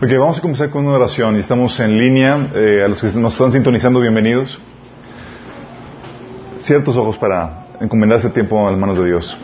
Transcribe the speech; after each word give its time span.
Ok, 0.00 0.10
vamos 0.18 0.38
a 0.38 0.40
comenzar 0.40 0.70
con 0.70 0.86
una 0.86 0.96
oración 0.96 1.36
estamos 1.36 1.78
en 1.78 1.98
línea. 1.98 2.50
Eh, 2.54 2.82
a 2.84 2.88
los 2.88 3.02
que 3.02 3.12
nos 3.12 3.34
están 3.34 3.52
sintonizando, 3.52 4.00
bienvenidos. 4.00 4.58
Ciertos 6.60 6.96
ojos 6.96 7.18
para 7.18 7.66
encomendar 7.80 8.16
este 8.16 8.30
tiempo 8.30 8.66
a 8.66 8.70
las 8.70 8.80
manos 8.80 8.96
de 8.96 9.04
Dios. 9.04 9.36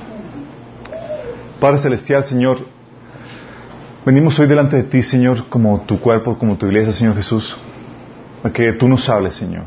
Padre 1.60 1.78
Celestial, 1.78 2.24
Señor, 2.24 2.60
venimos 4.07 4.39
hoy 4.39 4.46
delante 4.46 4.77
de 4.77 4.85
ti, 4.85 5.03
Señor, 5.03 5.48
como 5.48 5.82
tu 5.82 6.00
cuerpo, 6.00 6.39
como 6.39 6.57
tu 6.57 6.66
iglesia, 6.66 6.93
Señor 6.93 7.16
Jesús, 7.16 7.57
a 8.43 8.50
que 8.50 8.73
tú 8.73 8.89
nos 8.89 9.07
hables, 9.11 9.35
Señor. 9.35 9.64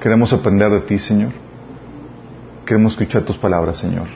Queremos 0.00 0.32
aprender 0.32 0.70
de 0.70 0.82
ti, 0.82 0.98
Señor. 0.98 1.32
Queremos 2.64 2.92
escuchar 2.92 3.22
tus 3.22 3.36
palabras, 3.36 3.76
Señor. 3.78 4.06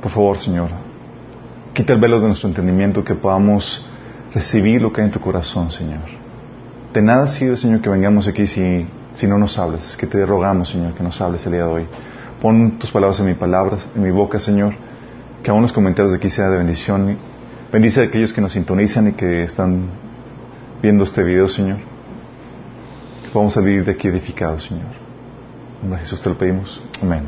Por 0.00 0.12
favor, 0.12 0.38
Señor, 0.38 0.70
quita 1.78 1.92
el 1.92 2.00
velo 2.00 2.18
de 2.18 2.26
nuestro 2.26 2.48
entendimiento, 2.48 3.04
que 3.04 3.14
podamos 3.14 3.86
recibir 4.34 4.82
lo 4.82 4.92
que 4.92 5.00
hay 5.00 5.06
en 5.06 5.12
tu 5.12 5.20
corazón, 5.20 5.70
Señor. 5.70 6.00
De 6.92 7.00
nada 7.00 7.28
sirve, 7.28 7.56
Señor, 7.56 7.80
que 7.80 7.88
vengamos 7.88 8.26
aquí 8.26 8.48
si, 8.48 8.84
si 9.14 9.28
no 9.28 9.38
nos 9.38 9.56
hables. 9.58 9.90
Es 9.90 9.96
que 9.96 10.08
te 10.08 10.26
rogamos, 10.26 10.70
Señor, 10.70 10.94
que 10.94 11.04
nos 11.04 11.20
hables 11.20 11.46
el 11.46 11.52
día 11.52 11.62
de 11.62 11.68
hoy. 11.68 11.86
Pon 12.42 12.80
tus 12.80 12.90
palabras 12.90 13.20
en 13.20 13.26
mis 13.26 13.36
palabras, 13.36 13.88
en 13.94 14.02
mi 14.02 14.10
boca, 14.10 14.40
Señor. 14.40 14.74
Que 15.44 15.52
aún 15.52 15.62
los 15.62 15.72
comentarios 15.72 16.10
de 16.10 16.18
aquí 16.18 16.28
sea 16.30 16.48
de 16.48 16.58
bendición. 16.58 17.16
Bendice 17.72 18.00
a 18.00 18.04
aquellos 18.06 18.32
que 18.32 18.40
nos 18.40 18.50
sintonizan 18.54 19.10
y 19.10 19.12
que 19.12 19.44
están 19.44 19.88
viendo 20.82 21.04
este 21.04 21.22
video, 21.22 21.46
Señor. 21.46 21.78
Que 23.22 23.30
podamos 23.32 23.54
salir 23.54 23.84
de 23.84 23.92
aquí 23.92 24.08
edificados, 24.08 24.64
Señor. 24.64 24.82
En 25.76 25.82
nombre 25.82 26.00
de 26.00 26.06
Jesús 26.06 26.20
te 26.24 26.28
lo 26.28 26.36
pedimos. 26.36 26.82
Amén. 27.00 27.22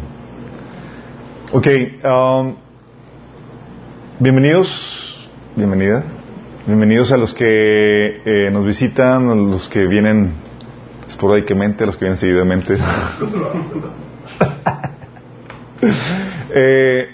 Ok. 1.53 1.67
Um, 2.05 2.70
bienvenidos. 4.21 5.29
Bienvenida. 5.57 6.05
Bienvenidos 6.67 7.11
a 7.11 7.17
los 7.17 7.33
que 7.33 8.21
eh, 8.25 8.51
nos 8.53 8.67
visitan, 8.67 9.31
a 9.31 9.35
los 9.35 9.67
que 9.69 9.87
vienen 9.87 10.33
esporádicamente, 11.09 11.85
a 11.85 11.87
los 11.87 11.97
que 11.97 12.05
vienen 12.05 12.19
seguidamente. 12.19 12.77
eh, 16.55 17.09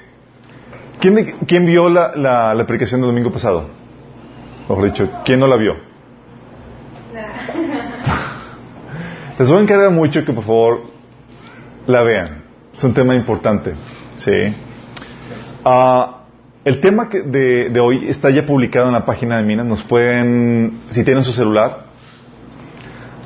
¿quién, 1.01 1.37
¿quién, 1.47 1.65
vio 1.65 1.89
la, 1.89 2.17
la, 2.17 2.53
la, 2.55 2.67
predicación 2.67 3.01
del 3.01 3.11
domingo 3.11 3.31
pasado? 3.31 3.69
Mejor 4.69 4.85
dicho, 4.85 5.09
¿quién 5.25 5.39
no 5.39 5.47
la 5.47 5.57
vio? 5.57 5.77
Les 9.39 9.49
voy 9.49 9.59
a 9.59 9.63
encargar 9.63 9.93
mucho 9.93 10.25
que 10.25 10.33
por 10.33 10.43
favor 10.45 10.87
la 11.87 12.03
vean. 12.03 12.43
Es 12.77 12.83
un 12.83 12.93
tema 12.93 13.15
importante. 13.15 13.75
¿sí? 14.17 14.53
Uh, 15.65 16.16
el 16.67 16.81
tema 16.81 17.07
de, 17.07 17.71
de, 17.71 17.81
hoy 17.81 18.09
está 18.09 18.29
ya 18.29 18.45
publicado 18.45 18.89
en 18.89 18.95
la 18.95 19.07
página 19.07 19.37
de 19.37 19.45
Minas. 19.45 19.67
Nos 19.67 19.85
pueden, 19.85 20.81
si 20.91 21.05
tienen 21.05 21.23
su 21.23 21.31
celular, 21.31 21.85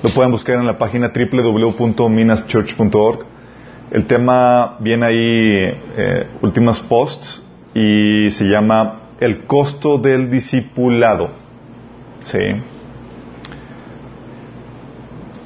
lo 0.02 0.10
pueden 0.10 0.30
buscar 0.30 0.58
en 0.58 0.66
la 0.66 0.76
página 0.76 1.10
www.minaschurch.org. 1.10 3.24
El 3.92 4.06
tema 4.06 4.76
viene 4.80 5.06
ahí, 5.06 5.72
eh, 5.96 6.26
últimas 6.42 6.80
posts, 6.80 7.42
y 7.72 8.30
se 8.30 8.44
llama 8.44 9.04
El 9.18 9.46
costo 9.46 9.96
del 9.96 10.30
discipulado. 10.30 11.30
Sí. 12.20 12.40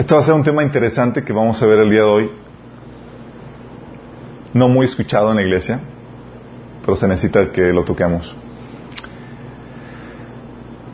Este 0.00 0.14
va 0.14 0.20
a 0.20 0.24
ser 0.24 0.34
un 0.34 0.42
tema 0.42 0.64
interesante 0.64 1.22
que 1.22 1.32
vamos 1.32 1.62
a 1.62 1.66
ver 1.66 1.78
el 1.78 1.90
día 1.90 2.00
de 2.00 2.06
hoy. 2.06 2.28
No 4.52 4.66
muy 4.66 4.84
escuchado 4.84 5.30
en 5.30 5.36
la 5.36 5.42
iglesia 5.42 5.93
pero 6.84 6.96
se 6.96 7.08
necesita 7.08 7.50
que 7.50 7.72
lo 7.72 7.84
toquemos. 7.84 8.34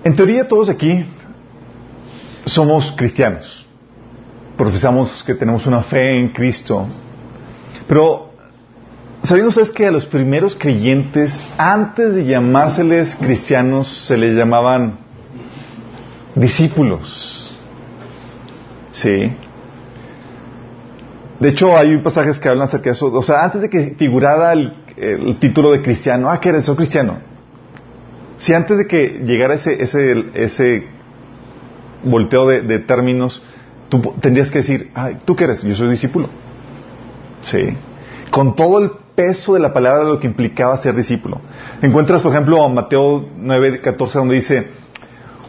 En 0.05 0.17
teoría 0.17 0.47
todos 0.49 0.69
aquí 0.69 1.05
somos 2.45 2.93
cristianos. 2.97 3.67
Profesamos 4.57 5.23
que 5.25 5.35
tenemos 5.35 5.67
una 5.67 5.83
fe 5.83 6.19
en 6.19 6.29
Cristo. 6.29 6.87
Pero, 7.87 8.31
¿sabiendo 9.23 9.49
ustedes 9.49 9.71
que 9.71 9.87
a 9.87 9.91
los 9.91 10.07
primeros 10.07 10.55
creyentes, 10.55 11.41
antes 11.59 12.15
de 12.15 12.25
llamárseles 12.25 13.17
cristianos, 13.17 13.89
se 14.07 14.17
les 14.17 14.35
llamaban 14.35 14.99
discípulos? 16.35 17.59
Sí. 18.93 19.33
De 21.41 21.49
hecho, 21.49 21.77
hay 21.77 21.97
pasajes 21.99 22.39
que 22.39 22.49
hablan 22.49 22.69
acerca 22.69 22.91
de 22.91 22.97
eso. 22.97 23.07
O 23.07 23.23
sea, 23.23 23.45
antes 23.45 23.63
de 23.63 23.71
que 23.71 23.95
figurara 23.99 24.53
el, 24.53 24.80
el 24.97 25.39
título 25.39 25.73
de 25.73 25.83
cristiano, 25.83 26.31
ah, 26.31 26.41
que 26.41 26.51
eres, 26.51 26.65
soy 26.65 26.77
cristiano. 26.77 27.19
Si 28.39 28.55
antes 28.55 28.79
de 28.79 28.87
que 28.87 29.23
llegara 29.25 29.55
ese, 29.55 29.83
ese, 29.83 30.25
ese 30.35 30.87
volteo 32.03 32.47
de, 32.47 32.79
términos, 32.81 33.43
tú 33.89 34.01
tendrías 34.21 34.51
que 34.51 34.59
decir, 34.59 34.91
ah, 34.95 35.11
¿tú 35.25 35.37
qué 35.37 35.45
eres? 35.45 35.63
Yo 35.63 35.75
soy 35.75 35.91
discípulo. 35.91 36.29
Sí. 37.43 37.77
Con 38.31 38.55
todo 38.57 38.79
el 38.79 38.93
peso 39.15 39.55
de 39.55 39.61
la 39.61 39.73
palabra 39.73 40.05
de 40.05 40.11
lo 40.13 40.21
que 40.21 40.27
implicaba 40.27 40.79
ser 40.79 40.95
discípulo. 40.95 41.41
Encuentras, 41.83 42.23
por 42.23 42.33
ejemplo, 42.33 42.65
a 42.65 42.69
Mateo 42.69 43.29
9, 43.37 43.81
14, 43.81 44.19
donde 44.19 44.37
dice, 44.37 44.69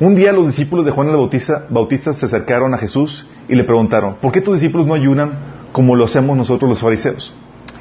un 0.01 0.16
día 0.16 0.34
los 0.34 0.47
discípulos 0.47 0.85
de 0.85 0.91
Juan 0.91 1.09
el 1.09 1.16
Bautista, 1.16 1.68
Bautista 1.69 2.12
se 2.12 2.25
acercaron 2.25 2.74
a 2.74 2.78
Jesús 2.78 3.28
y 3.47 3.56
le 3.56 3.63
preguntaron, 3.63 4.16
¿por 4.16 4.31
qué 4.31 4.41
tus 4.41 4.56
discípulos 4.56 4.88
no 4.88 4.96
ayunan 4.96 5.31
como 5.72 5.96
lo 5.96 6.06
hacemos 6.06 6.35
nosotros 6.35 6.69
los 6.69 6.81
fariseos? 6.81 7.34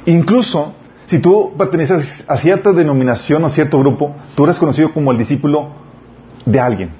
Incluso 0.05 0.75
si 1.11 1.19
tú 1.19 1.51
perteneces 1.57 2.23
a 2.25 2.37
cierta 2.37 2.71
denominación 2.71 3.43
o 3.43 3.47
a 3.47 3.49
cierto 3.49 3.77
grupo, 3.77 4.15
tú 4.33 4.45
eres 4.45 4.57
conocido 4.57 4.93
como 4.93 5.11
el 5.11 5.17
discípulo 5.17 5.67
de 6.45 6.57
alguien. 6.57 6.91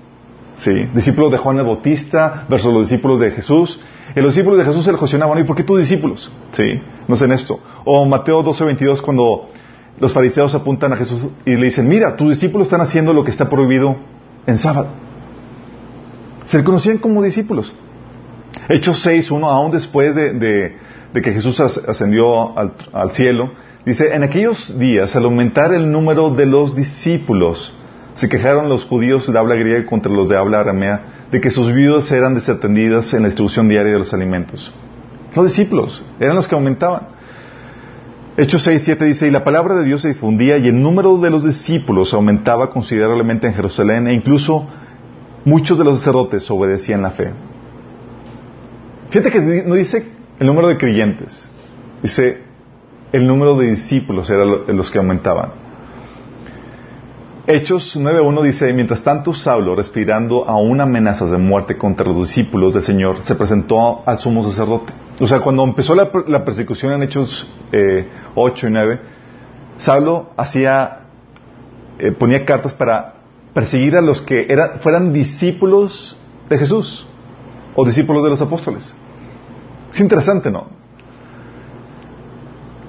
¿Sí? 0.58 0.90
Discípulo 0.94 1.30
de 1.30 1.38
Juan 1.38 1.60
el 1.60 1.66
Bautista 1.66 2.44
versus 2.50 2.74
los 2.74 2.90
discípulos 2.90 3.22
de 3.22 3.32
Jesús. 3.32 3.80
Los 4.14 4.36
de 4.36 4.66
Jesús 4.66 4.84
se 4.84 4.92
le 4.92 4.98
cuestionaban, 4.98 5.40
¿y 5.40 5.46
por 5.46 5.56
qué 5.56 5.64
tus 5.64 5.80
discípulos? 5.80 6.30
¿Sí? 6.52 6.82
No 7.08 7.16
sé 7.16 7.24
en 7.24 7.32
esto. 7.32 7.62
O 7.86 8.06
Mateo 8.06 8.44
12, 8.44 8.66
22, 8.66 9.02
cuando 9.02 9.48
los 9.98 10.12
fariseos 10.12 10.54
apuntan 10.56 10.92
a 10.92 10.98
Jesús 10.98 11.30
y 11.46 11.56
le 11.56 11.64
dicen, 11.68 11.88
mira, 11.88 12.18
tus 12.18 12.32
discípulos 12.32 12.68
están 12.68 12.82
haciendo 12.82 13.14
lo 13.14 13.24
que 13.24 13.32
está 13.32 13.50
prohibido 13.50 13.96
en 14.46 14.58
sábado. 14.58 14.90
Se 16.44 16.58
le 16.58 16.66
conocían 16.66 16.98
como 16.98 17.24
discípulos. 17.24 17.74
Hechos 18.68 19.02
6, 19.04 19.32
1, 19.32 19.50
aún 19.50 19.72
después 19.72 20.14
de, 20.14 20.76
que 21.14 21.32
Jesús 21.32 21.62
ascendió 21.62 22.54
al 22.58 23.12
cielo, 23.12 23.52
Dice, 23.86 24.14
en 24.14 24.24
aquellos 24.24 24.78
días, 24.78 25.16
al 25.16 25.26
aumentar 25.26 25.74
el 25.74 25.92
número 25.92 26.30
de 26.30 26.46
los 26.46 26.76
discípulos, 26.76 27.74
se 28.14 28.30
quejaron 28.30 28.70
los 28.70 28.86
judíos 28.86 29.32
de 29.32 29.40
habla 29.40 29.56
griega 29.56 29.86
contra 29.86 30.12
los 30.12 30.30
de 30.30 30.38
habla 30.38 30.60
aramea 30.60 31.28
de 31.32 31.42
que 31.42 31.50
sus 31.50 31.74
viudas 31.74 32.12
eran 32.12 32.36
desatendidas 32.36 33.14
en 33.14 33.24
la 33.24 33.30
distribución 33.30 33.70
diaria 33.70 33.94
de 33.94 34.00
los 34.00 34.14
alimentos. 34.14 34.72
Los 35.36 35.46
discípulos 35.48 36.04
eran 36.20 36.36
los 36.36 36.48
que 36.48 36.54
aumentaban. 36.54 37.08
Hechos 38.38 38.64
6, 38.64 38.82
7 38.84 39.06
dice, 39.06 39.28
y 39.28 39.32
la 39.32 39.44
palabra 39.44 39.76
de 39.76 39.86
Dios 39.86 40.02
se 40.02 40.10
difundía 40.10 40.58
y 40.58 40.68
el 40.68 40.82
número 40.82 41.18
de 41.18 41.30
los 41.30 41.44
discípulos 41.44 42.14
aumentaba 42.14 42.70
considerablemente 42.70 43.48
en 43.48 43.54
Jerusalén 43.54 44.08
e 44.08 44.14
incluso 44.14 44.68
muchos 45.44 45.78
de 45.78 45.84
los 45.84 45.98
sacerdotes 45.98 46.50
obedecían 46.52 47.02
la 47.02 47.12
fe. 47.12 47.32
Fíjate 49.10 49.32
que 49.32 49.64
no 49.66 49.76
dice 49.76 50.06
el 50.40 50.48
número 50.48 50.68
de 50.68 50.78
creyentes, 50.78 51.48
dice 52.02 52.51
el 53.12 53.28
número 53.28 53.56
de 53.58 53.70
discípulos 53.70 54.30
era 54.30 54.46
los 54.46 54.90
que 54.90 54.98
aumentaban. 54.98 55.52
Hechos 57.48 58.00
9.1 58.00 58.44
dice, 58.44 58.72
mientras 58.72 59.04
tanto 59.04 59.34
Saulo, 59.34 59.76
respirando 59.76 60.48
aún 60.48 60.80
amenazas 60.80 61.32
de 61.32 61.38
muerte 61.38 61.78
contra 61.78 62.06
los 62.06 62.28
discípulos 62.28 62.74
del 62.74 62.84
Señor, 62.84 63.24
se 63.24 63.36
presentó 63.36 64.04
al 64.06 64.20
sumo 64.20 64.44
sacerdote. 64.44 64.94
O 65.20 65.28
sea, 65.28 65.40
cuando 65.40 65.64
empezó 65.64 65.96
la, 65.96 66.12
persecución 66.46 66.94
en 66.94 67.04
Hechos 67.04 67.52
eh, 67.72 68.08
8 68.36 68.68
y 68.68 68.72
9, 68.72 69.00
Saulo 69.78 70.30
hacía, 70.38 71.00
eh, 71.98 72.12
ponía 72.12 72.46
cartas 72.46 72.74
para 72.74 73.16
perseguir 73.54 73.98
a 73.98 74.02
los 74.02 74.22
que 74.22 74.46
era, 74.48 74.80
fueran 74.80 75.12
discípulos 75.12 76.18
de 76.48 76.58
Jesús 76.58 77.06
o 77.76 77.84
discípulos 77.84 78.24
de 78.24 78.30
los 78.30 78.42
apóstoles. 78.42 78.94
Es 79.92 80.00
interesante, 80.00 80.52
¿no? 80.52 80.81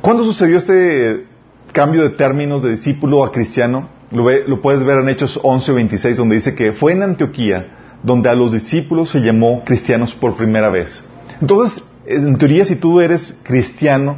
¿Cuándo 0.02 0.25
sucedió 0.25 0.58
este 0.58 1.26
cambio 1.72 2.02
de 2.02 2.10
términos 2.10 2.60
de 2.64 2.72
discípulo 2.72 3.25
a 3.25 3.31
cristiano? 3.31 3.88
Lo, 4.10 4.60
puedes 4.60 4.82
ver 4.82 4.99
en 4.99 5.08
Hechos 5.08 5.38
11 5.40 5.70
o 5.70 5.75
26, 5.76 6.16
donde 6.16 6.34
dice 6.34 6.56
que 6.56 6.72
fue 6.72 6.93
en 6.93 7.04
Antioquía 7.04 7.78
donde 8.02 8.28
a 8.28 8.34
los 8.34 8.52
discípulos 8.52 9.10
se 9.10 9.20
llamó 9.20 9.62
cristianos 9.64 10.12
por 10.12 10.37
primera 10.37 10.70
vez. 10.70 11.04
Entonces, 11.40 11.84
en 12.04 12.37
teoría, 12.37 12.64
si 12.64 12.75
tú 12.75 13.00
eres 13.00 13.38
cristiano, 13.44 14.16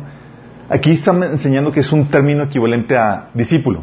aquí 0.70 0.92
están 0.92 1.22
enseñando 1.22 1.70
que 1.70 1.80
es 1.80 1.92
un 1.92 2.06
término 2.08 2.44
equivalente 2.44 2.96
a 2.96 3.28
discípulo. 3.34 3.82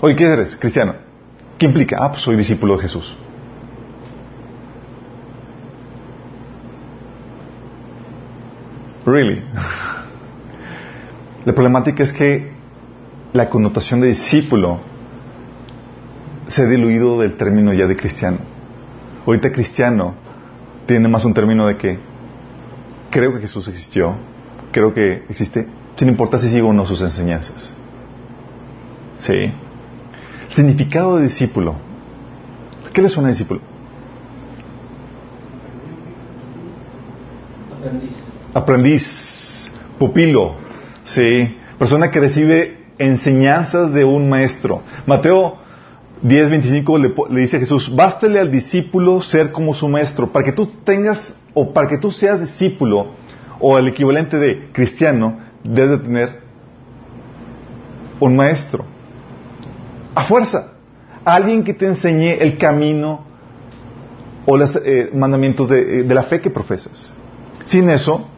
Oye, 0.00 0.14
¿qué 0.14 0.24
eres? 0.24 0.56
Cristiano. 0.56 0.94
¿Qué 1.58 1.66
implica? 1.66 1.98
Ah, 2.00 2.10
pues 2.10 2.22
soy 2.22 2.36
discípulo 2.36 2.76
de 2.76 2.82
Jesús. 2.82 3.16
Really? 9.04 9.42
La 11.46 11.54
problemática 11.54 12.02
es 12.02 12.12
que 12.12 12.50
la 13.32 13.48
connotación 13.48 14.00
de 14.00 14.08
discípulo 14.08 14.80
se 16.48 16.62
ha 16.62 16.66
diluido 16.66 17.20
del 17.20 17.36
término 17.36 17.72
ya 17.72 17.86
de 17.86 17.94
cristiano. 17.94 18.38
Ahorita 19.24 19.52
cristiano 19.52 20.14
tiene 20.86 21.06
más 21.06 21.24
un 21.24 21.34
término 21.34 21.68
de 21.68 21.76
que 21.76 22.00
creo 23.10 23.32
que 23.32 23.42
Jesús 23.42 23.68
existió, 23.68 24.16
creo 24.72 24.92
que 24.92 25.24
existe, 25.28 25.68
sin 25.94 26.08
importar 26.08 26.40
si 26.40 26.50
sigo 26.50 26.70
o 26.70 26.72
no 26.72 26.84
sus 26.84 27.00
enseñanzas. 27.00 27.72
Sí. 29.18 29.32
El 29.32 29.52
significado 30.52 31.18
de 31.18 31.22
discípulo. 31.22 31.76
¿Qué 32.92 33.02
le 33.02 33.08
suena 33.08 33.28
a 33.28 33.30
discípulo? 33.30 33.60
Aprendiz. 37.78 38.10
Aprendiz, 38.52 39.70
pupilo, 39.96 40.65
sí, 41.06 41.56
persona 41.78 42.10
que 42.10 42.20
recibe 42.20 42.84
enseñanzas 42.98 43.92
de 43.92 44.04
un 44.04 44.28
maestro. 44.28 44.82
Mateo 45.06 45.56
10:25 46.22 46.98
le, 46.98 47.34
le 47.34 47.40
dice 47.40 47.56
a 47.56 47.60
Jesús, 47.60 47.94
bástale 47.94 48.38
al 48.38 48.50
discípulo 48.50 49.20
ser 49.20 49.52
como 49.52 49.74
su 49.74 49.88
maestro, 49.88 50.32
para 50.32 50.44
que 50.44 50.52
tú 50.52 50.66
tengas, 50.84 51.34
o 51.54 51.72
para 51.72 51.88
que 51.88 51.98
tú 51.98 52.10
seas 52.10 52.40
discípulo, 52.40 53.12
o 53.60 53.78
el 53.78 53.88
equivalente 53.88 54.38
de 54.38 54.68
cristiano, 54.72 55.38
debes 55.62 55.90
de 55.90 55.98
tener 55.98 56.40
un 58.20 58.36
maestro. 58.36 58.84
A 60.14 60.24
fuerza. 60.24 60.72
Alguien 61.24 61.64
que 61.64 61.74
te 61.74 61.86
enseñe 61.86 62.38
el 62.40 62.56
camino 62.56 63.24
o 64.46 64.56
los 64.56 64.76
eh, 64.76 65.10
mandamientos 65.12 65.68
de, 65.68 66.04
de 66.04 66.14
la 66.14 66.22
fe 66.22 66.40
que 66.40 66.50
profesas. 66.50 67.12
Sin 67.64 67.90
eso, 67.90 68.28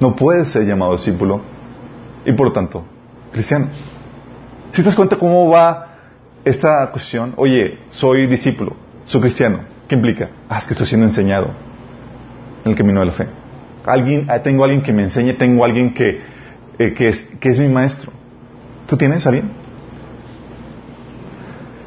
no 0.00 0.14
puedes 0.14 0.48
ser 0.50 0.64
llamado 0.66 0.92
discípulo 0.92 1.40
y 2.24 2.32
por 2.32 2.48
lo 2.48 2.52
tanto 2.52 2.84
cristiano. 3.32 3.68
Si 4.70 4.82
te 4.82 4.86
das 4.86 4.94
cuenta 4.94 5.16
cómo 5.16 5.48
va 5.48 5.96
esta 6.44 6.90
cuestión, 6.90 7.34
oye, 7.36 7.78
soy 7.90 8.26
discípulo, 8.26 8.76
soy 9.04 9.20
cristiano, 9.20 9.60
¿qué 9.88 9.94
implica? 9.94 10.30
Ah, 10.48 10.58
es 10.58 10.66
que 10.66 10.74
estoy 10.74 10.86
siendo 10.86 11.06
enseñado 11.06 11.50
en 12.64 12.70
el 12.70 12.76
camino 12.76 13.00
de 13.00 13.06
la 13.06 13.12
fe. 13.12 13.26
Alguien, 13.86 14.26
ah, 14.28 14.42
tengo 14.42 14.64
alguien 14.64 14.82
que 14.82 14.92
me 14.92 15.02
enseñe, 15.02 15.34
tengo 15.34 15.64
alguien 15.64 15.94
que, 15.94 16.20
eh, 16.78 16.94
que 16.94 17.48
es 17.48 17.58
mi 17.58 17.68
maestro. 17.68 18.12
¿Tú 18.86 18.96
tienes 18.96 19.26
a 19.26 19.30
alguien? 19.30 19.50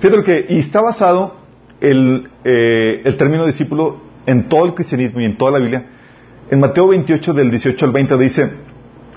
Fíjate 0.02 0.18
lo 0.18 0.24
que, 0.24 0.48
y 0.50 0.58
está 0.58 0.82
basado 0.82 1.36
el, 1.80 2.28
eh, 2.44 3.02
el 3.06 3.18
término 3.18 3.46
discípulo 3.46 3.98
en 4.26 4.50
todo 4.50 4.66
el 4.66 4.74
cristianismo 4.74 5.22
y 5.22 5.26
en 5.26 5.38
toda 5.38 5.52
la 5.52 5.60
Biblia. 5.60 5.86
En 6.50 6.60
Mateo 6.60 6.90
28, 6.90 7.34
del 7.34 7.50
18 7.50 7.86
al 7.86 7.92
20, 7.92 8.18
dice, 8.18 8.52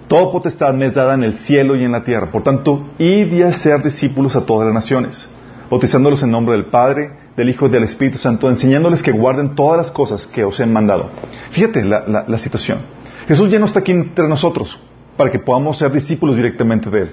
Toda 0.09 0.31
potestad 0.31 0.75
me 0.75 0.87
es 0.87 0.95
dada 0.95 1.15
en 1.15 1.25
el 1.25 1.39
cielo 1.39 1.77
y 1.77 1.85
en 1.85 1.93
la 1.93 2.05
tierra. 2.05 2.31
Por 2.31 2.43
tanto, 2.43 2.91
id 2.99 3.33
y 3.33 3.43
a 3.43 3.53
ser 3.53 3.83
discípulos 3.83 4.37
a 4.37 4.45
todas 4.45 4.67
las 4.67 4.75
naciones, 4.75 5.29
bautizándolos 5.71 6.23
en 6.23 6.31
nombre 6.31 6.55
del 6.55 6.67
Padre, 6.67 7.11
del 7.37 7.49
Hijo 7.49 7.67
y 7.67 7.71
del 7.71 7.85
Espíritu 7.85 8.19
Santo, 8.19 8.49
enseñándoles 8.49 9.03
que 9.03 9.13
guarden 9.13 9.55
todas 9.55 9.79
las 9.79 9.91
cosas 9.91 10.27
que 10.27 10.45
os 10.45 10.61
he 10.61 10.67
mandado. 10.67 11.11
Fíjate 11.51 11.85
la, 11.85 12.05
la, 12.07 12.25
la 12.29 12.39
situación. 12.39 12.79
Jesús 13.27 13.51
ya 13.51 13.59
no 13.59 13.67
está 13.67 13.81
aquí 13.81 13.93
entre 13.93 14.29
nosotros 14.29 14.79
para 15.17 15.31
que 15.31 15.39
podamos 15.39 15.79
ser 15.79 15.91
discípulos 15.91 16.37
directamente 16.37 16.91
de 16.91 17.03
Él. 17.03 17.11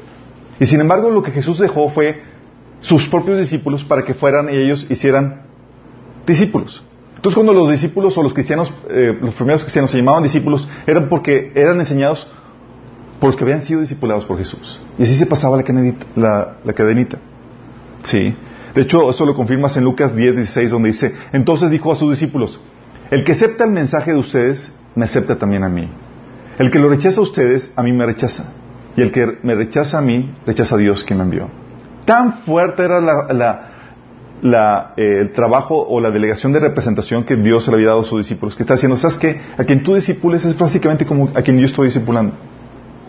Y 0.60 0.66
sin 0.66 0.82
embargo, 0.82 1.10
lo 1.10 1.24
que 1.24 1.32
Jesús 1.32 1.60
dejó 1.60 1.90
fue 1.90 2.22
sus 2.82 3.08
propios 3.08 3.40
discípulos 3.40 3.84
para 3.84 4.04
que 4.04 4.14
fueran 4.14 4.50
y 4.50 4.58
ellos 4.58 4.86
hicieran 4.90 5.44
discípulos. 6.28 6.84
Entonces, 7.22 7.36
cuando 7.36 7.54
los 7.54 7.70
discípulos 7.70 8.18
o 8.18 8.24
los 8.24 8.34
cristianos, 8.34 8.74
eh, 8.90 9.16
los 9.22 9.36
primeros 9.36 9.62
cristianos 9.62 9.92
se 9.92 9.98
llamaban 9.98 10.24
discípulos, 10.24 10.68
eran 10.88 11.08
porque 11.08 11.52
eran 11.54 11.80
enseñados 11.80 12.28
por 13.20 13.30
los 13.30 13.36
que 13.36 13.44
habían 13.44 13.62
sido 13.62 13.80
discipulados 13.80 14.26
por 14.26 14.40
Jesús. 14.40 14.82
Y 14.98 15.04
así 15.04 15.14
se 15.14 15.28
pasaba 15.28 15.56
la, 15.56 16.74
cadenita. 16.74 17.20
Sí. 18.02 18.34
De 18.74 18.82
hecho, 18.82 19.08
eso 19.12 19.24
lo 19.24 19.36
confirmas 19.36 19.78
en 19.78 19.84
Lucas 19.84 20.16
10, 20.16 20.38
16, 20.38 20.72
donde 20.72 20.88
dice, 20.88 21.14
entonces 21.32 21.70
dijo 21.70 21.92
a 21.92 21.96
sus 21.96 22.10
discípulos, 22.10 22.60
el 23.12 23.24
que 23.24 23.34
acepta 23.34 23.66
el 23.66 23.72
mensaje 23.72 24.14
de 24.14 24.18
ustedes, 24.18 24.72
me 24.96 25.06
acepta 25.06 25.38
también 25.38 25.64
a 25.64 25.70
mí. 25.70 25.88
El 26.58 26.72
que 26.72 26.80
lo 26.80 26.90
rechaza 26.90 27.20
a 27.20 27.24
ustedes, 27.24 27.72
a 27.76 27.84
mí 27.84 27.92
me 27.92 28.04
rechaza. 28.08 28.52
Y 28.98 29.02
el 29.04 29.12
que 29.12 29.38
me 29.44 29.54
rechaza 29.54 30.00
a 30.00 30.02
mí, 30.02 30.34
rechaza 30.48 30.74
a 30.74 30.80
Dios 30.80 31.04
quien 31.04 31.20
me 31.20 31.26
envió. 31.26 31.50
Tan 32.04 32.40
fuerte 32.40 32.84
era 32.84 33.00
la, 33.00 33.71
eh, 34.44 35.20
el 35.22 35.32
trabajo 35.34 35.86
o 35.88 36.00
la 36.00 36.10
delegación 36.10 36.52
de 36.52 36.60
representación 36.60 37.24
que 37.24 37.36
Dios 37.36 37.68
le 37.68 37.76
había 37.76 37.88
dado 37.88 38.02
a 38.02 38.04
sus 38.04 38.20
discípulos, 38.20 38.56
que 38.56 38.64
está 38.64 38.74
diciendo, 38.74 38.98
¿sabes 38.98 39.18
qué? 39.18 39.40
A 39.58 39.64
quien 39.64 39.84
tú 39.84 39.94
discipules 39.94 40.44
es 40.46 40.58
básicamente 40.58 41.06
como 41.06 41.30
a 41.36 41.42
quien 41.44 41.58
yo 41.60 41.66
estoy 41.66 41.88
discipulando. 41.88 42.34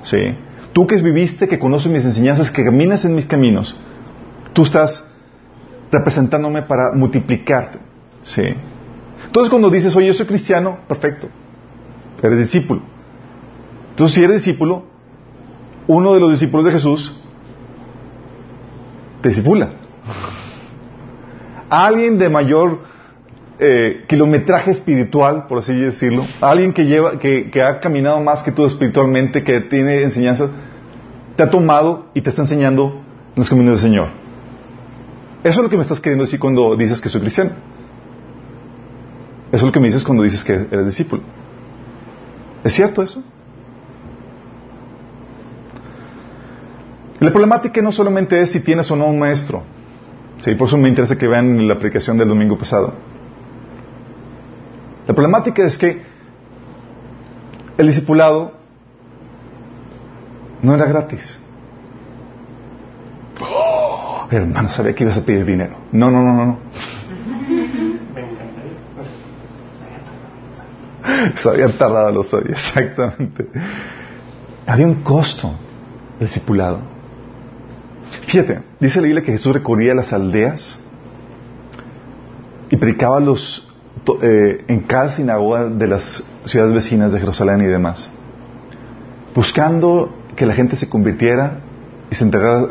¿Sí? 0.02 0.34
Tú 0.73 0.87
que 0.87 0.96
viviste, 0.96 1.49
que 1.49 1.58
conoces 1.58 1.90
mis 1.90 2.05
enseñanzas, 2.05 2.50
que 2.50 2.64
caminas 2.64 3.05
en 3.05 3.14
mis 3.14 3.25
caminos, 3.25 3.75
tú 4.52 4.62
estás 4.62 5.08
representándome 5.90 6.62
para 6.62 6.93
multiplicarte. 6.93 7.78
¿Sí? 8.23 8.55
Entonces 9.25 9.49
cuando 9.49 9.70
dices, 9.70 9.96
oye, 9.96 10.08
yo 10.08 10.14
soy 10.14 10.26
cristiano, 10.26 10.81
perfecto. 10.87 11.28
Eres 12.23 12.38
discípulo. 12.38 12.82
Entonces 13.90 14.17
si 14.17 14.25
eres 14.25 14.44
discípulo, 14.44 14.85
uno 15.87 16.12
de 16.12 16.20
los 16.20 16.31
discípulos 16.31 16.67
de 16.67 16.73
Jesús 16.73 17.19
te 19.23 19.28
discipula. 19.31 19.70
Alguien 21.72 22.19
de 22.19 22.28
mayor 22.28 22.80
eh, 23.58 24.04
kilometraje 24.06 24.72
espiritual, 24.72 25.46
por 25.46 25.60
así 25.60 25.72
decirlo, 25.72 26.26
alguien 26.42 26.74
que 26.74 26.84
lleva, 26.84 27.19
que, 27.19 27.50
que, 27.50 27.62
ha 27.62 27.80
caminado 27.80 28.20
más 28.20 28.42
que 28.42 28.52
tú 28.52 28.66
espiritualmente, 28.66 29.42
que 29.42 29.62
tiene 29.62 30.02
enseñanzas, 30.02 30.50
te 31.34 31.42
ha 31.42 31.48
tomado 31.48 32.10
y 32.12 32.20
te 32.20 32.28
está 32.28 32.42
enseñando 32.42 33.00
los 33.36 33.48
caminos 33.48 33.80
del 33.80 33.90
Señor. 33.90 34.08
Eso 35.42 35.60
es 35.60 35.64
lo 35.64 35.70
que 35.70 35.76
me 35.76 35.82
estás 35.82 35.98
queriendo 35.98 36.24
decir 36.24 36.38
cuando 36.38 36.76
dices 36.76 37.00
que 37.00 37.08
soy 37.08 37.22
cristiano. 37.22 37.52
Eso 39.46 39.56
es 39.56 39.62
lo 39.62 39.72
que 39.72 39.80
me 39.80 39.86
dices 39.86 40.04
cuando 40.04 40.25
dices 40.25 40.44
que 40.44 40.52
eres 40.52 40.84
discípulo. 40.84 41.22
¿Es 42.64 42.75
cierto 42.75 43.02
eso? 43.02 43.22
La 47.18 47.30
problemática 47.30 47.80
no 47.80 47.92
solamente 47.92 48.38
es 48.42 48.52
si 48.52 48.60
tienes 48.60 48.90
o 48.90 48.96
no 48.96 49.06
un 49.06 49.18
maestro. 49.18 49.62
Sí, 50.42 50.56
por 50.56 50.66
eso 50.66 50.76
me 50.76 50.88
interesa 50.88 51.16
que 51.16 51.28
vean 51.28 51.68
la 51.68 51.74
aplicación 51.74 52.18
del 52.18 52.28
domingo 52.28 52.58
pasado. 52.58 52.94
La 55.06 55.14
problemática 55.14 55.64
es 55.64 55.78
que 55.78 56.02
el 57.78 57.86
discipulado 57.86 58.52
no 60.60 60.74
era 60.74 60.86
gratis. 60.86 61.38
Oh, 63.40 64.26
hermano, 64.30 64.68
sabía 64.68 64.92
que 64.94 65.04
ibas 65.04 65.18
a 65.18 65.25
pedir 65.25 65.46
dinero. 65.46 65.76
No, 65.92 66.11
no, 66.11 66.25
no, 66.25 66.32
no, 66.32 66.46
no. 66.46 66.58
Se 71.37 71.49
habían 71.49 71.72
tardado 71.78 72.11
los 72.11 72.34
odios, 72.34 72.50
exactamente. 72.50 73.46
Había 74.66 74.87
un 74.87 75.02
costo 75.02 75.52
del 76.18 76.26
discipulado. 76.26 76.91
Fíjate, 78.26 78.61
dice 78.81 79.00
la 79.00 79.07
Biblia 79.07 79.23
que 79.23 79.33
Jesús 79.33 79.52
recorría 79.52 79.95
las 79.95 80.12
aldeas 80.12 80.79
y 82.71 82.76
predicaba 82.76 83.21
los, 83.21 83.69
eh, 84.23 84.64
en 84.69 84.81
cada 84.81 85.11
sinagoga 85.11 85.67
de 85.67 85.87
las 85.87 86.25
ciudades 86.45 86.73
vecinas 86.73 87.12
de 87.12 87.21
Jerusalén 87.21 87.61
y 87.61 87.67
demás, 87.67 88.11
buscando 89.35 90.14
que 90.37 90.47
la 90.47 90.55
gente 90.55 90.76
se 90.76 90.88
convirtiera 90.88 91.61
y 92.11 92.14
se 92.14 92.25
entregara 92.25 92.67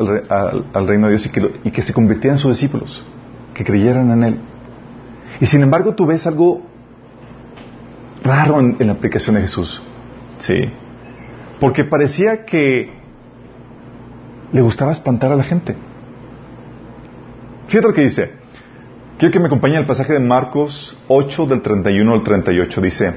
al, 0.73 0.87
reino 0.87 1.07
de 1.07 1.13
Dios 1.13 1.25
y 1.27 1.29
que, 1.29 1.41
lo, 1.41 1.49
y 1.63 1.71
que 1.71 1.81
se 1.81 1.93
convirtieran 1.93 2.37
en 2.37 2.41
sus 2.41 2.51
discípulos, 2.53 3.05
que 3.53 3.63
creyeran 3.63 4.09
en 4.11 4.23
Él. 4.23 4.39
Y 5.39 5.45
sin 5.45 5.61
embargo 5.61 5.93
tú 5.95 6.05
ves 6.05 6.25
algo 6.25 6.63
raro 8.23 8.59
en, 8.59 8.77
en 8.79 8.87
la 8.87 8.93
aplicación 8.93 9.35
de 9.35 9.41
Jesús, 9.41 9.81
¿sí? 10.39 10.71
Porque 11.59 11.83
parecía 11.83 12.45
que 12.45 13.00
le 14.51 14.61
gustaba 14.61 14.91
espantar 14.91 15.31
a 15.31 15.35
la 15.35 15.43
gente. 15.43 15.75
Fíjate 17.67 17.87
lo 17.87 17.93
que 17.93 18.01
dice. 18.01 18.31
Quiero 19.17 19.31
que 19.31 19.39
me 19.39 19.45
acompañe 19.45 19.77
al 19.77 19.85
pasaje 19.85 20.13
de 20.13 20.19
Marcos 20.19 20.97
8 21.07 21.45
del 21.45 21.61
31 21.61 22.13
al 22.13 22.23
38. 22.23 22.81
Dice, 22.81 23.13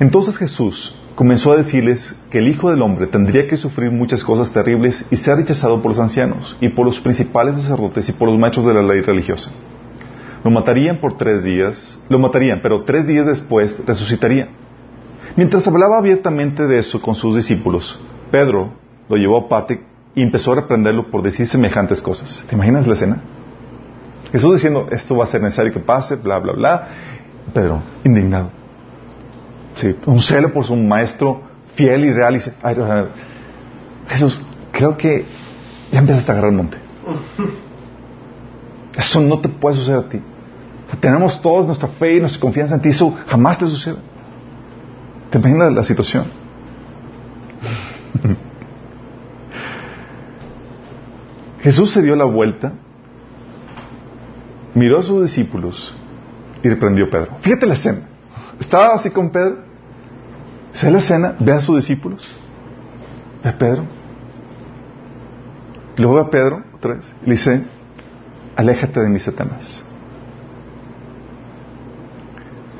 entonces 0.00 0.36
Jesús 0.36 0.94
comenzó 1.14 1.52
a 1.52 1.56
decirles 1.56 2.24
que 2.30 2.38
el 2.38 2.48
Hijo 2.48 2.70
del 2.70 2.82
Hombre 2.82 3.08
tendría 3.08 3.48
que 3.48 3.56
sufrir 3.56 3.90
muchas 3.90 4.22
cosas 4.22 4.52
terribles 4.52 5.04
y 5.10 5.16
ser 5.16 5.38
rechazado 5.38 5.82
por 5.82 5.92
los 5.92 5.98
ancianos 5.98 6.56
y 6.60 6.68
por 6.68 6.86
los 6.86 7.00
principales 7.00 7.56
sacerdotes 7.56 8.08
y 8.08 8.12
por 8.12 8.28
los 8.28 8.38
machos 8.38 8.64
de 8.64 8.74
la 8.74 8.82
ley 8.82 9.00
religiosa. 9.00 9.50
Lo 10.44 10.52
matarían 10.52 11.00
por 11.00 11.16
tres 11.16 11.42
días, 11.42 11.98
lo 12.08 12.20
matarían, 12.20 12.60
pero 12.62 12.84
tres 12.84 13.06
días 13.06 13.26
después 13.26 13.82
resucitaría. 13.84 14.50
Mientras 15.34 15.66
hablaba 15.66 15.98
abiertamente 15.98 16.66
de 16.66 16.78
eso 16.78 17.02
con 17.02 17.16
sus 17.16 17.34
discípulos, 17.34 17.98
Pedro 18.30 18.74
lo 19.08 19.16
llevó 19.16 19.38
aparte 19.38 19.82
y 20.18 20.22
empezó 20.22 20.50
a 20.50 20.56
reprenderlo 20.56 21.12
por 21.12 21.22
decir 21.22 21.46
semejantes 21.46 22.02
cosas. 22.02 22.44
¿Te 22.48 22.56
imaginas 22.56 22.88
la 22.88 22.94
escena? 22.94 23.18
Jesús 24.32 24.54
diciendo, 24.54 24.88
esto 24.90 25.16
va 25.16 25.22
a 25.22 25.26
ser 25.28 25.40
necesario 25.40 25.72
que 25.72 25.78
pase, 25.78 26.16
bla, 26.16 26.40
bla, 26.40 26.54
bla. 26.54 26.88
Pedro, 27.54 27.80
indignado. 28.02 28.50
Sí, 29.76 29.94
un 30.06 30.18
celo 30.18 30.52
por 30.52 30.64
su 30.64 30.74
maestro 30.74 31.42
fiel 31.76 32.06
y 32.06 32.12
real. 32.12 32.32
Y 32.34 32.38
dice, 32.38 32.52
Ay, 32.64 32.74
Jesús, 34.08 34.42
creo 34.72 34.96
que 34.96 35.24
ya 35.92 36.00
empiezas 36.00 36.28
a 36.28 36.32
agarrar 36.32 36.50
el 36.50 36.56
monte. 36.56 36.78
Eso 38.96 39.20
no 39.20 39.38
te 39.38 39.48
puede 39.48 39.76
suceder 39.76 40.00
a 40.00 40.08
ti. 40.08 40.20
tenemos 40.98 41.40
todos 41.40 41.64
nuestra 41.64 41.86
fe 41.86 42.16
y 42.16 42.20
nuestra 42.20 42.40
confianza 42.40 42.74
en 42.74 42.80
ti. 42.80 42.88
Eso 42.88 43.16
jamás 43.28 43.56
te 43.56 43.66
sucede. 43.66 43.98
¿Te 45.30 45.38
imaginas 45.38 45.72
la 45.72 45.84
situación? 45.84 46.24
Jesús 51.60 51.92
se 51.92 52.02
dio 52.02 52.14
la 52.14 52.24
vuelta, 52.24 52.72
miró 54.74 54.98
a 54.98 55.02
sus 55.02 55.22
discípulos 55.22 55.94
y 56.62 56.68
reprendió 56.68 57.06
a 57.06 57.10
Pedro. 57.10 57.38
Fíjate 57.40 57.66
la 57.66 57.74
escena. 57.74 58.00
Estaba 58.58 58.94
así 58.94 59.10
con 59.10 59.30
Pedro. 59.30 59.58
Se 60.72 60.90
la 60.90 60.98
escena, 60.98 61.34
ve 61.38 61.52
a 61.52 61.60
sus 61.60 61.76
discípulos, 61.76 62.22
ve 63.42 63.50
a 63.50 63.58
Pedro. 63.58 63.84
luego 65.96 66.14
ve 66.14 66.20
a 66.20 66.30
Pedro 66.30 66.62
otra 66.74 66.94
vez 66.94 67.12
le 67.24 67.32
dice, 67.32 67.64
aléjate 68.54 69.00
de 69.00 69.08
mí, 69.08 69.18
Satanás. 69.18 69.82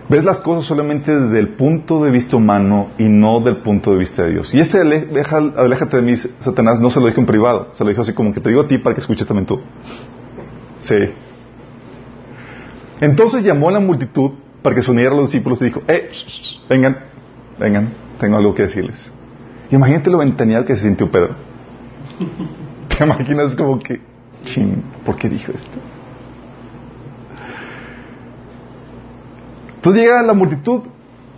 Ves 0.08 0.24
las 0.24 0.40
cosas 0.40 0.64
solamente 0.64 1.14
desde 1.14 1.38
el 1.38 1.50
punto 1.50 2.02
de 2.02 2.10
vista 2.10 2.36
humano 2.36 2.88
y 2.96 3.04
no 3.04 3.40
del 3.40 3.58
punto 3.58 3.90
de 3.90 3.98
vista 3.98 4.22
de 4.22 4.32
Dios. 4.32 4.54
Y 4.54 4.60
este 4.60 4.80
aléjate 4.80 5.96
de 5.96 6.02
mí, 6.02 6.16
Satanás, 6.16 6.80
no 6.80 6.88
se 6.88 6.98
lo 6.98 7.06
dijo 7.06 7.20
en 7.20 7.26
privado, 7.26 7.68
se 7.72 7.84
lo 7.84 7.90
dijo 7.90 8.00
así 8.00 8.14
como 8.14 8.32
que 8.32 8.40
te 8.40 8.48
digo 8.48 8.62
a 8.62 8.68
ti 8.68 8.78
para 8.78 8.94
que 8.94 9.02
escuches 9.02 9.26
también 9.26 9.44
tú. 9.44 9.60
Sí. 10.80 10.96
Entonces 13.02 13.44
llamó 13.44 13.68
a 13.68 13.72
la 13.72 13.80
multitud 13.80 14.30
para 14.62 14.74
que 14.74 14.82
se 14.82 14.90
uniera 14.90 15.12
a 15.12 15.14
los 15.14 15.26
discípulos 15.26 15.60
y 15.60 15.66
dijo, 15.66 15.82
eh, 15.86 16.10
vengan, 16.70 16.96
vengan, 17.58 17.92
tengo 18.18 18.38
algo 18.38 18.54
que 18.54 18.62
decirles. 18.62 19.10
Y 19.70 19.74
imagínate 19.74 20.08
lo 20.08 20.18
ventaneado 20.18 20.64
que 20.64 20.74
se 20.74 20.84
sintió 20.84 21.10
Pedro. 21.10 21.34
¿Te 22.96 23.04
imaginas 23.04 23.54
como 23.54 23.78
que, 23.78 24.00
¿por 25.04 25.16
qué 25.16 25.28
dijo 25.28 25.52
esto? 25.52 25.78
Entonces 29.78 30.02
llega 30.02 30.22
la 30.22 30.34
multitud 30.34 30.80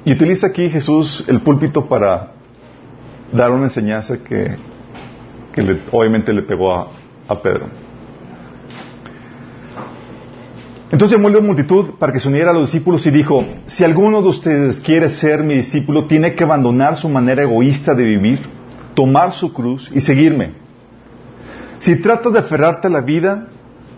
y 0.03 0.13
utiliza 0.13 0.47
aquí 0.47 0.71
Jesús 0.71 1.23
el 1.29 1.43
púlpito 1.43 1.85
para 1.87 2.33
dar 3.31 3.51
una 3.51 3.65
enseñanza 3.65 4.17
que, 4.25 4.57
obviamente 5.93 6.33
le 6.33 6.41
pegó 6.41 6.75
a, 6.75 6.89
a 7.29 7.35
Pedro. 7.43 7.67
Entonces 10.91 11.19
llamó 11.19 11.29
la 11.29 11.41
multitud 11.41 11.91
para 11.99 12.15
que 12.15 12.19
se 12.19 12.29
uniera 12.29 12.51
a 12.51 12.55
los 12.55 12.73
discípulos 12.73 13.07
y 13.07 13.11
dijo, 13.11 13.45
si 13.67 13.85
alguno 13.85 14.23
de 14.23 14.29
ustedes 14.29 14.81
quiere 14.81 15.11
ser 15.11 15.45
mi 15.45 15.57
discípulo, 15.57 16.07
tiene 16.07 16.35
que 16.35 16.43
abandonar 16.43 16.97
su 16.97 17.11
manera 17.11 17.43
egoísta 17.43 17.95
de 17.95 18.05
vivir, 18.05 18.41
tomar 18.95 19.35
su 19.35 19.53
cruz 19.53 19.91
y 19.95 20.01
seguirme. 20.01 20.55
Si 21.79 22.01
tratas 22.01 22.33
de 22.33 22.39
aferrarte 22.39 22.87
a 22.87 22.91
la 22.91 23.03
vida, 23.03 23.49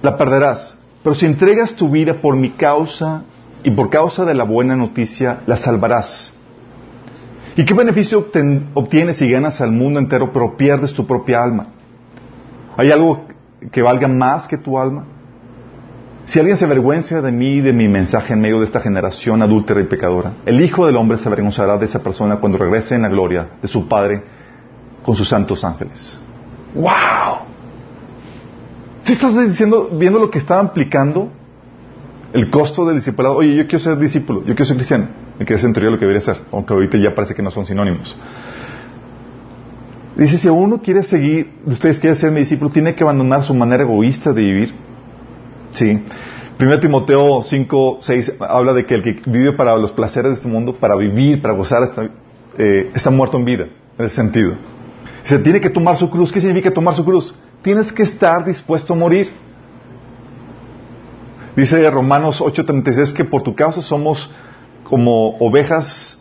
la 0.02 0.16
perderás, 0.16 0.76
pero 1.04 1.14
si 1.14 1.26
entregas 1.26 1.76
tu 1.76 1.88
vida 1.88 2.14
por 2.14 2.34
mi 2.34 2.50
causa 2.50 3.22
y 3.64 3.70
por 3.70 3.90
causa 3.90 4.24
de 4.24 4.34
la 4.34 4.44
buena 4.44 4.76
noticia, 4.76 5.40
la 5.46 5.56
salvarás. 5.56 6.32
¿Y 7.56 7.64
qué 7.64 7.74
beneficio 7.74 8.26
obtienes 8.74 9.18
si 9.18 9.30
ganas 9.30 9.60
al 9.60 9.72
mundo 9.72 10.00
entero 10.00 10.32
pero 10.32 10.56
pierdes 10.56 10.92
tu 10.92 11.06
propia 11.06 11.42
alma? 11.42 11.66
¿Hay 12.76 12.90
algo 12.90 13.26
que 13.70 13.82
valga 13.82 14.08
más 14.08 14.48
que 14.48 14.56
tu 14.56 14.78
alma? 14.78 15.04
Si 16.24 16.38
alguien 16.38 16.56
se 16.56 16.64
avergüenza 16.64 17.20
de 17.20 17.32
mí 17.32 17.54
y 17.54 17.60
de 17.60 17.72
mi 17.72 17.88
mensaje 17.88 18.32
en 18.32 18.40
medio 18.40 18.60
de 18.60 18.66
esta 18.66 18.80
generación 18.80 19.42
adúltera 19.42 19.80
y 19.80 19.84
pecadora, 19.84 20.34
el 20.46 20.60
Hijo 20.60 20.86
del 20.86 20.96
Hombre 20.96 21.18
se 21.18 21.28
avergonzará 21.28 21.76
de 21.76 21.86
esa 21.86 22.02
persona 22.02 22.36
cuando 22.36 22.58
regrese 22.58 22.94
en 22.94 23.02
la 23.02 23.08
gloria 23.08 23.48
de 23.60 23.68
su 23.68 23.88
Padre 23.88 24.22
con 25.02 25.14
sus 25.16 25.28
santos 25.28 25.64
ángeles. 25.64 26.18
¡Wow! 26.74 27.38
Si 29.02 29.12
estás 29.12 29.36
diciendo, 29.46 29.90
viendo 29.92 30.20
lo 30.20 30.30
que 30.30 30.38
estaba 30.38 30.62
implicando 30.62 31.28
el 32.32 32.50
costo 32.50 32.86
del 32.86 32.96
discipulado, 32.96 33.36
oye, 33.36 33.54
yo 33.54 33.66
quiero 33.66 33.78
ser 33.78 33.98
discípulo, 33.98 34.40
yo 34.40 34.54
quiero 34.54 34.64
ser 34.64 34.76
cristiano, 34.76 35.08
me 35.38 35.44
quedé 35.44 35.60
en 35.60 35.72
teoría 35.72 35.90
lo 35.90 35.98
que 35.98 36.06
debería 36.06 36.22
ser, 36.22 36.38
aunque 36.50 36.72
ahorita 36.72 36.98
ya 36.98 37.14
parece 37.14 37.34
que 37.34 37.42
no 37.42 37.50
son 37.50 37.66
sinónimos. 37.66 38.16
Dice, 40.16 40.38
si 40.38 40.48
uno 40.48 40.80
quiere 40.82 41.02
seguir, 41.02 41.52
ustedes 41.64 41.98
quieren 41.98 42.18
ser 42.18 42.30
mi 42.30 42.40
discípulo, 42.40 42.70
tiene 42.70 42.94
que 42.94 43.02
abandonar 43.02 43.44
su 43.44 43.54
manera 43.54 43.82
egoísta 43.82 44.32
de 44.32 44.42
vivir 44.42 44.74
Sí. 45.72 46.02
Primero 46.56 46.80
Timoteo 46.80 47.42
5, 47.42 47.98
6 48.00 48.34
habla 48.40 48.72
de 48.72 48.86
que 48.86 48.94
el 48.94 49.02
que 49.02 49.20
vive 49.26 49.52
para 49.52 49.76
los 49.76 49.90
placeres 49.92 50.32
de 50.32 50.36
este 50.36 50.48
mundo, 50.48 50.74
para 50.74 50.94
vivir, 50.96 51.42
para 51.42 51.54
gozar, 51.54 51.82
está, 51.82 52.08
eh, 52.58 52.90
está 52.94 53.10
muerto 53.10 53.36
en 53.36 53.44
vida, 53.44 53.66
en 53.98 54.04
ese 54.04 54.14
sentido. 54.14 54.54
Se 55.24 55.38
tiene 55.38 55.60
que 55.60 55.70
tomar 55.70 55.96
su 55.96 56.08
cruz. 56.08 56.30
¿Qué 56.30 56.40
significa 56.40 56.70
tomar 56.70 56.94
su 56.94 57.04
cruz? 57.04 57.34
Tienes 57.62 57.92
que 57.92 58.02
estar 58.02 58.44
dispuesto 58.44 58.92
a 58.92 58.96
morir. 58.96 59.32
Dice 61.56 61.90
Romanos 61.90 62.40
8:36 62.40 63.12
que 63.12 63.24
por 63.24 63.42
tu 63.42 63.54
causa 63.54 63.80
somos 63.80 64.30
como 64.84 65.36
ovejas 65.38 66.18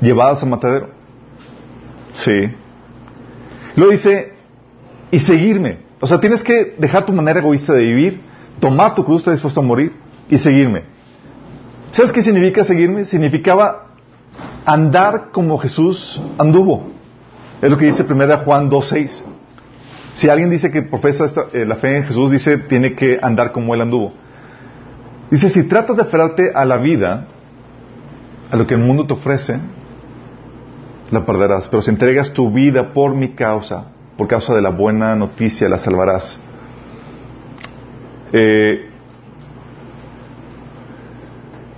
llevadas 0.00 0.42
a 0.42 0.46
matadero. 0.46 0.90
Sí. 2.12 2.50
Luego 3.76 3.92
dice, 3.92 4.34
y 5.10 5.18
seguirme. 5.18 5.78
O 6.00 6.06
sea, 6.06 6.20
tienes 6.20 6.42
que 6.42 6.74
dejar 6.78 7.06
tu 7.06 7.12
manera 7.12 7.40
egoísta 7.40 7.72
de 7.72 7.84
vivir, 7.84 8.20
tomar 8.60 8.94
tu 8.94 9.04
cruz, 9.04 9.20
estar 9.20 9.32
dispuesto 9.32 9.60
a 9.60 9.62
morir 9.62 9.92
y 10.28 10.38
seguirme. 10.38 10.84
¿Sabes 11.92 12.12
qué 12.12 12.22
significa 12.22 12.64
seguirme? 12.64 13.04
Significaba 13.04 13.86
andar 14.64 15.30
como 15.32 15.58
Jesús 15.58 16.20
anduvo. 16.38 16.90
Es 17.62 17.70
lo 17.70 17.78
que 17.78 17.86
dice 17.86 18.04
1 18.08 18.38
Juan 18.38 18.70
2.6. 18.70 19.22
Si 20.14 20.28
alguien 20.28 20.48
dice 20.48 20.70
que 20.70 20.82
profesa 20.82 21.26
eh, 21.52 21.64
la 21.66 21.76
fe 21.76 21.96
en 21.98 22.04
Jesús, 22.04 22.30
dice, 22.30 22.58
tiene 22.58 22.94
que 22.94 23.18
andar 23.20 23.50
como 23.52 23.74
Él 23.74 23.80
anduvo. 23.80 24.12
Dice, 25.30 25.48
si 25.48 25.64
tratas 25.64 25.96
de 25.96 26.02
aferrarte 26.02 26.52
a 26.54 26.64
la 26.64 26.76
vida, 26.76 27.26
a 28.50 28.56
lo 28.56 28.66
que 28.66 28.74
el 28.74 28.80
mundo 28.80 29.06
te 29.06 29.12
ofrece, 29.12 29.58
la 31.10 31.26
perderás. 31.26 31.68
Pero 31.68 31.82
si 31.82 31.90
entregas 31.90 32.32
tu 32.32 32.52
vida 32.52 32.92
por 32.92 33.14
mi 33.16 33.34
causa, 33.34 33.86
por 34.16 34.28
causa 34.28 34.54
de 34.54 34.62
la 34.62 34.70
buena 34.70 35.16
noticia 35.16 35.68
la 35.68 35.78
salvarás. 35.78 36.40
Eh, 38.32 38.88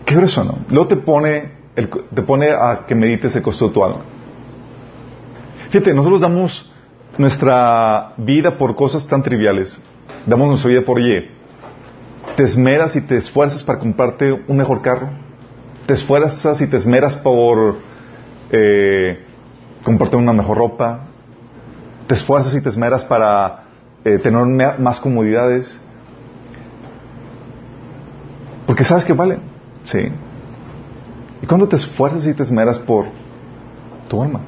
qué 0.04 0.14
grueso, 0.14 0.44
¿no? 0.44 0.58
Luego 0.68 0.88
te 0.88 0.96
pone, 0.96 1.52
te 1.74 2.22
pone 2.22 2.50
a 2.50 2.84
que 2.86 2.94
medites 2.94 3.34
el 3.34 3.42
costo 3.42 3.68
de 3.68 3.74
tu 3.74 3.82
alma. 3.82 4.00
Fíjate, 5.70 5.94
nosotros 5.94 6.20
damos 6.20 6.70
nuestra 7.18 8.12
vida 8.16 8.58
por 8.58 8.76
cosas 8.76 9.06
tan 9.06 9.22
triviales. 9.22 9.78
Damos 10.26 10.48
nuestra 10.48 10.70
vida 10.70 10.82
por, 10.82 10.98
oye, 10.98 11.30
te 12.36 12.42
esmeras 12.44 12.96
y 12.96 13.00
te 13.00 13.16
esfuerzas 13.16 13.64
para 13.64 13.78
comprarte 13.78 14.32
un 14.32 14.56
mejor 14.56 14.82
carro. 14.82 15.08
Te 15.86 15.94
esfuerzas 15.94 16.60
y 16.60 16.66
te 16.66 16.76
esmeras 16.76 17.16
por 17.16 17.76
eh, 18.50 19.24
comprarte 19.84 20.16
una 20.16 20.32
mejor 20.32 20.58
ropa, 20.58 21.00
te 22.06 22.14
esfuerzas 22.14 22.54
y 22.54 22.60
te 22.60 22.68
esmeras 22.68 23.04
para 23.04 23.64
eh, 24.04 24.18
tener 24.18 24.44
más 24.78 25.00
comodidades. 25.00 25.80
Porque 28.66 28.84
sabes 28.84 29.04
que 29.04 29.12
vale. 29.12 29.38
Sí. 29.84 30.08
¿Y 31.40 31.46
cuando 31.46 31.68
te 31.68 31.76
esfuerzas 31.76 32.26
y 32.26 32.34
te 32.34 32.42
esmeras 32.42 32.78
por 32.80 33.06
tu 34.08 34.22
alma? 34.22 34.40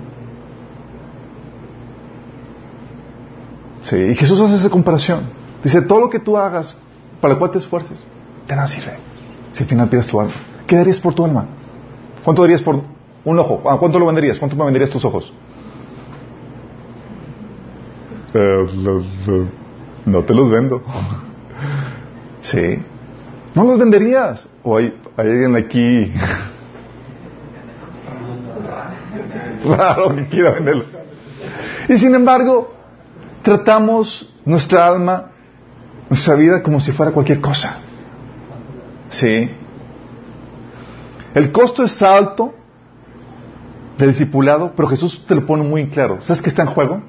Sí. 3.88 3.96
Y 3.96 4.14
Jesús 4.14 4.40
hace 4.40 4.56
esa 4.56 4.70
comparación. 4.70 5.30
Dice, 5.62 5.82
todo 5.82 6.00
lo 6.00 6.10
que 6.10 6.18
tú 6.18 6.36
hagas 6.36 6.76
para 7.20 7.34
lo 7.34 7.38
cual 7.38 7.50
te 7.50 7.58
esfuerces, 7.58 8.02
de 8.46 8.54
nada 8.54 8.68
sirve. 8.68 8.96
Si 9.52 9.62
al 9.62 9.68
final 9.68 9.88
pierdes 9.88 10.08
tu 10.08 10.20
alma. 10.20 10.34
¿Qué 10.66 10.76
darías 10.76 11.00
por 11.00 11.14
tu 11.14 11.24
alma? 11.24 11.46
¿Cuánto 12.24 12.42
darías 12.42 12.62
por 12.62 12.82
un 13.24 13.38
ojo? 13.38 13.62
Ah, 13.66 13.76
¿Cuánto 13.78 13.98
lo 13.98 14.06
venderías? 14.06 14.38
¿Cuánto 14.38 14.56
me 14.56 14.64
venderías 14.64 14.90
tus 14.90 15.04
ojos? 15.04 15.32
no 20.04 20.22
te 20.22 20.34
los 20.34 20.50
vendo. 20.50 20.82
Sí. 22.40 22.78
No 23.54 23.64
los 23.64 23.78
venderías. 23.78 24.46
O 24.62 24.76
hay, 24.76 24.94
alguien 25.16 25.56
aquí. 25.56 26.12
claro 29.62 30.14
que 30.14 30.28
quiera 30.28 30.52
venderlo. 30.52 30.84
Y 31.88 31.98
sin 31.98 32.14
embargo, 32.14 32.77
tratamos 33.48 34.34
nuestra 34.44 34.86
alma, 34.86 35.30
nuestra 36.10 36.34
vida 36.34 36.62
como 36.62 36.80
si 36.80 36.92
fuera 36.92 37.12
cualquier 37.12 37.40
cosa. 37.40 37.78
Sí. 39.08 39.50
El 41.34 41.50
costo 41.52 41.82
es 41.82 42.00
alto 42.02 42.54
del 43.96 44.08
discipulado, 44.08 44.72
pero 44.76 44.88
Jesús 44.88 45.24
te 45.26 45.34
lo 45.34 45.46
pone 45.46 45.64
muy 45.64 45.88
claro. 45.88 46.20
¿Sabes 46.20 46.42
qué 46.42 46.50
está 46.50 46.62
en 46.62 46.68
juego? 46.68 47.02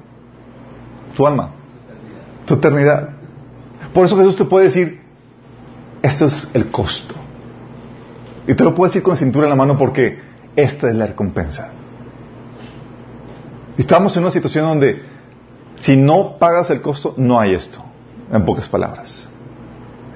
tu 1.16 1.26
alma, 1.26 1.50
tu 2.46 2.54
eternidad. 2.54 3.10
Por 3.92 4.06
eso 4.06 4.16
Jesús 4.16 4.36
te 4.36 4.44
puede 4.44 4.66
decir, 4.66 5.00
esto 6.02 6.26
es 6.26 6.48
el 6.54 6.70
costo. 6.70 7.14
Y 8.46 8.54
te 8.54 8.64
lo 8.64 8.74
puede 8.74 8.90
decir 8.90 9.02
con 9.02 9.12
la 9.12 9.18
cintura 9.18 9.46
en 9.46 9.50
la 9.50 9.56
mano 9.56 9.76
porque 9.76 10.18
esta 10.56 10.88
es 10.88 10.96
la 10.96 11.06
recompensa. 11.06 11.72
estamos 13.76 14.16
en 14.16 14.22
una 14.22 14.32
situación 14.32 14.66
donde 14.66 15.02
si 15.80 15.96
no 15.96 16.36
pagas 16.38 16.70
el 16.70 16.82
costo, 16.82 17.14
no 17.16 17.40
hay 17.40 17.54
esto, 17.54 17.82
en 18.32 18.44
pocas 18.44 18.68
palabras. 18.68 19.26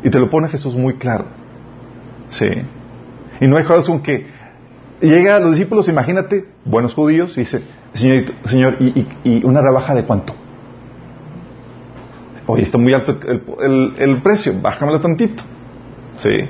Y 0.03 0.11
te 0.11 0.19
lo 0.21 0.29
pone 0.29 0.49
Jesús 0.49 0.75
muy 0.75 0.95
claro. 0.95 1.27
Sí. 2.29 2.47
Y 3.41 3.47
no 3.47 3.57
hay 3.57 3.65
cosas 3.65 3.87
con 3.87 4.03
que 4.03 4.27
llega 5.01 5.37
a 5.37 5.41
los 5.41 5.53
discípulos, 5.53 5.89
imagínate, 5.89 6.47
buenos 6.65 6.95
judíos, 6.95 7.37
y 7.37 7.41
dice, 7.41 7.63
Señor, 7.95 8.25
señor 8.45 8.77
y, 8.81 9.45
una 9.45 9.63
rebaja 9.63 9.95
de 9.95 10.05
cuánto? 10.05 10.35
Oye, 12.47 12.63
está 12.63 12.77
muy 12.77 12.93
alto 12.93 13.19
el, 13.27 13.95
el, 13.97 14.23
precio, 14.23 14.53
bájamelo 14.61 15.01
tantito. 15.01 15.43
Sí. 16.17 16.47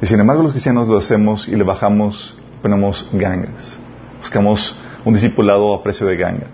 Y 0.00 0.06
sin 0.06 0.20
embargo 0.20 0.42
los 0.42 0.52
cristianos 0.52 0.88
lo 0.88 0.96
hacemos 0.96 1.46
y 1.48 1.54
le 1.54 1.64
bajamos, 1.64 2.34
ponemos 2.62 3.08
gangas. 3.12 3.78
Buscamos 4.20 4.74
un 5.04 5.12
discipulado 5.12 5.74
a 5.74 5.82
precio 5.82 6.06
de 6.06 6.16
ganga. 6.16 6.46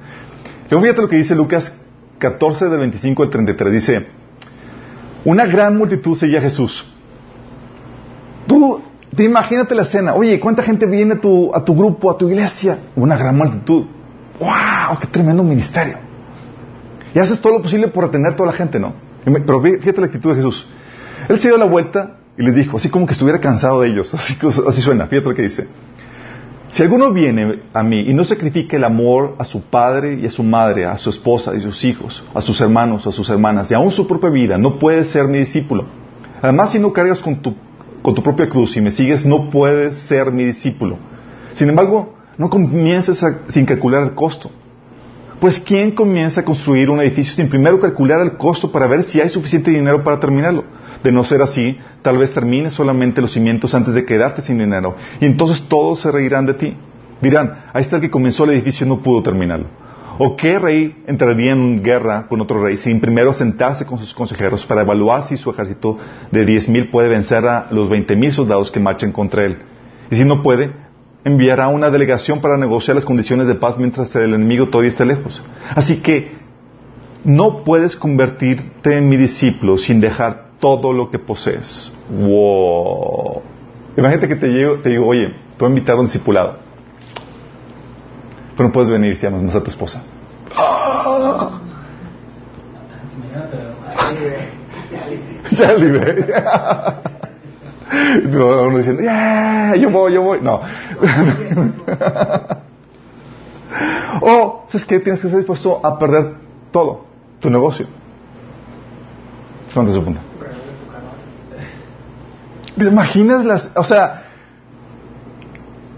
Luego 0.70 0.84
fíjate 0.84 1.02
lo 1.02 1.08
que 1.08 1.16
dice 1.16 1.34
Lucas 1.34 1.74
14 2.18 2.68
del 2.68 2.78
25 2.78 3.22
al 3.22 3.30
33. 3.30 3.72
Dice, 3.72 4.06
una 5.24 5.46
gran 5.46 5.76
multitud 5.76 6.16
seguía 6.16 6.38
a 6.38 6.42
Jesús. 6.42 6.86
Tú 8.46 8.80
te 9.14 9.24
imagínate 9.24 9.74
la 9.74 9.82
escena. 9.82 10.14
Oye, 10.14 10.38
¿cuánta 10.38 10.62
gente 10.62 10.86
viene 10.86 11.14
a 11.14 11.20
tu, 11.20 11.54
a 11.54 11.64
tu 11.64 11.74
grupo, 11.74 12.10
a 12.10 12.16
tu 12.16 12.28
iglesia? 12.28 12.78
Una 12.94 13.16
gran 13.16 13.36
multitud. 13.36 13.84
¡Wow! 14.38 14.98
¡Qué 15.00 15.06
tremendo 15.08 15.42
ministerio! 15.42 15.98
Y 17.14 17.18
haces 17.18 17.40
todo 17.40 17.54
lo 17.54 17.62
posible 17.62 17.88
por 17.88 18.04
atender 18.04 18.32
a 18.32 18.36
toda 18.36 18.50
la 18.50 18.56
gente, 18.56 18.78
¿no? 18.78 18.94
Pero 19.24 19.60
fíjate 19.60 20.00
la 20.00 20.06
actitud 20.06 20.30
de 20.30 20.36
Jesús. 20.36 20.66
Él 21.28 21.40
se 21.40 21.48
dio 21.48 21.58
la 21.58 21.64
vuelta 21.64 22.18
y 22.38 22.42
les 22.42 22.54
dijo, 22.54 22.76
así 22.76 22.88
como 22.88 23.06
que 23.06 23.12
estuviera 23.12 23.40
cansado 23.40 23.80
de 23.80 23.88
ellos. 23.88 24.14
Así, 24.14 24.38
así 24.66 24.80
suena. 24.80 25.06
Fíjate 25.06 25.28
lo 25.28 25.34
que 25.34 25.42
dice. 25.42 25.68
Si 26.70 26.84
alguno 26.84 27.12
viene 27.12 27.62
a 27.74 27.82
mí 27.82 28.02
y 28.08 28.14
no 28.14 28.22
sacrifica 28.22 28.76
el 28.76 28.84
amor 28.84 29.34
a 29.38 29.44
su 29.44 29.60
padre 29.60 30.14
y 30.14 30.26
a 30.26 30.30
su 30.30 30.44
madre, 30.44 30.86
a 30.86 30.96
su 30.98 31.10
esposa 31.10 31.52
y 31.56 31.60
sus 31.60 31.84
hijos, 31.84 32.22
a 32.32 32.40
sus 32.40 32.60
hermanos, 32.60 33.08
a 33.08 33.10
sus 33.10 33.28
hermanas 33.28 33.70
y 33.70 33.74
aún 33.74 33.90
su 33.90 34.06
propia 34.06 34.30
vida, 34.30 34.56
no 34.56 34.78
puede 34.78 35.04
ser 35.04 35.26
mi 35.26 35.38
discípulo. 35.38 35.86
Además, 36.40 36.70
si 36.70 36.78
no 36.78 36.92
cargas 36.92 37.18
con 37.18 37.42
tu, 37.42 37.56
con 38.02 38.14
tu 38.14 38.22
propia 38.22 38.48
cruz 38.48 38.76
y 38.76 38.80
me 38.80 38.92
sigues, 38.92 39.26
no 39.26 39.50
puedes 39.50 39.96
ser 39.96 40.30
mi 40.30 40.44
discípulo. 40.44 40.96
Sin 41.54 41.68
embargo, 41.68 42.14
no 42.38 42.48
comiences 42.48 43.24
sin 43.48 43.66
calcular 43.66 44.04
el 44.04 44.14
costo. 44.14 44.50
Pues 45.40 45.58
¿quién 45.58 45.90
comienza 45.90 46.42
a 46.42 46.44
construir 46.44 46.88
un 46.88 47.00
edificio 47.00 47.34
sin 47.34 47.48
primero 47.48 47.80
calcular 47.80 48.20
el 48.20 48.36
costo 48.36 48.70
para 48.70 48.86
ver 48.86 49.02
si 49.02 49.20
hay 49.20 49.28
suficiente 49.28 49.72
dinero 49.72 50.04
para 50.04 50.20
terminarlo? 50.20 50.64
De 51.02 51.12
no 51.12 51.24
ser 51.24 51.42
así, 51.42 51.78
tal 52.02 52.18
vez 52.18 52.32
termines 52.34 52.74
solamente 52.74 53.22
los 53.22 53.32
cimientos 53.32 53.74
antes 53.74 53.94
de 53.94 54.04
quedarte 54.04 54.42
sin 54.42 54.58
dinero. 54.58 54.96
Y 55.20 55.26
entonces 55.26 55.66
todos 55.68 56.00
se 56.00 56.12
reirán 56.12 56.46
de 56.46 56.54
ti. 56.54 56.76
Dirán, 57.20 57.64
ahí 57.72 57.82
está 57.82 57.96
el 57.96 58.02
que 58.02 58.10
comenzó 58.10 58.44
el 58.44 58.50
edificio 58.50 58.86
y 58.86 58.88
no 58.88 58.98
pudo 58.98 59.22
terminarlo. 59.22 59.66
¿O 60.18 60.36
qué 60.36 60.58
rey 60.58 61.02
entraría 61.06 61.52
en 61.52 61.82
guerra 61.82 62.26
con 62.28 62.42
otro 62.42 62.62
rey 62.62 62.76
sin 62.76 63.00
primero 63.00 63.32
sentarse 63.32 63.86
con 63.86 63.98
sus 63.98 64.12
consejeros 64.12 64.66
para 64.66 64.82
evaluar 64.82 65.24
si 65.24 65.38
su 65.38 65.50
ejército 65.50 65.96
de 66.30 66.44
diez 66.44 66.68
mil 66.68 66.90
puede 66.90 67.08
vencer 67.08 67.46
a 67.46 67.68
los 67.70 67.88
veinte 67.88 68.16
mil 68.16 68.30
soldados 68.30 68.70
que 68.70 68.80
marchen 68.80 69.12
contra 69.12 69.46
él? 69.46 69.58
Y 70.10 70.16
si 70.16 70.24
no 70.26 70.42
puede, 70.42 70.72
enviará 71.24 71.68
una 71.68 71.88
delegación 71.88 72.40
para 72.42 72.58
negociar 72.58 72.96
las 72.96 73.06
condiciones 73.06 73.46
de 73.46 73.54
paz 73.54 73.78
mientras 73.78 74.14
el 74.14 74.34
enemigo 74.34 74.68
todavía 74.68 74.90
esté 74.90 75.06
lejos. 75.06 75.42
Así 75.74 76.02
que 76.02 76.32
no 77.24 77.64
puedes 77.64 77.96
convertirte 77.96 78.98
en 78.98 79.08
mi 79.08 79.16
discípulo 79.16 79.78
sin 79.78 80.02
dejar 80.02 80.49
todo 80.60 80.92
lo 80.92 81.10
que 81.10 81.18
posees. 81.18 81.92
Wow. 82.08 83.42
Imagínate 83.96 84.28
que 84.28 84.36
te, 84.36 84.48
llego, 84.48 84.76
te 84.76 84.90
digo, 84.90 85.06
oye, 85.06 85.28
te 85.28 85.58
voy 85.58 85.66
a 85.66 85.70
invitar 85.70 85.96
a 85.96 86.00
un 86.00 86.06
discipulado. 86.06 86.58
Pero 88.56 88.68
no 88.68 88.72
puedes 88.72 88.90
venir 88.90 89.16
si 89.16 89.26
amas 89.26 89.42
más 89.42 89.56
a 89.56 89.62
tu 89.62 89.70
esposa. 89.70 90.02
Ya 95.50 95.72
libre. 95.74 96.26
No, 98.24 98.62
uno 98.62 98.76
diciendo, 98.76 99.02
yeah, 99.02 99.74
yo 99.74 99.90
voy, 99.90 100.12
yo 100.12 100.22
voy. 100.22 100.38
No. 100.40 100.60
o, 104.20 104.64
¿sabes 104.68 104.84
qué? 104.86 105.00
Tienes 105.00 105.20
que 105.20 105.26
estar 105.26 105.38
dispuesto 105.40 105.84
a 105.84 105.98
perder 105.98 106.36
todo, 106.70 107.06
tu 107.40 107.50
negocio. 107.50 107.86
¿Cuánto 109.74 109.92
se? 109.92 110.29
¿Te 112.76 112.84
imaginas 112.86 113.44
las, 113.44 113.70
o 113.74 113.84
sea, 113.84 114.24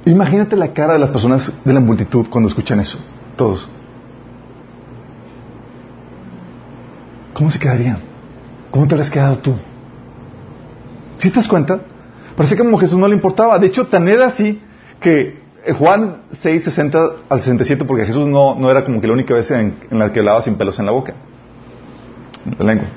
imagínate 0.04 0.56
la 0.56 0.72
cara 0.72 0.94
de 0.94 0.98
las 0.98 1.10
personas 1.10 1.52
de 1.64 1.72
la 1.72 1.80
multitud 1.80 2.26
cuando 2.28 2.48
escuchan 2.48 2.80
eso, 2.80 2.98
todos. 3.36 3.68
¿Cómo 7.34 7.50
se 7.50 7.58
quedarían? 7.58 7.98
¿Cómo 8.70 8.86
te 8.86 8.94
habrías 8.94 9.10
quedado 9.10 9.38
tú? 9.38 9.54
¿Sí 11.18 11.30
te 11.30 11.36
das 11.36 11.48
cuenta? 11.48 11.80
Parece 12.36 12.56
que 12.56 12.62
como 12.62 12.78
Jesús 12.78 12.98
no 12.98 13.08
le 13.08 13.14
importaba. 13.14 13.58
De 13.58 13.66
hecho, 13.66 13.86
tan 13.86 14.08
era 14.08 14.28
así 14.28 14.60
que 15.00 15.40
Juan 15.78 16.22
6, 16.32 16.64
60 16.64 16.98
al 17.28 17.38
67, 17.40 17.84
porque 17.84 18.04
Jesús 18.04 18.26
no, 18.26 18.54
no 18.54 18.70
era 18.70 18.84
como 18.84 19.00
que 19.00 19.06
la 19.06 19.12
única 19.12 19.34
vez 19.34 19.50
en, 19.50 19.76
en 19.90 19.98
la 19.98 20.12
que 20.12 20.18
hablaba 20.18 20.42
sin 20.42 20.56
pelos 20.56 20.78
en 20.78 20.86
la 20.86 20.92
boca, 20.92 21.14
en 22.44 22.56
la 22.58 22.64
lengua. 22.64 22.88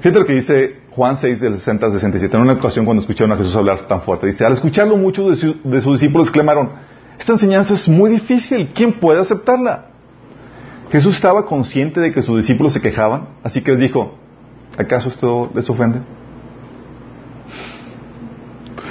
Fíjate 0.00 0.18
lo 0.18 0.26
que 0.26 0.34
dice 0.34 0.76
Juan 0.90 1.16
6, 1.16 1.40
del 1.40 1.58
60 1.58 1.86
al 1.86 1.92
67, 1.92 2.36
en 2.36 2.42
una 2.42 2.54
ocasión 2.54 2.84
cuando 2.84 3.00
escucharon 3.00 3.32
a 3.32 3.36
Jesús 3.36 3.54
hablar 3.54 3.86
tan 3.86 4.02
fuerte. 4.02 4.26
Dice, 4.26 4.44
al 4.44 4.52
escucharlo 4.52 4.96
muchos 4.96 5.40
de, 5.40 5.80
sus 5.80 6.00
discípulos 6.00 6.28
exclamaron, 6.28 6.70
esta 7.18 7.32
enseñanza 7.32 7.74
es 7.74 7.88
muy 7.88 8.10
difícil, 8.10 8.70
¿quién 8.74 8.92
puede 8.92 9.20
aceptarla? 9.20 9.86
Jesús 10.90 11.16
estaba 11.16 11.44
consciente 11.44 12.00
de 12.00 12.12
que 12.12 12.22
sus 12.22 12.36
discípulos 12.36 12.72
se 12.72 12.80
quejaban, 12.80 13.28
así 13.42 13.62
que 13.62 13.72
les 13.72 13.80
dijo, 13.80 14.14
¿acaso 14.76 15.08
esto 15.08 15.50
les 15.54 15.68
ofende? 15.68 16.00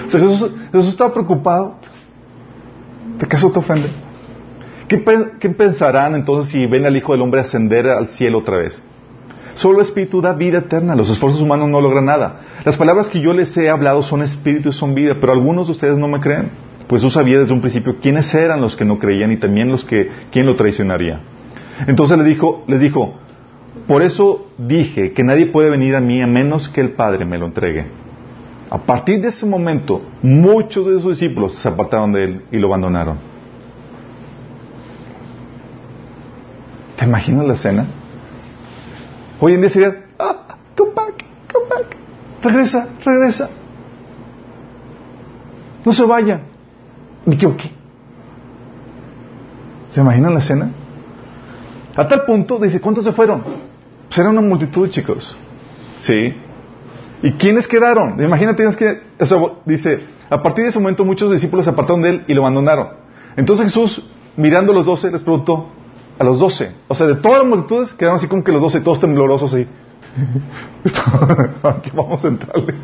Jesús, 0.10 0.54
estaba 0.74 1.14
preocupado. 1.14 1.76
¿Acaso 3.22 3.52
te 3.52 3.60
ofende? 3.60 3.90
¿Qué, 4.88 5.04
¿Qué 5.40 5.50
pensarán 5.50 6.16
entonces 6.16 6.52
si 6.52 6.66
ven 6.66 6.86
al 6.86 6.96
Hijo 6.96 7.12
del 7.12 7.22
Hombre 7.22 7.42
ascender 7.42 7.90
al 7.90 8.10
cielo 8.10 8.38
otra 8.40 8.58
vez? 8.58 8.82
Solo 9.58 9.82
espíritu 9.82 10.22
da 10.22 10.34
vida 10.34 10.60
eterna. 10.60 10.96
Los 10.96 11.10
esfuerzos 11.10 11.42
humanos 11.42 11.68
no 11.68 11.82
logran 11.82 12.06
nada. 12.06 12.42
Las 12.64 12.78
palabras 12.78 13.10
que 13.10 13.20
yo 13.20 13.34
les 13.34 13.58
he 13.58 13.70
hablado 13.70 14.04
son 14.04 14.22
espíritu 14.22 14.70
y 14.70 14.72
son 14.72 14.94
vida, 14.94 15.18
pero 15.20 15.34
algunos 15.34 15.66
de 15.66 15.72
ustedes 15.72 15.98
no 15.98 16.08
me 16.08 16.20
creen. 16.20 16.50
Pues 16.88 17.02
yo 17.02 17.10
sabía 17.10 17.40
desde 17.40 17.54
un 17.54 17.62
principio 17.62 17.96
quiénes 18.00 18.32
eran 18.36 18.62
los 18.62 18.76
que 18.76 18.86
no 18.86 19.00
creían 19.00 19.32
y 19.32 19.38
también 19.38 19.70
los 19.70 19.84
que, 19.84 20.12
quién 20.32 20.46
lo 20.46 20.56
traicionaría. 20.56 21.22
Entonces 21.88 22.20
les 22.20 22.28
dijo, 22.28 22.66
les 22.68 22.80
dijo, 22.80 23.16
por 23.88 24.04
eso 24.04 24.46
dije 24.60 25.12
que 25.14 25.24
nadie 25.24 25.48
puede 25.48 25.72
venir 25.72 25.96
a 25.96 26.02
mí 26.02 26.22
a 26.22 26.28
menos 26.28 26.70
que 26.70 26.82
el 26.82 26.92
Padre 26.92 27.26
me 27.26 27.40
lo 27.40 27.48
entregue. 27.48 27.88
A 28.70 28.78
partir 28.78 29.22
de 29.22 29.30
ese 29.30 29.48
momento, 29.48 30.04
muchos 30.22 30.86
de 30.86 31.02
sus 31.02 31.20
discípulos 31.20 31.56
se 31.56 31.68
apartaron 31.68 32.14
de 32.14 32.24
él 32.26 32.42
y 32.52 32.60
lo 32.60 32.68
abandonaron. 32.68 33.18
¿Te 36.96 37.06
imaginas 37.06 37.48
la 37.48 37.54
escena? 37.56 37.86
Hoy 39.40 39.54
en 39.54 39.62
día 39.62 39.70
sería, 39.70 40.06
ah, 40.20 40.58
come 40.76 40.92
back, 40.94 41.24
come 41.52 41.66
back. 41.70 41.98
Regresa, 42.42 42.90
regresa. 43.04 43.50
No 45.86 45.94
se 45.94 46.06
vaya. 46.06 46.42
Ni 47.26 47.38
qué 47.38 47.48
¿Se 49.90 50.02
imaginan 50.02 50.34
la 50.34 50.40
escena? 50.40 50.72
A 51.96 52.08
tal 52.08 52.24
punto, 52.26 52.60
dice, 52.60 52.80
¿cuántos 52.80 53.04
se 53.04 53.12
fueron? 53.12 53.44
Pues 54.08 54.20
era 54.20 54.30
una 54.30 54.42
multitud, 54.42 54.90
chicos. 54.90 55.38
¿Sí? 56.00 56.36
¿Y 57.24 57.32
quiénes 57.34 57.68
quedaron? 57.68 58.24
Imagínate, 58.24 58.68
que, 58.76 59.02
eso 59.18 59.60
dice, 59.66 60.04
a 60.30 60.42
partir 60.42 60.66
de 60.66 60.70
ese 60.70 60.80
momento 60.80 61.04
muchos 61.04 61.32
discípulos 61.32 61.66
se 61.66 61.72
apartaron 61.72 62.02
de 62.02 62.10
él 62.10 62.26
y 62.28 62.34
lo 62.34 62.42
abandonaron. 62.42 62.90
Entonces 63.36 63.66
Jesús, 63.66 64.04
mirando 64.36 64.72
a 64.72 64.76
los 64.76 64.86
doce, 64.86 65.10
les 65.10 65.24
preguntó, 65.24 65.70
a 66.20 66.24
los 66.24 66.40
doce. 66.40 66.72
O 66.88 66.96
sea, 66.96 67.08
de 67.08 67.16
todas 67.16 67.40
las 67.40 67.48
multitudes 67.48 67.94
quedaron 67.94 68.18
así 68.18 68.28
como 68.28 68.44
que 68.44 68.52
los 68.52 68.62
doce, 68.62 68.82
todos 68.82 69.00
temblorosos 69.00 69.54
así. 69.54 69.68
Aquí 71.64 71.92
vamos 71.94 72.24
a 72.26 72.28
entrarle. 72.28 72.76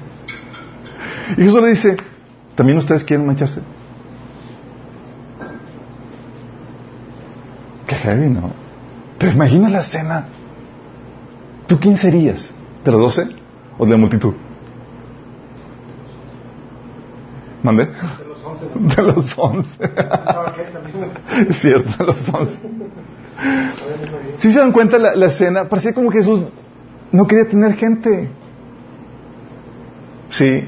Y 1.37 1.43
Jesús 1.43 1.61
le 1.61 1.69
dice, 1.69 1.97
¿también 2.55 2.77
ustedes 2.77 3.03
quieren 3.03 3.25
mancharse? 3.25 3.61
Qué 7.87 7.95
heavy, 7.95 8.29
¿no? 8.29 8.51
¿Te 9.17 9.29
imaginas 9.29 9.71
la 9.71 9.79
escena? 9.79 10.27
¿Tú 11.67 11.79
quién 11.79 11.97
serías? 11.97 12.53
¿De 12.83 12.91
los 12.91 12.99
doce 12.99 13.27
o 13.77 13.85
de 13.85 13.91
la 13.91 13.97
multitud? 13.97 14.33
¿Mande? 17.63 17.85
De 17.85 18.25
los 18.27 18.43
once. 18.45 18.65
De 18.75 19.01
los 19.01 19.37
once. 19.37 19.77
Es 21.49 21.57
cierto, 21.57 21.91
de 21.97 22.05
los 22.05 22.29
once. 22.29 22.57
Si 24.37 24.51
se 24.51 24.59
dan 24.59 24.71
cuenta 24.71 24.97
la, 24.97 25.25
escena, 25.25 25.69
parecía 25.69 25.93
como 25.93 26.11
Jesús 26.11 26.45
no 27.13 27.27
quería 27.27 27.47
tener 27.47 27.75
gente. 27.75 28.27
Sí. 30.29 30.67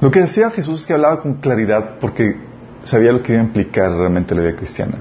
Lo 0.00 0.10
que 0.10 0.20
decía 0.20 0.50
Jesús 0.50 0.82
es 0.82 0.86
que 0.86 0.92
hablaba 0.92 1.20
con 1.20 1.40
claridad 1.40 1.98
porque 2.00 2.36
sabía 2.82 3.12
lo 3.12 3.22
que 3.22 3.32
iba 3.32 3.40
a 3.40 3.44
implicar 3.46 3.90
realmente 3.90 4.34
la 4.34 4.42
vida 4.42 4.56
cristiana. 4.56 4.98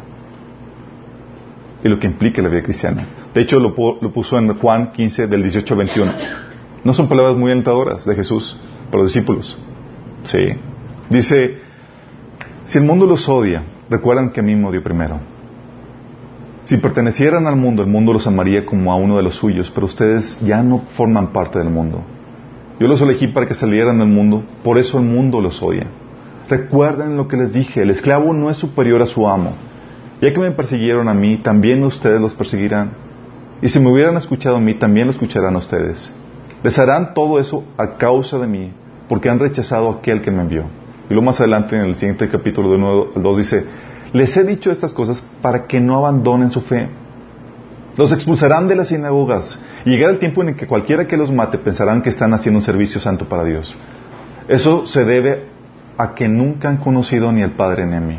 Y 1.84 1.89
lo 1.89 2.00
que 2.00 2.08
implica 2.08 2.41
la 2.41 2.48
vida 2.48 2.63
cristiana. 2.63 3.06
De 3.34 3.41
hecho, 3.41 3.60
lo, 3.60 3.76
puso 3.76 4.38
en 4.38 4.54
Juan 4.58 4.93
15, 4.93 5.28
del 5.28 5.41
18 5.41 5.74
al 5.74 5.78
21. 5.80 6.12
No 6.86 6.93
son 6.93 7.10
palabras 7.10 7.36
muy 7.36 7.52
alentadoras 7.52 8.06
de 8.06 8.15
Jesús 8.15 8.58
para 8.89 9.04
los 9.04 9.13
discípulos. 9.13 9.58
Sí. 10.24 10.48
Dice, 11.10 11.58
si 12.65 12.78
el 12.78 12.86
mundo 12.86 13.06
los 13.06 13.28
odia, 13.28 13.63
recuerdan 13.93 14.32
que 14.32 14.41
a 14.41 14.43
mí 14.43 14.56
me 14.56 14.67
odió 14.67 14.84
primero. 14.84 15.19
Si 16.65 16.77
pertenecieran 16.77 17.45
al 17.45 17.56
mundo, 17.56 17.84
el 17.84 17.89
mundo 17.89 18.13
los 18.13 18.25
amaría 18.25 18.65
como 18.65 18.91
a 18.91 18.95
uno 18.95 19.17
de 19.17 19.23
los 19.23 19.36
suyos, 19.36 19.69
pero 19.69 19.86
ustedes 19.86 20.39
ya 20.41 20.63
no 20.63 20.79
forman 20.95 21.34
parte 21.34 21.60
del 21.60 21.69
mundo. 21.69 22.01
Yo 22.79 22.88
los 22.88 23.01
elegí 23.01 23.27
para 23.27 23.47
que 23.47 23.53
salieran 23.53 23.99
del 23.99 24.08
mundo, 24.08 24.43
por 24.63 24.77
eso 24.77 24.97
el 24.97 25.06
mundo 25.06 25.41
los 25.41 25.62
odia. 25.62 25.88
Recuerden 26.49 27.17
lo 27.17 27.27
que 27.27 27.38
les 27.38 27.53
dije, 27.53 27.82
el 27.82 27.89
esclavo 27.89 28.34
no 28.34 28.49
es 28.49 28.58
superior 28.58 29.01
a 29.01 29.06
su 29.06 29.27
amo. 29.27 29.53
Ya 30.21 30.34
que 30.34 30.39
me 30.39 30.51
persiguieron 30.51 31.10
a 31.10 31.13
mí, 31.13 31.38
también 31.38 31.84
ustedes 31.84 32.19
los 32.19 32.34
perseguirán. 32.34 32.91
Y 33.62 33.67
si 33.69 33.79
me 33.79 33.91
hubieran 33.91 34.17
escuchado 34.17 34.56
a 34.56 34.62
mí, 34.62 34.77
también 34.79 35.08
lo 35.08 35.12
escucharán 35.12 35.56
a 35.56 35.60
ustedes. 35.60 36.12
Les 36.63 36.79
harán 36.79 37.13
todo 37.13 37.39
eso 37.39 37.63
a 37.77 37.97
causa 37.97 38.39
de 38.39 38.47
mí, 38.47 38.71
porque 39.10 39.29
han 39.29 39.39
rechazado 39.39 39.89
a 39.89 39.95
aquel 39.95 40.21
que 40.21 40.32
me 40.32 40.41
envió. 40.41 40.63
Y 41.10 41.13
luego 41.13 41.26
más 41.26 41.39
adelante, 41.39 41.76
en 41.76 41.84
el 41.84 41.96
siguiente 41.96 42.30
capítulo 42.30 42.72
de 42.72 42.78
nuevo, 42.78 43.12
el 43.16 43.22
2 43.22 43.38
dice, 43.38 43.66
les 44.13 44.36
he 44.38 44.44
dicho 44.44 44.72
estas 44.72 44.94
cosas 44.94 45.22
para 45.42 45.66
que 45.66 45.80
no 45.80 45.98
abandonen 45.98 46.52
su 46.52 46.62
fe. 46.62 46.88
Los 47.98 48.12
expulsarán 48.12 48.68
de 48.68 48.76
las 48.76 48.88
sinagogas 48.88 49.60
y 49.86 49.92
llegará 49.92 50.13
el 50.13 50.20
tiempo 50.20 50.42
en 50.42 50.50
el 50.50 50.56
que 50.56 50.68
cualquiera 50.68 51.08
que 51.08 51.18
los 51.18 51.32
mate 51.32 51.58
pensarán 51.58 52.02
que 52.02 52.10
están 52.10 52.34
haciendo 52.34 52.60
un 52.60 52.63
servicio 52.63 53.00
santo 53.00 53.28
para 53.28 53.44
Dios. 53.44 53.76
Eso 54.48 54.88
se 54.88 55.06
debe 55.06 55.48
a 55.98 56.13
que 56.16 56.28
nunca 56.28 56.70
han 56.70 56.78
conocido 56.78 57.32
ni 57.32 57.44
al 57.44 57.52
Padre 57.52 57.86
ni 57.86 57.96
a 57.96 58.00
mí. 58.00 58.18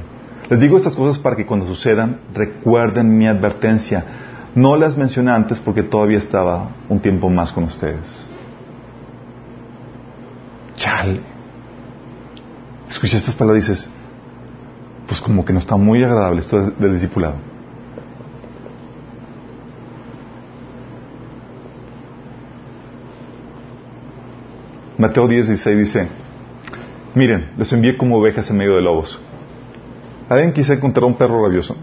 Les 0.49 0.61
digo 0.61 0.77
estas 0.77 0.95
cosas 0.95 1.19
para 1.19 1.37
que 1.37 1.47
cuando 1.47 1.67
sucedan 1.67 2.21
recuerden 2.35 3.17
mi 3.17 3.27
advertencia. 3.27 4.05
No 4.55 4.77
las 4.77 4.97
mencioné 4.97 5.33
antes 5.33 5.59
porque 5.59 5.83
todavía 5.83 6.19
estaba 6.19 6.69
un 6.89 7.01
tiempo 7.01 7.29
más 7.29 7.51
con 7.51 7.65
ustedes. 7.65 8.29
Chale. 10.77 11.34
Escuché 12.89 13.17
estas 13.17 13.35
palabras 13.35 13.67
y 13.67 13.71
dices, 13.71 13.89
pues 15.07 15.21
como 15.21 15.45
que 15.45 15.53
no 15.53 15.59
está 15.59 15.77
muy 15.77 16.03
agradable 16.03 16.41
esto 16.41 16.71
del 16.71 16.93
discipulado. 16.93 17.37
Mateo 24.97 25.27
10, 25.27 25.49
16 25.49 25.79
dice, 25.79 26.09
miren, 27.15 27.51
los 27.57 27.73
envié 27.73 27.97
como 27.97 28.17
ovejas 28.17 28.49
en 28.51 28.57
medio 28.57 28.77
de 28.77 28.83
lobos. 28.83 29.21
¿Alguien 30.29 30.53
quise 30.53 30.75
encontrar 30.75 31.05
un 31.05 31.15
perro 31.15 31.45
rabioso? 31.45 31.77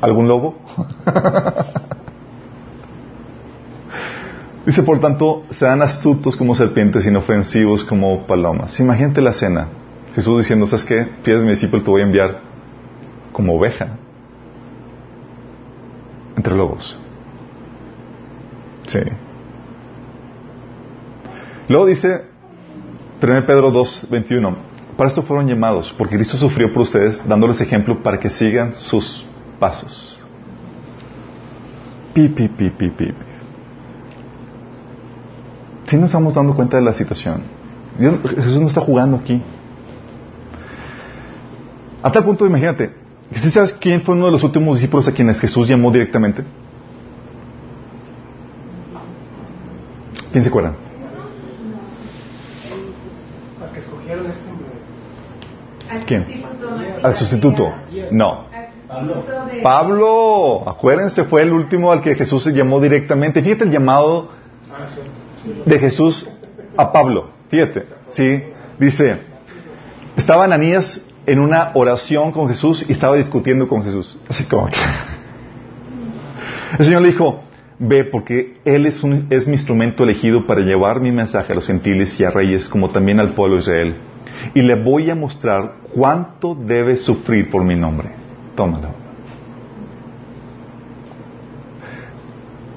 ¿Algún 0.00 0.28
lobo? 0.28 0.58
Dice, 4.66 4.82
por 4.82 4.98
tanto, 4.98 5.44
sean 5.50 5.80
astutos 5.80 6.34
como 6.36 6.56
serpientes, 6.56 7.06
inofensivos 7.06 7.84
como 7.84 8.26
palomas. 8.26 8.80
Imagínate 8.80 9.22
la 9.22 9.32
cena. 9.32 9.68
Jesús 10.12 10.38
diciendo, 10.38 10.66
¿sabes 10.66 10.84
qué? 10.84 11.04
Fíjate 11.22 11.44
mi 11.44 11.50
discípulo, 11.50 11.84
te 11.84 11.90
voy 11.90 12.00
a 12.00 12.04
enviar 12.04 12.40
como 13.32 13.56
oveja 13.56 13.96
entre 16.36 16.56
lobos. 16.56 16.98
Sí. 18.88 18.98
Luego 21.68 21.86
dice, 21.86 22.24
1 23.22 23.46
Pedro 23.46 23.70
2, 23.70 24.08
21, 24.10 24.56
para 24.96 25.08
esto 25.08 25.22
fueron 25.22 25.46
llamados, 25.46 25.94
porque 25.96 26.16
Cristo 26.16 26.36
sufrió 26.36 26.72
por 26.72 26.82
ustedes, 26.82 27.26
dándoles 27.28 27.60
ejemplo 27.60 28.02
para 28.02 28.18
que 28.18 28.30
sigan 28.30 28.74
sus 28.74 29.24
pasos. 29.60 30.18
Pi, 32.14 32.28
pi, 32.28 32.48
pi, 32.48 32.70
pi, 32.70 32.90
pi. 32.90 33.14
Si 35.86 35.96
nos 35.96 36.06
estamos 36.06 36.34
dando 36.34 36.54
cuenta 36.54 36.76
de 36.76 36.82
la 36.82 36.92
situación. 36.94 37.42
Jesús 37.98 38.60
no 38.60 38.66
está 38.66 38.80
jugando 38.80 39.16
aquí. 39.16 39.40
A 42.02 42.12
tal 42.12 42.24
punto, 42.24 42.46
imagínate, 42.46 42.92
¿sí 43.32 43.50
sabes 43.50 43.72
quién 43.72 44.02
fue 44.02 44.14
uno 44.14 44.26
de 44.26 44.32
los 44.32 44.42
últimos 44.42 44.76
discípulos 44.76 45.08
a 45.08 45.12
quienes 45.12 45.40
Jesús 45.40 45.66
llamó 45.66 45.90
directamente? 45.90 46.44
¿Quién 50.30 50.44
se 50.44 50.50
acuerda? 50.50 50.74
Al 53.62 53.72
que 53.72 53.80
escogieron 53.80 54.26
este 54.26 56.04
¿Quién? 56.06 56.26
Al 57.02 57.14
sustituto. 57.14 57.72
No. 58.10 58.46
Pablo, 59.62 60.68
acuérdense, 60.68 61.24
fue 61.24 61.42
el 61.42 61.52
último 61.52 61.90
al 61.90 62.00
que 62.00 62.14
Jesús 62.14 62.44
se 62.44 62.52
llamó 62.52 62.80
directamente. 62.80 63.42
Fíjate 63.42 63.64
el 63.64 63.70
llamado 63.70 64.30
de 65.64 65.78
Jesús 65.78 66.28
a 66.76 66.92
Pablo. 66.92 67.30
Fíjate, 67.48 67.86
¿sí? 68.08 68.42
Dice, 68.78 69.18
estaba 70.16 70.44
Ananías 70.44 71.02
en 71.26 71.40
una 71.40 71.72
oración 71.74 72.32
con 72.32 72.48
Jesús 72.48 72.84
y 72.88 72.92
estaba 72.92 73.16
discutiendo 73.16 73.68
con 73.68 73.82
Jesús. 73.82 74.18
Así 74.28 74.44
como 74.44 74.66
que... 74.66 74.76
El 76.78 76.84
Señor 76.84 77.02
le 77.02 77.08
dijo, 77.08 77.42
ve 77.78 78.04
porque 78.04 78.58
Él 78.64 78.86
es, 78.86 79.02
un, 79.02 79.26
es 79.30 79.46
mi 79.46 79.54
instrumento 79.54 80.02
elegido 80.02 80.46
para 80.46 80.60
llevar 80.60 81.00
mi 81.00 81.12
mensaje 81.12 81.52
a 81.52 81.54
los 81.54 81.66
gentiles 81.66 82.18
y 82.18 82.24
a 82.24 82.30
reyes, 82.30 82.68
como 82.68 82.90
también 82.90 83.20
al 83.20 83.30
pueblo 83.30 83.56
de 83.56 83.62
Israel. 83.62 83.96
Y 84.54 84.62
le 84.62 84.82
voy 84.82 85.10
a 85.10 85.14
mostrar 85.14 85.76
cuánto 85.94 86.54
debe 86.54 86.96
sufrir 86.96 87.50
por 87.50 87.64
mi 87.64 87.76
nombre. 87.76 88.10
Tómalo. 88.54 89.05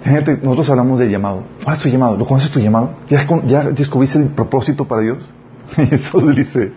Gente, 0.04 0.40
nosotros 0.42 0.70
hablamos 0.70 1.00
de 1.00 1.10
llamado. 1.10 1.44
¿Cuál 1.64 1.76
es 1.76 1.84
tu 1.84 1.90
llamado? 1.90 2.16
¿Lo 2.16 2.26
conoces 2.26 2.52
tu 2.52 2.60
llamado? 2.60 2.92
¿Ya, 3.08 3.28
ya 3.46 3.64
descubriste 3.72 4.18
el 4.18 4.30
propósito 4.30 4.86
para 4.86 5.02
Dios? 5.02 5.18
Y 5.78 5.94
eso 5.94 6.20
dice, 6.32 6.72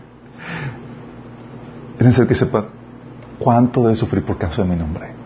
es 1.99 2.05
necesario 2.05 2.29
que 2.29 2.35
sepa 2.35 2.67
cuánto 3.39 3.83
debe 3.83 3.97
sufrir 3.97 4.25
por 4.25 4.37
causa 4.37 4.63
de 4.63 4.69
mi 4.69 4.77
nombre. 4.77 5.22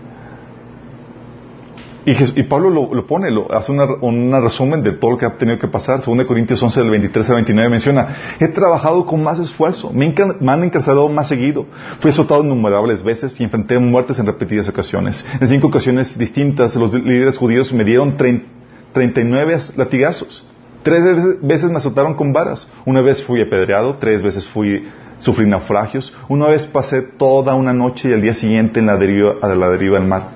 Y, 2.09 2.45
Pablo 2.45 2.71
lo, 2.71 3.05
pone, 3.05 3.33
lo, 3.33 3.53
hace 3.53 3.73
un 3.73 4.31
resumen 4.41 4.81
de 4.85 4.93
todo 4.93 5.11
lo 5.11 5.19
que 5.19 5.27
ha 5.27 5.37
tenido 5.37 5.59
que 5.59 5.67
pasar. 5.67 6.03
Según 6.03 6.23
Corintios 6.25 6.63
11, 6.63 6.79
del 6.81 6.91
23 6.91 7.31
al 7.31 7.35
29 7.35 7.69
menciona, 7.69 8.07
he 8.39 8.47
trabajado 8.47 9.05
con 9.05 9.25
más 9.25 9.41
esfuerzo, 9.41 9.91
me, 9.93 10.15
han 10.15 10.63
encarcelado 10.63 11.09
más 11.09 11.27
seguido, 11.27 11.67
fui 11.99 12.13
azotado 12.13 12.45
innumerables 12.45 13.03
veces 13.03 13.41
y 13.41 13.43
enfrenté 13.43 13.81
muertes 13.81 14.21
en 14.21 14.27
repetidas 14.27 14.69
ocasiones. 14.69 15.27
En 15.41 15.49
cinco 15.49 15.67
ocasiones 15.67 16.17
distintas, 16.17 16.77
los 16.77 16.95
líderes 16.95 17.37
judíos 17.37 17.73
me 17.73 17.83
dieron 17.83 18.17
39 18.17 19.59
latigazos. 19.75 20.47
Tres 20.85 21.03
veces, 21.43 21.69
me 21.69 21.79
azotaron 21.79 22.15
con 22.15 22.33
varas. 22.33 22.69
Una 22.85 23.01
vez 23.01 23.21
fui 23.25 23.43
apedreado, 23.43 23.95
tres 23.95 24.23
veces 24.23 24.47
fui 24.47 24.87
sufrí 25.19 25.45
naufragios. 25.45 26.15
Una 26.29 26.47
vez 26.47 26.69
pasé 26.69 27.03
toda 27.03 27.57
una 27.57 27.73
noche 27.73 28.11
y 28.11 28.13
al 28.13 28.23
día 28.23 28.35
siguiente 28.35 28.79
en 28.79 28.87
la 28.87 28.97
deriva, 28.97 29.35
a 29.43 29.49
la 29.49 29.71
deriva 29.71 29.99
del 29.99 30.07
mar. 30.07 30.36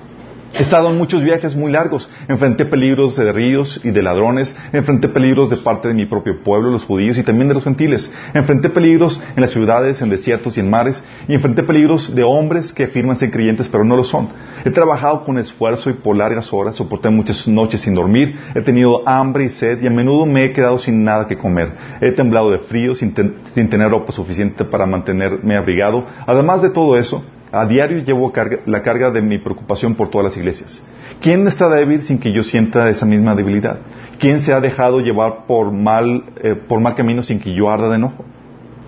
He 0.52 0.62
estado 0.62 0.90
en 0.90 0.98
muchos 0.98 1.22
viajes 1.22 1.54
muy 1.54 1.70
largos. 1.70 2.10
Enfrenté 2.26 2.64
peligros 2.64 3.16
de 3.16 3.30
ríos 3.30 3.80
y 3.84 3.92
de 3.92 4.02
ladrones. 4.02 4.56
Enfrenté 4.72 5.08
peligros 5.08 5.48
de 5.48 5.56
parte 5.56 5.86
de 5.86 5.94
mi 5.94 6.06
propio 6.06 6.42
pueblo, 6.42 6.70
los 6.70 6.84
judíos, 6.84 7.18
y 7.18 7.22
también 7.22 7.48
de 7.48 7.54
los 7.54 7.62
gentiles. 7.62 8.10
Enfrenté 8.34 8.68
peligros 8.68 9.22
en 9.36 9.42
las 9.42 9.52
ciudades, 9.52 10.02
en 10.02 10.10
desiertos 10.10 10.56
y 10.56 10.60
en 10.60 10.68
mares. 10.68 11.04
Y 11.28 11.34
enfrenté 11.34 11.62
peligros 11.62 12.14
de 12.14 12.24
hombres 12.24 12.72
que 12.72 12.84
afirman 12.84 13.14
ser 13.14 13.30
creyentes, 13.30 13.68
pero 13.68 13.84
no 13.84 13.96
lo 13.96 14.02
son. 14.02 14.28
He 14.64 14.70
trabajado 14.70 15.24
con 15.24 15.38
esfuerzo 15.38 15.88
y 15.88 15.94
por 15.94 16.16
largas 16.16 16.52
horas. 16.52 16.74
Soporté 16.74 17.10
muchas 17.10 17.46
noches 17.46 17.82
sin 17.82 17.94
dormir. 17.94 18.36
He 18.54 18.62
tenido 18.62 19.08
hambre 19.08 19.44
y 19.44 19.48
sed 19.50 19.80
y 19.80 19.86
a 19.86 19.90
menudo 19.90 20.26
me 20.26 20.46
he 20.46 20.52
quedado 20.52 20.80
sin 20.80 21.04
nada 21.04 21.28
que 21.28 21.38
comer. 21.38 21.72
He 22.00 22.10
temblado 22.10 22.50
de 22.50 22.58
frío 22.58 22.96
sin, 22.96 23.14
sin 23.54 23.68
tener 23.68 23.88
ropa 23.88 24.10
suficiente 24.10 24.64
para 24.64 24.84
mantenerme 24.84 25.56
abrigado. 25.56 26.04
Además 26.26 26.60
de 26.60 26.70
todo 26.70 26.98
eso, 26.98 27.24
a 27.52 27.66
diario 27.66 27.98
llevo 27.98 28.32
la 28.66 28.82
carga 28.82 29.10
de 29.10 29.20
mi 29.20 29.38
preocupación 29.38 29.94
por 29.94 30.08
todas 30.08 30.26
las 30.26 30.36
iglesias. 30.36 30.82
¿Quién 31.20 31.46
está 31.46 31.68
débil 31.68 32.02
sin 32.02 32.18
que 32.18 32.32
yo 32.34 32.42
sienta 32.42 32.88
esa 32.88 33.04
misma 33.06 33.34
debilidad? 33.34 33.80
¿Quién 34.18 34.40
se 34.40 34.52
ha 34.52 34.60
dejado 34.60 35.00
llevar 35.00 35.46
por 35.46 35.72
mal, 35.72 36.24
eh, 36.42 36.54
por 36.54 36.80
mal 36.80 36.94
camino 36.94 37.22
sin 37.22 37.40
que 37.40 37.54
yo 37.54 37.68
arda 37.68 37.88
de 37.88 37.96
enojo? 37.96 38.24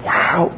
¡Wow! 0.04 0.50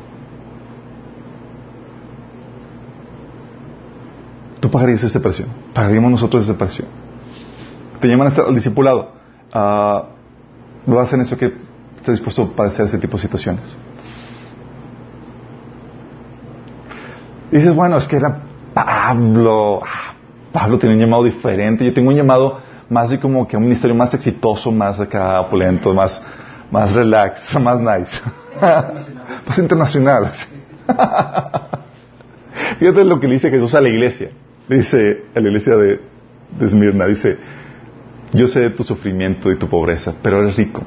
Tú 4.60 4.70
pagarías 4.70 5.02
ese 5.02 5.20
precio. 5.20 5.46
Pagaríamos 5.72 6.10
nosotros 6.10 6.44
ese 6.44 6.54
precio. 6.54 6.84
Te 8.00 8.08
llaman 8.08 8.32
al 8.34 8.54
discipulado. 8.54 9.12
Uh, 9.54 10.92
vas 10.92 11.12
eso 11.12 11.36
que 11.36 11.52
estás 11.96 12.16
dispuesto 12.16 12.42
a 12.42 12.56
padecer 12.56 12.86
ese 12.86 12.98
tipo 12.98 13.16
de 13.16 13.22
situaciones. 13.22 13.76
Dices, 17.58 17.74
bueno, 17.74 17.96
es 17.96 18.08
que 18.08 18.16
era 18.16 18.36
Pablo. 18.72 19.80
Ah, 19.84 20.14
Pablo 20.52 20.78
tiene 20.78 20.94
un 20.96 21.00
llamado 21.00 21.24
diferente. 21.24 21.84
Yo 21.84 21.92
tengo 21.92 22.10
un 22.10 22.16
llamado 22.16 22.60
más 22.88 23.10
de 23.10 23.18
como 23.18 23.46
que 23.46 23.56
un 23.56 23.64
ministerio 23.64 23.94
más 23.94 24.12
exitoso, 24.14 24.70
más 24.70 25.00
acá 25.00 25.40
opulento, 25.40 25.94
más, 25.94 26.20
más 26.70 26.94
relax, 26.94 27.58
más 27.60 27.80
nice, 27.80 28.20
más 29.46 29.58
internacional. 29.58 30.30
Fíjate 32.78 33.04
lo 33.04 33.20
que 33.20 33.28
le 33.28 33.34
dice 33.34 33.50
Jesús 33.50 33.74
a 33.74 33.80
la 33.80 33.88
iglesia. 33.88 34.30
Dice 34.68 35.24
a 35.34 35.40
la 35.40 35.48
iglesia 35.48 35.76
de, 35.76 36.00
de 36.58 36.64
Esmirna, 36.64 37.06
dice, 37.06 37.36
yo 38.32 38.48
sé 38.48 38.70
tu 38.70 38.82
sufrimiento 38.82 39.52
y 39.52 39.56
tu 39.56 39.68
pobreza, 39.68 40.14
pero 40.22 40.40
eres 40.40 40.56
rico. 40.56 40.82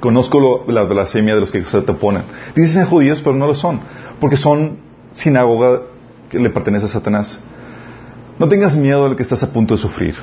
Conozco 0.00 0.64
la 0.68 0.84
blasfemia 0.84 1.34
de 1.34 1.40
los 1.40 1.50
que 1.50 1.64
se 1.64 1.82
te 1.82 1.92
oponen. 1.92 2.22
Dicen 2.54 2.86
judíos, 2.86 3.20
pero 3.22 3.36
no 3.36 3.46
lo 3.46 3.54
son, 3.54 3.80
porque 4.18 4.36
son 4.36 4.89
sinagoga 5.12 5.82
que 6.28 6.38
le 6.38 6.50
pertenece 6.50 6.86
a 6.86 6.88
Satanás. 6.88 7.40
No 8.38 8.48
tengas 8.48 8.76
miedo 8.76 9.04
de 9.04 9.10
lo 9.10 9.16
que 9.16 9.22
estás 9.22 9.42
a 9.42 9.52
punto 9.52 9.74
de 9.74 9.82
sufrir. 9.82 10.14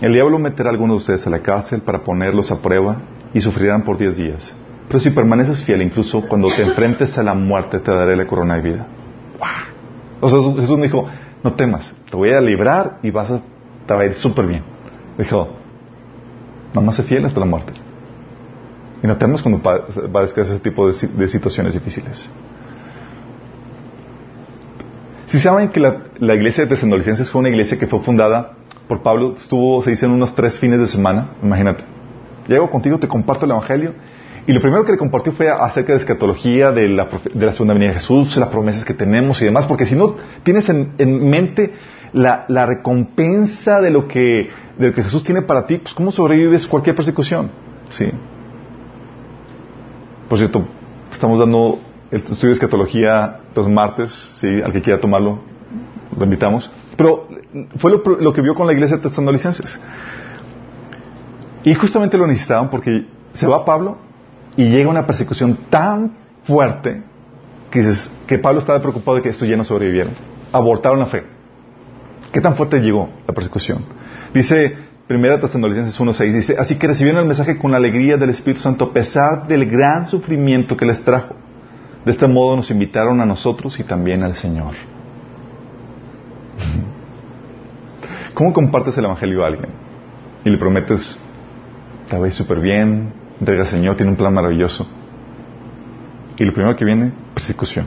El 0.00 0.12
diablo 0.12 0.38
meterá 0.38 0.70
a 0.70 0.72
algunos 0.72 0.94
de 0.94 0.98
ustedes 0.98 1.26
a 1.26 1.30
la 1.30 1.40
cárcel 1.40 1.82
para 1.82 2.02
ponerlos 2.02 2.50
a 2.50 2.62
prueba 2.62 3.02
y 3.34 3.40
sufrirán 3.40 3.84
por 3.84 3.98
diez 3.98 4.16
días. 4.16 4.54
Pero 4.88 4.98
si 4.98 5.10
permaneces 5.10 5.62
fiel, 5.62 5.82
incluso 5.82 6.22
cuando 6.22 6.48
te 6.48 6.62
enfrentes 6.62 7.16
a 7.18 7.22
la 7.22 7.34
muerte, 7.34 7.78
te 7.78 7.92
daré 7.92 8.16
la 8.16 8.26
corona 8.26 8.56
de 8.56 8.62
vida. 8.62 8.86
O 10.20 10.28
sea, 10.28 10.38
Jesús 10.60 10.80
dijo, 10.80 11.06
no 11.42 11.52
temas, 11.54 11.94
te 12.10 12.16
voy 12.16 12.30
a 12.30 12.40
librar 12.40 12.98
y 13.02 13.10
vas 13.10 13.30
a, 13.30 13.40
te 13.86 13.94
va 13.94 14.00
a 14.00 14.04
ir 14.06 14.14
súper 14.14 14.46
bien. 14.46 14.62
Dijo, 15.16 15.48
más 16.74 16.96
sé 16.96 17.02
fiel 17.02 17.24
hasta 17.24 17.40
la 17.40 17.46
muerte. 17.46 17.72
Y 19.02 19.06
no 19.06 19.16
temas 19.16 19.42
cuando 19.42 19.62
padezcas 19.62 20.48
ese 20.48 20.60
tipo 20.60 20.86
de, 20.86 21.28
situaciones 21.28 21.74
difíciles. 21.74 22.30
Si 25.30 25.38
saben 25.38 25.68
que 25.68 25.78
la, 25.78 26.34
iglesia 26.34 26.64
de 26.64 26.70
Tesalonicenses 26.70 27.30
fue 27.30 27.38
una 27.38 27.50
iglesia 27.50 27.78
que 27.78 27.86
fue 27.86 28.00
fundada 28.00 28.54
por 28.88 29.00
Pablo, 29.04 29.34
estuvo, 29.36 29.80
se 29.80 29.90
dice, 29.90 30.06
en 30.06 30.10
unos 30.10 30.34
tres 30.34 30.58
fines 30.58 30.80
de 30.80 30.88
semana, 30.88 31.34
imagínate. 31.40 31.84
Llego 32.48 32.68
contigo, 32.68 32.98
te 32.98 33.06
comparto 33.06 33.44
el 33.44 33.52
Evangelio, 33.52 33.94
y 34.48 34.52
lo 34.52 34.60
primero 34.60 34.84
que 34.84 34.90
le 34.90 34.98
compartió 34.98 35.32
fue 35.32 35.48
acerca 35.48 35.92
de 35.92 36.00
escatología, 36.00 36.72
de 36.72 36.88
la, 36.88 37.08
de 37.32 37.46
la 37.46 37.52
segunda 37.52 37.74
venida 37.74 37.90
de 37.90 37.94
Jesús, 37.94 38.36
las 38.38 38.48
promesas 38.48 38.84
que 38.84 38.92
tenemos 38.92 39.40
y 39.40 39.44
demás, 39.44 39.66
porque 39.66 39.86
si 39.86 39.94
no 39.94 40.16
tienes 40.42 40.68
en, 40.68 40.94
en 40.98 41.30
mente 41.30 41.74
la, 42.12 42.44
la, 42.48 42.66
recompensa 42.66 43.80
de 43.80 43.90
lo, 43.90 44.08
que, 44.08 44.50
de 44.78 44.88
lo 44.88 44.92
que 44.92 45.04
Jesús 45.04 45.22
tiene 45.22 45.42
para 45.42 45.64
ti, 45.64 45.78
pues 45.78 45.94
¿cómo 45.94 46.10
sobrevives 46.10 46.66
cualquier 46.66 46.96
persecución? 46.96 47.52
Sí. 47.90 48.10
Por 50.28 50.38
cierto, 50.38 50.64
estamos 51.12 51.38
dando 51.38 51.78
el 52.10 52.18
estudio 52.18 52.48
de 52.48 52.54
escatología 52.54 53.39
los 53.54 53.68
martes, 53.68 54.30
¿sí? 54.36 54.62
al 54.62 54.72
que 54.72 54.82
quiera 54.82 55.00
tomarlo, 55.00 55.40
lo 56.16 56.24
invitamos. 56.24 56.70
Pero 56.96 57.28
fue 57.76 57.90
lo, 57.90 58.32
que 58.32 58.42
vio 58.42 58.54
con 58.54 58.66
la 58.66 58.72
iglesia 58.72 58.96
de 58.96 59.02
tesanolicenses. 59.02 59.78
Y 61.64 61.74
justamente 61.74 62.16
lo 62.16 62.26
necesitaban 62.26 62.70
porque 62.70 63.06
se 63.32 63.46
va 63.46 63.64
Pablo 63.64 63.98
y 64.56 64.68
llega 64.68 64.90
una 64.90 65.06
persecución 65.06 65.58
tan 65.68 66.12
fuerte 66.44 67.02
que, 67.70 67.80
dices, 67.80 68.12
que 68.26 68.38
Pablo 68.38 68.60
estaba 68.60 68.80
preocupado 68.80 69.16
de 69.16 69.22
que 69.22 69.28
estos 69.30 69.48
ya 69.48 69.56
no 69.56 69.64
sobrevivieron. 69.64 70.14
Abortaron 70.52 70.98
la 70.98 71.06
fe. 71.06 71.24
¿Qué 72.32 72.40
tan 72.40 72.56
fuerte 72.56 72.80
llegó 72.80 73.10
la 73.26 73.34
persecución? 73.34 73.84
Dice 74.32 74.76
Primera 75.06 75.40
Tesalonicenses 75.40 75.98
1.6, 75.98 76.32
dice, 76.32 76.56
así 76.56 76.76
que 76.76 76.86
recibieron 76.86 77.20
el 77.20 77.26
mensaje 77.26 77.58
con 77.58 77.72
la 77.72 77.78
alegría 77.78 78.16
del 78.16 78.30
Espíritu 78.30 78.62
Santo 78.62 78.84
a 78.84 78.92
pesar 78.92 79.48
del 79.48 79.68
gran 79.68 80.06
sufrimiento 80.06 80.76
que 80.76 80.86
les 80.86 81.02
trajo. 81.02 81.34
De 82.04 82.12
este 82.12 82.26
modo 82.26 82.56
nos 82.56 82.70
invitaron 82.70 83.20
a 83.20 83.26
nosotros 83.26 83.78
y 83.78 83.84
también 83.84 84.22
al 84.22 84.34
Señor. 84.34 84.72
¿Cómo 88.34 88.52
compartes 88.52 88.96
el 88.96 89.04
Evangelio 89.04 89.44
a 89.44 89.48
alguien? 89.48 89.68
Y 90.44 90.50
le 90.50 90.56
prometes, 90.56 91.18
te 92.08 92.18
va 92.18 92.30
súper 92.30 92.60
bien, 92.60 93.12
entrega 93.38 93.62
al 93.62 93.68
Señor, 93.68 93.96
tiene 93.96 94.12
un 94.12 94.16
plan 94.16 94.32
maravilloso. 94.32 94.86
Y 96.38 96.44
lo 96.44 96.54
primero 96.54 96.74
que 96.74 96.86
viene, 96.86 97.12
persecución. 97.34 97.86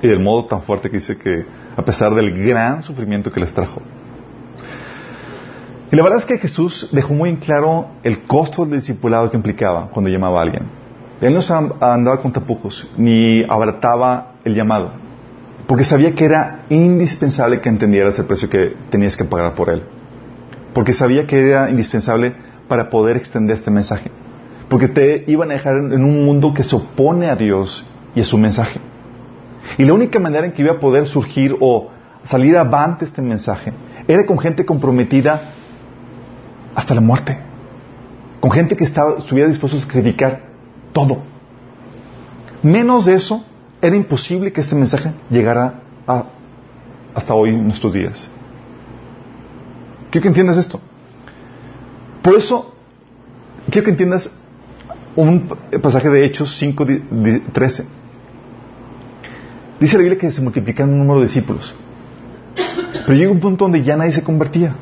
Y 0.00 0.08
del 0.08 0.20
modo 0.20 0.46
tan 0.46 0.62
fuerte 0.62 0.88
que 0.88 0.96
dice 0.96 1.18
que, 1.18 1.44
a 1.76 1.84
pesar 1.84 2.14
del 2.14 2.32
gran 2.32 2.82
sufrimiento 2.82 3.30
que 3.30 3.40
les 3.40 3.52
trajo. 3.52 3.82
Y 5.92 5.96
la 5.96 6.02
verdad 6.02 6.20
es 6.20 6.24
que 6.24 6.38
Jesús 6.38 6.88
dejó 6.92 7.12
muy 7.12 7.28
en 7.28 7.36
claro 7.36 7.88
el 8.02 8.22
costo 8.22 8.64
del 8.64 8.80
discipulado 8.80 9.30
que 9.30 9.36
implicaba 9.36 9.90
cuando 9.90 10.08
llamaba 10.08 10.38
a 10.38 10.42
alguien. 10.42 10.79
Él 11.20 11.34
no 11.34 11.40
andaba 11.80 12.20
con 12.20 12.32
tapujos, 12.32 12.88
ni 12.96 13.42
abarataba 13.42 14.36
el 14.44 14.54
llamado, 14.54 14.92
porque 15.66 15.84
sabía 15.84 16.14
que 16.14 16.24
era 16.24 16.64
indispensable 16.70 17.60
que 17.60 17.68
entendieras 17.68 18.18
el 18.18 18.24
precio 18.24 18.48
que 18.48 18.74
tenías 18.90 19.16
que 19.16 19.24
pagar 19.24 19.54
por 19.54 19.68
él. 19.68 19.82
Porque 20.72 20.94
sabía 20.94 21.26
que 21.26 21.50
era 21.50 21.68
indispensable 21.68 22.34
para 22.68 22.88
poder 22.88 23.16
extender 23.16 23.56
este 23.56 23.70
mensaje. 23.70 24.10
Porque 24.68 24.88
te 24.88 25.24
iban 25.26 25.50
a 25.50 25.54
dejar 25.54 25.74
en 25.76 26.04
un 26.04 26.24
mundo 26.24 26.54
que 26.54 26.64
se 26.64 26.76
opone 26.76 27.28
a 27.28 27.36
Dios 27.36 27.86
y 28.14 28.20
a 28.20 28.24
su 28.24 28.38
mensaje. 28.38 28.80
Y 29.78 29.84
la 29.84 29.92
única 29.92 30.18
manera 30.18 30.46
en 30.46 30.52
que 30.52 30.62
iba 30.62 30.72
a 30.72 30.80
poder 30.80 31.06
surgir 31.06 31.56
o 31.60 31.90
salir 32.24 32.56
avante 32.56 33.04
este 33.04 33.20
mensaje 33.22 33.72
era 34.08 34.24
con 34.26 34.38
gente 34.38 34.64
comprometida 34.64 35.52
hasta 36.74 36.94
la 36.94 37.00
muerte. 37.00 37.38
Con 38.40 38.50
gente 38.50 38.76
que 38.76 38.84
estaba, 38.84 39.18
estuviera 39.18 39.48
dispuesto 39.48 39.76
a 39.76 39.80
sacrificar 39.80 40.49
todo. 40.92 41.22
Menos 42.62 43.06
de 43.06 43.14
eso, 43.14 43.44
era 43.80 43.96
imposible 43.96 44.52
que 44.52 44.60
este 44.60 44.74
mensaje 44.74 45.12
llegara 45.30 45.80
hasta 47.14 47.34
hoy, 47.34 47.50
en 47.50 47.64
nuestros 47.64 47.92
días. 47.92 48.28
Quiero 50.10 50.22
que 50.22 50.28
entiendas 50.28 50.58
esto. 50.58 50.80
Por 52.22 52.34
eso, 52.34 52.74
quiero 53.70 53.84
que 53.84 53.90
entiendas 53.92 54.30
un 55.16 55.48
pasaje 55.82 56.08
de 56.08 56.24
Hechos 56.24 56.56
5, 56.58 56.86
13. 57.52 57.86
Dice 59.80 59.96
la 59.96 60.02
Biblia 60.02 60.18
que 60.20 60.30
se 60.30 60.42
multiplican 60.42 60.90
un 60.90 60.98
número 60.98 61.20
de 61.20 61.26
discípulos. 61.26 61.74
Pero 63.06 63.14
llega 63.14 63.30
un 63.30 63.40
punto 63.40 63.64
donde 63.64 63.82
ya 63.82 63.96
nadie 63.96 64.12
se 64.12 64.22
convertía. 64.22 64.74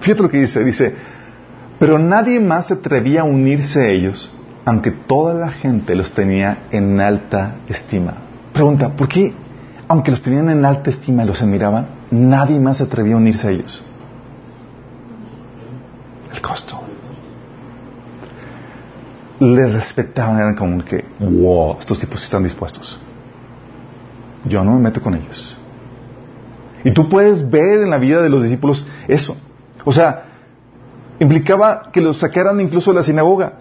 Fíjate 0.00 0.22
lo 0.22 0.28
que 0.28 0.38
dice. 0.38 0.62
Dice, 0.62 0.94
pero 1.78 1.98
nadie 1.98 2.40
más 2.40 2.68
se 2.68 2.74
atrevía 2.74 3.20
a 3.20 3.24
unirse 3.24 3.80
a 3.80 3.88
ellos, 3.88 4.32
aunque 4.64 4.90
toda 4.90 5.34
la 5.34 5.50
gente 5.50 5.94
los 5.94 6.12
tenía 6.12 6.66
en 6.70 7.00
alta 7.00 7.56
estima. 7.68 8.14
Pregunta, 8.52 8.96
¿por 8.96 9.08
qué, 9.08 9.34
aunque 9.86 10.10
los 10.10 10.22
tenían 10.22 10.48
en 10.48 10.64
alta 10.64 10.90
estima 10.90 11.24
y 11.24 11.26
los 11.26 11.42
admiraban, 11.42 11.86
nadie 12.10 12.58
más 12.58 12.78
se 12.78 12.84
atrevía 12.84 13.14
a 13.14 13.18
unirse 13.18 13.46
a 13.46 13.50
ellos? 13.50 13.84
El 16.32 16.40
costo. 16.40 16.80
Les 19.38 19.74
respetaban, 19.74 20.38
eran 20.38 20.54
como 20.54 20.82
que, 20.82 21.04
wow, 21.20 21.76
estos 21.78 21.98
tipos 22.00 22.22
están 22.24 22.42
dispuestos. 22.42 22.98
Yo 24.46 24.64
no 24.64 24.72
me 24.72 24.80
meto 24.80 25.02
con 25.02 25.14
ellos. 25.14 25.58
Y 26.84 26.92
tú 26.92 27.08
puedes 27.08 27.50
ver 27.50 27.82
en 27.82 27.90
la 27.90 27.98
vida 27.98 28.22
de 28.22 28.30
los 28.30 28.42
discípulos 28.42 28.86
eso. 29.08 29.36
O 29.84 29.92
sea, 29.92 30.24
implicaba 31.18 31.90
que 31.92 32.00
los 32.00 32.18
sacaran 32.18 32.60
incluso 32.60 32.92
de 32.92 32.98
la 32.98 33.02
sinagoga. 33.02 33.54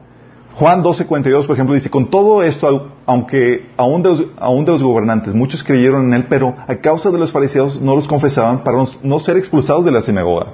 Juan 0.56 0.84
12:42, 0.84 1.46
por 1.46 1.54
ejemplo, 1.54 1.76
dice, 1.76 1.90
con 1.90 2.10
todo 2.10 2.42
esto, 2.42 2.92
aunque 3.06 3.70
aún 3.76 4.02
de, 4.04 4.10
los, 4.10 4.26
aún 4.38 4.64
de, 4.64 4.72
los, 4.72 4.84
gobernantes, 4.84 5.34
muchos 5.34 5.64
creyeron 5.64 6.06
en 6.06 6.14
él, 6.14 6.26
pero 6.30 6.56
a 6.68 6.76
causa 6.76 7.12
de 7.12 7.18
los 7.18 7.32
fariseos 7.32 7.82
no 7.82 7.94
los 7.96 8.08
confesaban 8.08 8.64
para 8.64 8.86
no 9.04 9.20
ser 9.20 9.36
expulsados 9.36 9.84
de 9.84 9.92
la 9.92 10.02
sinagoga. 10.02 10.48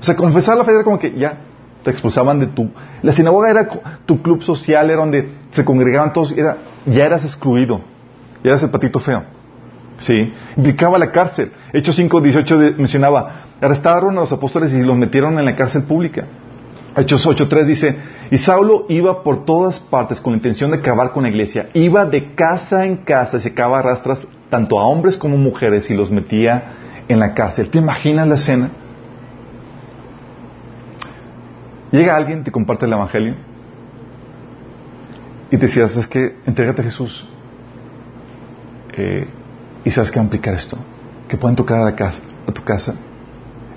O 0.00 0.02
sea, 0.02 0.16
confesar 0.16 0.56
la 0.56 0.64
fe 0.64 0.72
era 0.72 0.84
como 0.84 0.98
que 0.98 1.12
ya 1.18 1.36
te 1.82 1.90
expulsaban 1.90 2.40
de 2.40 2.46
tu... 2.46 2.70
La 3.02 3.12
sinagoga 3.12 3.50
era 3.50 3.68
tu 4.06 4.22
club 4.22 4.42
social, 4.42 4.88
era 4.88 5.00
donde 5.00 5.30
se 5.50 5.64
congregaban 5.64 6.12
todos, 6.12 6.32
era, 6.32 6.56
ya 6.86 7.04
eras 7.04 7.24
excluido, 7.24 7.80
ya 8.42 8.50
eras 8.50 8.62
el 8.62 8.70
patito 8.70 9.00
feo. 9.00 9.22
¿Sí? 9.98 10.32
Implicaba 10.56 10.98
la 10.98 11.12
cárcel. 11.12 11.52
Hechos 11.74 11.98
5:18 11.98 12.76
mencionaba, 12.78 13.49
arrestaron 13.60 14.16
a 14.16 14.20
los 14.20 14.32
apóstoles 14.32 14.72
y 14.72 14.82
los 14.82 14.96
metieron 14.96 15.38
en 15.38 15.44
la 15.44 15.54
cárcel 15.54 15.82
pública. 15.82 16.24
Hechos 16.96 17.26
8.3 17.26 17.64
dice, 17.64 17.96
y 18.30 18.38
Saulo 18.38 18.86
iba 18.88 19.22
por 19.22 19.44
todas 19.44 19.78
partes 19.78 20.20
con 20.20 20.32
la 20.32 20.38
intención 20.38 20.70
de 20.70 20.78
acabar 20.78 21.12
con 21.12 21.22
la 21.22 21.28
iglesia. 21.28 21.68
Iba 21.74 22.04
de 22.04 22.34
casa 22.34 22.84
en 22.84 22.98
casa 22.98 23.36
y 23.36 23.40
se 23.40 23.50
acaba 23.50 23.80
rastras 23.82 24.26
tanto 24.48 24.78
a 24.78 24.86
hombres 24.86 25.16
como 25.16 25.36
mujeres 25.36 25.90
y 25.90 25.94
los 25.94 26.10
metía 26.10 26.72
en 27.06 27.18
la 27.18 27.34
cárcel. 27.34 27.70
¿Te 27.70 27.78
imaginas 27.78 28.26
la 28.26 28.34
escena? 28.34 28.70
Llega 31.92 32.16
alguien, 32.16 32.44
te 32.44 32.50
comparte 32.50 32.86
el 32.86 32.92
Evangelio 32.92 33.34
y 35.50 35.56
te 35.56 35.66
decías, 35.66 35.96
es 35.96 36.06
que 36.06 36.36
entrégate 36.46 36.82
a 36.82 36.84
Jesús. 36.84 37.26
Eh, 38.96 39.28
y 39.84 39.90
sabes 39.90 40.10
que 40.10 40.16
va 40.16 40.22
a 40.22 40.24
implicar 40.24 40.54
esto, 40.54 40.76
que 41.28 41.36
pueden 41.36 41.56
tocar 41.56 41.80
a, 41.80 41.84
la 41.84 41.96
casa, 41.96 42.20
a 42.46 42.52
tu 42.52 42.62
casa 42.62 42.94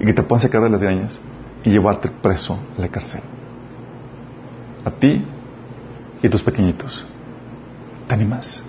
y 0.03 0.05
que 0.05 0.13
te 0.13 0.21
puedan 0.21 0.41
sacar 0.41 0.61
de 0.61 0.69
las 0.69 0.81
grañas 0.81 1.17
y 1.63 1.69
llevarte 1.69 2.09
preso 2.09 2.59
a 2.77 2.81
la 2.81 2.89
cárcel. 2.89 3.21
A 4.83 4.91
ti 4.91 5.23
y 6.21 6.27
a 6.27 6.29
tus 6.29 6.43
pequeñitos. 6.43 7.07
¿Te 8.09 8.13
animas? 8.13 8.61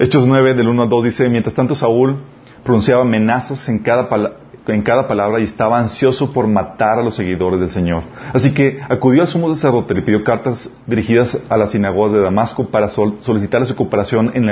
Hechos 0.00 0.26
9 0.26 0.54
del 0.54 0.66
1 0.66 0.82
al 0.82 0.88
2 0.88 1.04
dice, 1.04 1.28
mientras 1.28 1.54
tanto 1.54 1.76
Saúl 1.76 2.16
pronunciaba 2.64 3.02
amenazas 3.02 3.68
en 3.68 3.78
cada 3.78 4.08
en 4.74 4.82
cada 4.82 5.06
palabra 5.06 5.40
y 5.40 5.44
estaba 5.44 5.78
ansioso 5.78 6.32
por 6.32 6.46
matar 6.46 6.98
a 6.98 7.02
los 7.02 7.14
seguidores 7.14 7.60
del 7.60 7.70
Señor. 7.70 8.04
Así 8.32 8.52
que 8.52 8.80
acudió 8.88 9.22
al 9.22 9.28
sumo 9.28 9.52
sacerdote, 9.54 9.94
le 9.94 10.02
pidió 10.02 10.22
cartas 10.24 10.70
dirigidas 10.86 11.38
a 11.48 11.56
las 11.56 11.72
sinagogas 11.72 12.12
de 12.12 12.20
Damasco 12.20 12.68
para 12.68 12.88
solicitarle 12.88 13.66
su 13.66 13.76
cooperación 13.76 14.32
en 14.34 14.48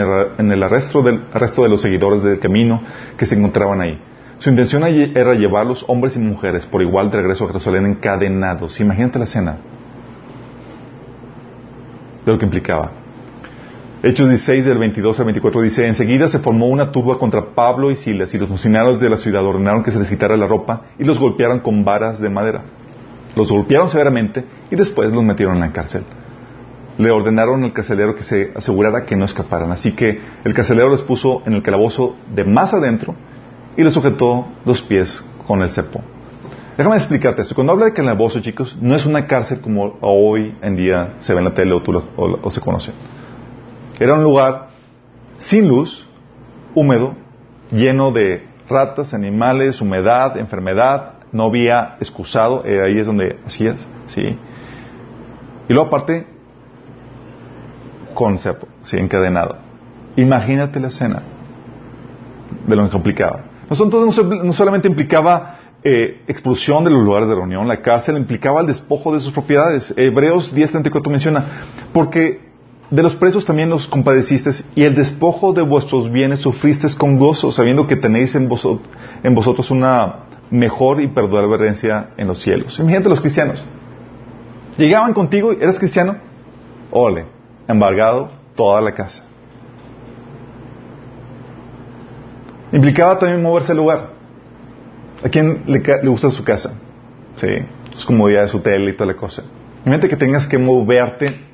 el, 0.50 0.62
arresto, 0.62 1.02
del, 1.02 1.24
arresto 1.32 1.62
de 1.62 1.68
los 1.68 1.82
seguidores 1.82 2.22
del 2.22 2.38
camino 2.40 2.82
que 3.16 3.26
se 3.26 3.34
encontraban 3.34 3.80
ahí. 3.80 4.00
Su 4.38 4.50
intención 4.50 4.84
era 4.84 5.34
llevarlos, 5.34 5.84
hombres 5.88 6.14
y 6.14 6.20
mujeres, 6.20 6.64
por 6.64 6.80
igual 6.80 7.10
de 7.10 7.18
regreso 7.18 7.44
a 7.44 7.48
Jerusalén 7.48 7.86
encadenados. 7.86 8.80
Imagínate 8.80 9.18
la 9.18 9.24
escena 9.24 9.56
de 12.24 12.32
lo 12.32 12.38
que 12.38 12.44
implicaba. 12.44 13.07
Hechos 14.00 14.28
16 14.28 14.64
del 14.64 14.78
22 14.78 15.18
al 15.18 15.24
24 15.24 15.60
dice, 15.60 15.84
enseguida 15.84 16.28
se 16.28 16.38
formó 16.38 16.66
una 16.66 16.92
turba 16.92 17.18
contra 17.18 17.46
Pablo 17.46 17.90
y 17.90 17.96
Silas 17.96 18.32
y 18.32 18.38
los 18.38 18.48
funcionarios 18.48 19.00
de 19.00 19.10
la 19.10 19.16
ciudad 19.16 19.44
ordenaron 19.44 19.82
que 19.82 19.90
se 19.90 19.98
les 19.98 20.08
quitara 20.08 20.36
la 20.36 20.46
ropa 20.46 20.82
y 21.00 21.04
los 21.04 21.18
golpearon 21.18 21.58
con 21.58 21.84
varas 21.84 22.20
de 22.20 22.28
madera. 22.28 22.62
Los 23.34 23.50
golpearon 23.50 23.88
severamente 23.88 24.44
y 24.70 24.76
después 24.76 25.12
los 25.12 25.24
metieron 25.24 25.56
en 25.56 25.62
la 25.62 25.72
cárcel. 25.72 26.04
Le 26.96 27.10
ordenaron 27.10 27.64
al 27.64 27.72
carcelero 27.72 28.14
que 28.14 28.22
se 28.22 28.52
asegurara 28.54 29.04
que 29.04 29.16
no 29.16 29.24
escaparan. 29.24 29.72
Así 29.72 29.90
que 29.96 30.20
el 30.44 30.54
carcelero 30.54 30.88
los 30.88 31.02
puso 31.02 31.42
en 31.44 31.54
el 31.54 31.62
calabozo 31.64 32.14
de 32.32 32.44
más 32.44 32.72
adentro 32.72 33.16
y 33.76 33.82
les 33.82 33.92
sujetó 33.92 34.46
los 34.64 34.80
pies 34.80 35.24
con 35.44 35.60
el 35.60 35.70
cepo. 35.70 36.02
Déjame 36.76 36.94
explicarte 36.94 37.42
esto. 37.42 37.56
Cuando 37.56 37.72
habla 37.72 37.86
de 37.86 37.94
calabozo, 37.94 38.38
chicos, 38.38 38.78
no 38.80 38.94
es 38.94 39.04
una 39.06 39.26
cárcel 39.26 39.60
como 39.60 39.98
hoy 40.02 40.56
en 40.62 40.76
día 40.76 41.14
se 41.18 41.32
ve 41.34 41.40
en 41.40 41.46
la 41.46 41.54
tele 41.54 41.72
o, 41.74 41.82
o 42.42 42.50
se 42.52 42.60
conoce. 42.60 42.92
Era 43.98 44.14
un 44.14 44.22
lugar 44.22 44.68
sin 45.38 45.68
luz, 45.68 46.06
húmedo, 46.74 47.14
lleno 47.70 48.12
de 48.12 48.46
ratas, 48.68 49.14
animales, 49.14 49.80
humedad, 49.80 50.36
enfermedad, 50.36 51.14
no 51.32 51.44
había 51.44 51.96
excusado, 52.00 52.64
eh, 52.64 52.82
ahí 52.84 52.98
es 52.98 53.06
donde 53.06 53.38
hacías, 53.46 53.86
¿sí? 54.06 54.38
Y 55.68 55.72
luego 55.72 55.88
aparte, 55.88 56.26
con 58.14 58.38
cepo, 58.38 58.68
¿sí? 58.82 58.96
Encadenado. 58.96 59.56
Imagínate 60.16 60.80
la 60.80 60.88
escena 60.88 61.22
de 62.66 62.76
lo 62.76 62.88
que 62.88 62.96
implicaba. 62.96 63.44
no 63.68 64.52
solamente 64.52 64.88
implicaba 64.88 65.58
eh, 65.84 66.22
expulsión 66.26 66.82
de 66.84 66.90
los 66.90 67.04
lugares 67.04 67.28
de 67.28 67.34
reunión, 67.34 67.68
la 67.68 67.80
cárcel 67.80 68.16
implicaba 68.16 68.60
el 68.60 68.66
despojo 68.66 69.14
de 69.14 69.20
sus 69.20 69.32
propiedades. 69.32 69.94
Hebreos 69.96 70.54
10.34 70.54 71.10
menciona, 71.10 71.44
porque 71.92 72.47
de 72.90 73.02
los 73.02 73.14
presos 73.14 73.44
también 73.44 73.68
los 73.68 73.86
compadecisteis 73.86 74.64
y 74.74 74.84
el 74.84 74.94
despojo 74.94 75.52
de 75.52 75.62
vuestros 75.62 76.10
bienes 76.10 76.40
sufristeis 76.40 76.94
con 76.94 77.18
gozo, 77.18 77.52
sabiendo 77.52 77.86
que 77.86 77.96
tenéis 77.96 78.34
en, 78.34 78.48
vosotros 78.48 79.70
una 79.70 80.20
mejor 80.50 81.02
y 81.02 81.08
perdurable 81.08 81.56
herencia 81.56 82.10
en 82.16 82.28
los 82.28 82.40
cielos. 82.40 82.78
Imagínate 82.78 83.10
los 83.10 83.20
cristianos. 83.20 83.66
Llegaban 84.78 85.12
contigo, 85.12 85.52
¿eres 85.52 85.78
cristiano? 85.78 86.16
Ole, 86.90 87.26
embargado 87.66 88.28
toda 88.54 88.80
la 88.80 88.92
casa. 88.92 89.24
Implicaba 92.72 93.18
también 93.18 93.42
moverse 93.42 93.72
al 93.72 93.78
lugar. 93.78 94.10
¿A 95.22 95.28
quién 95.28 95.64
le, 95.66 95.80
gusta 96.08 96.30
su 96.30 96.44
casa? 96.44 96.78
Sí, 97.36 97.48
sus 97.94 98.06
comodidades, 98.06 98.50
su 98.50 98.60
tele 98.60 98.92
y 98.92 98.94
toda 98.94 99.06
la 99.06 99.16
cosa. 99.16 99.42
Imagínate 99.84 100.08
que 100.08 100.16
tengas 100.16 100.46
que 100.46 100.58
moverte 100.58 101.47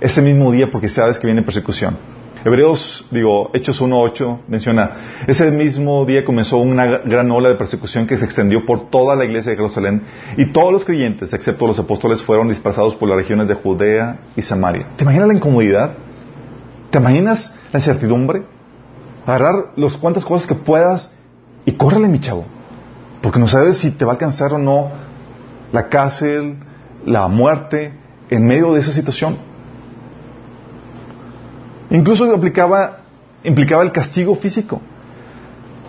ese 0.00 0.22
mismo 0.22 0.50
día 0.50 0.70
porque 0.70 0.88
sabes 0.88 1.18
que 1.18 1.26
viene 1.26 1.42
persecución. 1.42 1.96
Hebreos, 2.42 3.06
digo, 3.10 3.50
Hechos 3.52 3.82
1.8 3.82 4.38
menciona, 4.48 4.92
ese 5.26 5.50
mismo 5.50 6.06
día 6.06 6.24
comenzó 6.24 6.56
una 6.56 6.86
gran 6.86 7.30
ola 7.30 7.50
de 7.50 7.56
persecución 7.56 8.06
que 8.06 8.16
se 8.16 8.24
extendió 8.24 8.64
por 8.64 8.88
toda 8.88 9.14
la 9.14 9.26
iglesia 9.26 9.50
de 9.50 9.56
Jerusalén 9.56 10.02
y 10.38 10.46
todos 10.46 10.72
los 10.72 10.86
creyentes, 10.86 11.34
excepto 11.34 11.66
los 11.66 11.78
apóstoles, 11.78 12.22
fueron 12.22 12.48
dispersados 12.48 12.94
por 12.94 13.10
las 13.10 13.18
regiones 13.18 13.46
de 13.46 13.54
Judea 13.54 14.20
y 14.36 14.42
Samaria. 14.42 14.86
¿Te 14.96 15.04
imaginas 15.04 15.28
la 15.28 15.34
incomodidad? 15.34 15.92
¿Te 16.90 16.98
imaginas 16.98 17.54
la 17.72 17.78
incertidumbre? 17.78 18.42
Agarrar 19.26 19.72
los 19.76 19.98
cuantas 19.98 20.24
cosas 20.24 20.46
que 20.46 20.54
puedas 20.54 21.12
y 21.66 21.72
córrele, 21.72 22.08
mi 22.08 22.20
chavo. 22.20 22.46
Porque 23.20 23.38
no 23.38 23.48
sabes 23.48 23.76
si 23.76 23.90
te 23.90 24.06
va 24.06 24.12
a 24.12 24.14
alcanzar 24.14 24.54
o 24.54 24.58
no 24.58 24.90
la 25.72 25.90
cárcel, 25.90 26.56
la 27.04 27.28
muerte, 27.28 27.92
en 28.30 28.46
medio 28.46 28.72
de 28.72 28.80
esa 28.80 28.92
situación. 28.92 29.49
Incluso 31.90 32.32
implicaba, 32.32 32.98
implicaba 33.44 33.82
el 33.82 33.92
castigo 33.92 34.36
físico. 34.36 34.80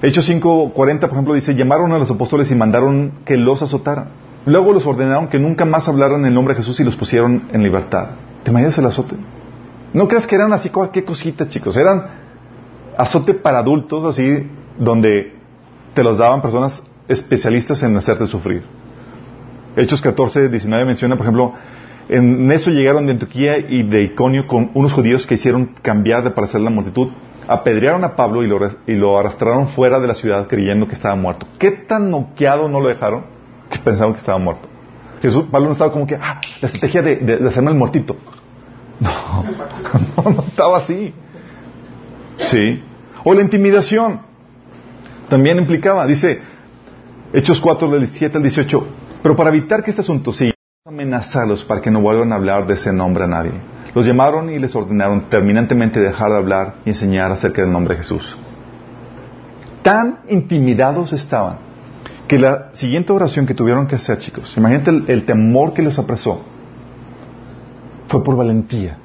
Hechos 0.02 0.28
5.40, 0.30 1.00
por 1.00 1.12
ejemplo, 1.12 1.34
dice, 1.36 1.54
llamaron 1.54 1.94
a 1.94 2.00
los 2.00 2.10
apóstoles 2.10 2.50
y 2.50 2.56
mandaron 2.56 3.20
que 3.24 3.38
los 3.38 3.62
azotaran. 3.62 4.08
Luego 4.46 4.74
los 4.74 4.86
ordenaron 4.88 5.28
que 5.28 5.38
nunca 5.38 5.66
más 5.66 5.88
hablaran 5.88 6.26
el 6.26 6.34
nombre 6.34 6.56
de 6.56 6.62
Jesús 6.62 6.80
y 6.80 6.84
los 6.84 6.96
pusieron 6.96 7.50
en 7.54 7.62
libertad. 7.62 8.08
¿Te 8.44 8.50
imaginas 8.50 8.78
el 8.80 8.88
azote? 8.88 9.16
No 9.94 10.08
creas 10.08 10.26
que 10.26 10.36
eran 10.36 10.52
así 10.54 10.70
cualquier 10.70 11.06
cosita, 11.06 11.48
chicos. 11.48 11.78
Eran 11.78 12.06
azote 12.98 13.36
para 13.36 13.60
adultos, 13.60 14.04
así, 14.06 14.50
donde 14.80 15.36
te 15.94 16.04
los 16.04 16.18
daban 16.18 16.42
personas 16.42 16.82
especialistas 17.08 17.84
en 17.84 17.96
hacerte 17.96 18.26
sufrir. 18.26 18.64
Hechos 19.76 20.02
14, 20.02 20.50
19 20.50 20.86
menciona, 20.86 21.16
por 21.16 21.26
ejemplo, 21.26 21.54
en 22.12 22.52
eso 22.52 22.72
llegaron 22.72 23.06
de 23.06 23.14
Antioquía 23.14 23.58
y 23.58 23.84
de 23.84 24.04
Iconio 24.04 24.46
con 24.46 24.70
unos 24.74 24.92
judíos 24.92 25.26
que 25.26 25.36
hicieron 25.36 25.68
cambiar 25.82 26.26
de 26.26 26.32
parecer 26.32 26.60
la 26.60 26.70
multitud. 26.70 27.08
Apedrearon 27.48 28.04
a 28.04 28.18
Pablo 28.18 28.44
y 28.44 28.96
lo, 28.98 29.18
arrastraron 29.18 29.70
fuera 29.70 29.98
de 30.02 30.08
la 30.08 30.14
ciudad 30.14 30.48
creyendo 30.48 30.90
que 30.90 30.94
estaba 30.94 31.16
muerto. 31.16 31.48
¿Qué 31.58 31.72
tan 31.72 32.12
noqueado 32.12 32.68
no 32.68 32.82
lo 32.82 32.90
dejaron 32.90 33.24
que 33.70 33.80
pensaban 33.80 34.12
que 34.12 34.20
estaba 34.20 34.38
muerto? 34.40 34.68
Jesús, 35.22 35.46
Pablo 35.50 35.68
no 35.68 35.72
estaba 35.72 35.94
como 35.94 36.06
que, 36.06 36.16
ah, 36.16 36.42
la 36.60 36.68
estrategia 36.68 37.02
de, 37.02 37.48
hacerme 37.48 37.72
el 37.72 37.78
muertito. 37.78 38.18
No, 39.02 39.44
no, 40.24 40.32
no 40.32 40.44
estaba 40.44 40.78
así. 40.78 41.14
Sí. 42.38 42.84
O 43.24 43.34
la 43.34 43.42
intimidación. 43.42 44.20
También 45.28 45.58
implicaba, 45.58 46.06
dice, 46.06 46.42
Hechos 47.34 47.60
4 47.62 47.90
del 47.90 48.02
17 48.02 48.38
al 48.38 48.44
18, 48.44 48.88
pero 49.24 49.36
para 49.36 49.50
evitar 49.50 49.84
que 49.84 49.90
este 49.90 50.02
asunto 50.02 50.32
siga 50.34 50.51
amenazarlos 50.84 51.64
para 51.64 51.80
que 51.80 51.92
no 51.92 52.02
vuelvan 52.02 52.32
a 52.32 52.38
hablar 52.38 52.66
de 52.66 52.74
ese 52.74 52.92
nombre 52.92 53.26
a 53.26 53.28
nadie. 53.28 53.52
Los 53.94 54.04
llamaron 54.04 54.50
y 54.50 54.58
les 54.58 54.76
ordenaron 54.76 55.30
terminantemente 55.30 56.00
dejar 56.00 56.32
de 56.32 56.38
hablar 56.38 56.78
y 56.84 56.90
enseñar 56.90 57.32
acerca 57.32 57.62
del 57.62 57.72
nombre 57.72 57.94
de 57.94 58.00
Jesús. 58.00 58.36
Tan 59.84 60.22
intimidados 60.28 61.14
estaban 61.14 61.58
que 62.28 62.40
la 62.40 62.70
siguiente 62.74 63.14
oración 63.14 63.46
que 63.46 63.54
tuvieron 63.54 63.86
que 63.86 63.94
hacer, 63.94 64.18
chicos, 64.18 64.58
imagínate 64.58 65.04
el, 65.14 65.24
temor 65.24 65.76
que 65.76 65.84
los 65.84 66.00
apresó, 66.00 66.42
fue 68.08 68.24
por 68.24 68.36
valentía. 68.36 68.98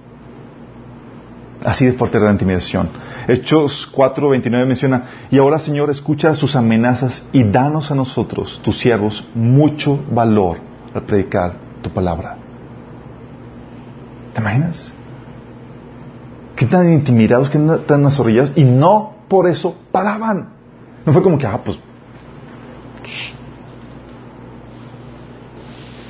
Así 1.63 1.85
de 1.85 1.93
fuerte 1.93 2.17
era 2.17 2.29
la 2.29 2.33
intimidación. 2.33 2.89
Hechos 3.29 3.87
4:29 3.95 4.67
menciona, 4.67 5.03
y 5.31 5.37
ahora 5.37 5.59
Señor, 5.59 5.91
escucha 5.91 6.35
sus 6.35 6.57
amenazas 6.57 7.29
y 7.35 7.45
danos 7.45 7.91
a 7.91 7.95
nosotros, 7.95 8.63
tus 8.65 8.79
siervos, 8.79 9.29
mucho 9.35 10.03
valor 10.11 10.57
al 10.95 11.03
predicar 11.03 11.66
tu 11.87 11.95
palabra. 11.95 12.37
¿Te 14.35 14.41
imaginas? 14.41 14.93
Qué 16.57 16.67
tan 16.67 16.93
intimidados, 16.93 17.49
qué 17.49 17.59
tan 17.87 18.05
azorrillados, 18.05 18.53
y 18.57 18.65
no 18.65 19.15
por 19.29 19.47
eso 19.47 19.77
paraban. 19.93 20.49
No 21.05 21.13
fue 21.13 21.23
como 21.23 21.39
que, 21.39 21.47
ah, 21.47 21.61
pues. 21.65 21.79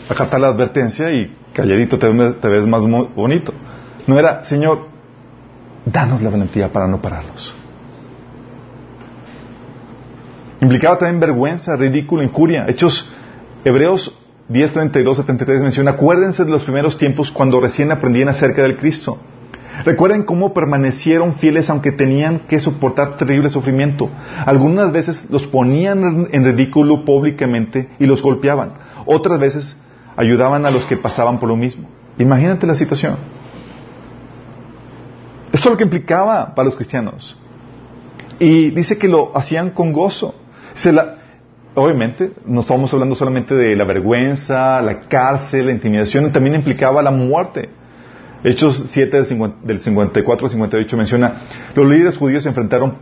Acá 0.09 0.25
está 0.25 0.39
la 0.39 0.49
advertencia 0.49 1.12
y 1.12 1.37
calladito 1.53 1.99
te, 1.99 2.09
ves 2.09 2.67
más 2.67 2.83
bonito. 3.15 3.53
No 4.07 4.19
era, 4.19 4.45
Señor, 4.47 4.89
danos 5.85 6.23
la 6.23 6.31
valentía 6.31 6.73
para 6.73 6.87
no 6.87 7.03
pararlos. 7.03 7.55
Implicaba 10.62 10.99
también 10.99 11.21
vergüenza, 11.21 11.77
ridículo, 11.77 12.23
incuria. 12.23 12.65
Hechos 12.67 13.12
Hebreos 13.64 14.26
10.32 14.49 15.18
a 15.18 15.22
33 15.24 15.62
menciona, 15.62 15.92
acuérdense 15.92 16.44
de 16.44 16.51
los 16.51 16.64
primeros 16.64 16.97
tiempos 16.99 17.32
cuando 17.32 17.61
recién 17.61 17.90
aprendían 17.90 18.28
acerca 18.28 18.62
del 18.62 18.76
Cristo. 18.76 19.18
Recuerden 19.84 20.22
cómo 20.22 20.55
permanecieron 20.55 21.34
fieles 21.34 21.68
aunque 21.68 21.92
tenían 21.92 22.40
que 22.40 22.61
soportar 22.61 23.16
terrible 23.16 23.51
sufrimiento. 23.51 24.09
Algunas 24.47 24.92
veces 24.92 25.26
los 25.30 25.47
ponían 25.47 26.28
en 26.30 26.44
ridículo 26.44 27.05
públicamente 27.05 27.90
y 27.99 28.07
los 28.07 28.22
golpeaban. 28.22 28.74
Otras 29.05 29.38
veces 29.38 29.76
ayudaban 30.16 30.64
a 30.64 30.70
los 30.70 30.86
que 30.86 30.97
pasaban 30.97 31.38
por 31.38 31.49
lo 31.49 31.57
mismo. 31.57 31.88
Imagínate 32.18 32.66
la 32.66 32.74
situación. 32.74 33.16
Eso 35.53 35.68
es 35.68 35.72
lo 35.72 35.76
que 35.76 35.84
implicaba 35.84 36.55
para 36.55 36.66
los 36.66 36.76
cristianos. 36.76 37.36
Y 38.38 38.70
dice 38.70 38.97
que 38.97 39.09
lo 39.09 39.36
hacían 39.36 39.70
con 39.70 39.92
gozo. 39.92 40.34
Se 40.74 40.92
la, 40.92 41.16
obviamente, 41.77 42.33
no 42.45 42.61
estamos 42.61 42.93
hablando 42.93 43.14
solamente 43.14 43.55
de 43.55 43.77
la 43.77 43.85
vergüenza, 43.85 44.83
la 44.83 45.03
cárcel, 45.09 45.66
la 45.66 45.72
intimidación, 45.72 46.33
también 46.33 46.57
implicaba 46.57 47.03
la 47.03 47.12
muerte. 47.12 47.68
Hechos 48.43 48.87
7 48.91 49.24
del 49.62 49.81
54 49.81 50.47
al 50.47 50.51
58 50.51 50.97
menciona, 50.97 51.33
los 51.74 51.87
líderes 51.87 52.16
judíos 52.16 52.43
se 52.43 52.49
enfrentaron, 52.49 52.99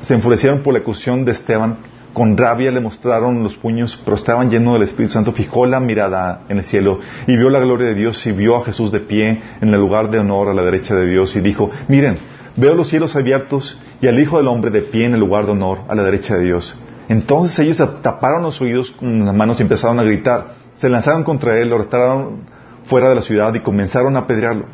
se 0.00 0.14
enfurecieron 0.14 0.60
por 0.60 0.72
la 0.72 0.80
acusación 0.80 1.24
de 1.24 1.32
Esteban 1.32 1.78
con 2.12 2.36
rabia 2.36 2.72
le 2.72 2.80
mostraron 2.80 3.42
los 3.42 3.56
puños, 3.56 4.00
pero 4.04 4.16
estaban 4.16 4.50
llenos 4.50 4.74
del 4.74 4.82
Espíritu 4.82 5.12
Santo. 5.12 5.32
Fijó 5.32 5.64
la 5.66 5.78
mirada 5.78 6.42
en 6.48 6.58
el 6.58 6.64
cielo 6.64 6.98
y 7.26 7.36
vio 7.36 7.50
la 7.50 7.60
gloria 7.60 7.86
de 7.86 7.94
Dios 7.94 8.26
y 8.26 8.32
vio 8.32 8.56
a 8.56 8.64
Jesús 8.64 8.90
de 8.90 9.00
pie 9.00 9.40
en 9.60 9.72
el 9.72 9.80
lugar 9.80 10.10
de 10.10 10.18
honor 10.18 10.48
a 10.48 10.54
la 10.54 10.62
derecha 10.62 10.94
de 10.94 11.08
Dios 11.08 11.36
y 11.36 11.40
dijo, 11.40 11.70
miren, 11.86 12.18
veo 12.56 12.74
los 12.74 12.88
cielos 12.88 13.14
abiertos 13.14 13.78
y 14.00 14.08
al 14.08 14.18
Hijo 14.18 14.38
del 14.38 14.48
Hombre 14.48 14.72
de 14.72 14.82
pie 14.82 15.06
en 15.06 15.14
el 15.14 15.20
lugar 15.20 15.46
de 15.46 15.52
honor 15.52 15.82
a 15.88 15.94
la 15.94 16.02
derecha 16.02 16.36
de 16.36 16.44
Dios. 16.44 16.76
Entonces 17.10 17.58
ellos 17.58 17.76
taparon 18.02 18.44
los 18.44 18.60
oídos 18.60 18.92
con 18.92 19.26
las 19.26 19.34
manos 19.34 19.58
y 19.58 19.64
empezaron 19.64 19.98
a 19.98 20.04
gritar. 20.04 20.54
Se 20.74 20.88
lanzaron 20.88 21.24
contra 21.24 21.58
él, 21.58 21.68
lo 21.68 21.74
arrestaron 21.74 22.44
fuera 22.84 23.08
de 23.08 23.16
la 23.16 23.22
ciudad 23.22 23.52
y 23.52 23.60
comenzaron 23.60 24.14
a 24.14 24.20
apedrearlo. 24.20 24.66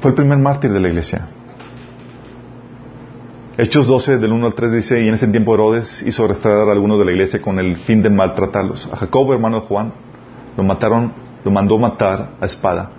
Fue 0.00 0.10
el 0.10 0.14
primer 0.14 0.36
mártir 0.36 0.70
de 0.70 0.78
la 0.78 0.88
iglesia. 0.88 1.26
Hechos 3.56 3.86
12, 3.86 4.18
del 4.18 4.30
1 4.30 4.44
al 4.44 4.52
3 4.52 4.72
dice, 4.72 5.02
y 5.02 5.08
en 5.08 5.14
ese 5.14 5.26
tiempo 5.28 5.54
Herodes 5.54 6.02
hizo 6.02 6.26
arrestar 6.26 6.68
a 6.68 6.72
algunos 6.72 6.98
de 6.98 7.06
la 7.06 7.12
iglesia 7.12 7.40
con 7.40 7.58
el 7.58 7.76
fin 7.76 8.02
de 8.02 8.10
maltratarlos. 8.10 8.90
A 8.92 8.96
Jacobo, 8.96 9.32
hermano 9.32 9.60
de 9.60 9.66
Juan, 9.66 9.94
lo 10.54 10.64
mataron, 10.64 11.14
lo 11.42 11.50
mandó 11.50 11.78
matar 11.78 12.32
a 12.42 12.44
espada. 12.44 12.90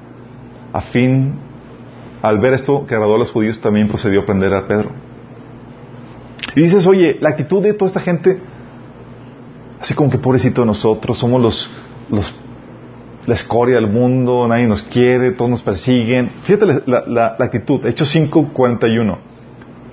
A 0.74 0.82
fin, 0.82 1.36
al 2.24 2.40
ver 2.40 2.54
esto 2.54 2.88
que 2.88 2.96
agradó 2.96 3.14
a 3.14 3.20
los 3.20 3.32
judíos, 3.32 3.62
también 3.62 3.88
procedió 3.88 4.22
a 4.22 4.26
prender 4.26 4.56
a 4.56 4.66
Pedro. 4.66 4.90
Y 6.56 6.62
dices, 6.62 6.86
oye, 6.86 7.18
la 7.22 7.30
actitud 7.30 7.62
de 7.62 7.74
toda 7.74 7.88
esta 7.88 8.00
gente, 8.00 8.40
así 9.80 9.94
como 9.94 10.10
que 10.10 10.18
pobrecito 10.18 10.62
de 10.62 10.68
nosotros, 10.68 11.18
somos 11.18 11.42
los, 11.42 11.70
los 12.10 12.34
la 13.26 13.34
escoria 13.34 13.76
del 13.76 13.88
mundo, 13.88 14.48
nadie 14.48 14.68
nos 14.68 14.84
quiere, 14.84 15.32
todos 15.32 15.50
nos 15.50 15.62
persiguen. 15.62 16.30
Fíjate 16.44 16.84
la, 16.86 17.04
la 17.08 17.36
actitud, 17.40 17.86
Hechos 17.86 18.10
5, 18.10 18.52
41. 18.54 19.36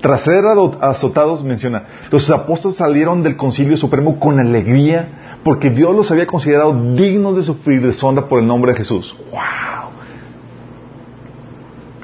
Tras 0.03 0.23
ser 0.23 0.45
azotados, 0.81 1.45
menciona, 1.45 1.85
los 2.11 2.29
apóstoles 2.31 2.77
salieron 2.77 3.23
del 3.23 3.37
concilio 3.37 3.77
supremo 3.77 4.19
con 4.19 4.41
alegría 4.41 5.39
porque 5.45 5.71
Dios 5.71 5.95
los 5.95 6.11
había 6.11 6.27
considerado 6.27 6.75
dignos 6.95 7.37
de 7.37 7.43
sufrir 7.45 7.81
deshonra 7.81 8.27
por 8.27 8.41
el 8.41 8.47
nombre 8.47 8.73
de 8.73 8.79
Jesús. 8.79 9.17
¡Wow! 9.31 9.93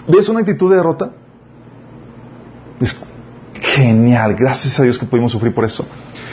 ¿Ves 0.06 0.28
una 0.28 0.40
actitud 0.40 0.70
de 0.70 0.76
derrota? 0.76 1.10
Genial, 3.78 4.34
gracias 4.34 4.78
a 4.78 4.82
Dios 4.82 4.98
que 4.98 5.06
pudimos 5.06 5.32
sufrir 5.32 5.54
por 5.54 5.64
eso. 5.64 5.86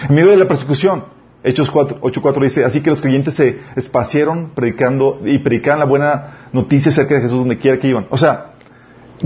En 0.07 0.15
medio 0.15 0.31
de 0.31 0.37
la 0.37 0.47
persecución, 0.47 1.05
Hechos 1.43 1.71
8.4 1.71 2.41
dice, 2.41 2.65
así 2.65 2.81
que 2.81 2.89
los 2.89 3.01
creyentes 3.01 3.35
se 3.35 3.59
esparcieron 3.75 4.51
predicando 4.55 5.21
y 5.23 5.37
predicaban 5.37 5.79
la 5.79 5.85
buena 5.85 6.49
noticia 6.51 6.91
acerca 6.91 7.15
de 7.15 7.21
Jesús 7.21 7.37
donde 7.37 7.59
quiera 7.59 7.77
que 7.77 7.87
iban. 7.87 8.07
O 8.09 8.17
sea, 8.17 8.53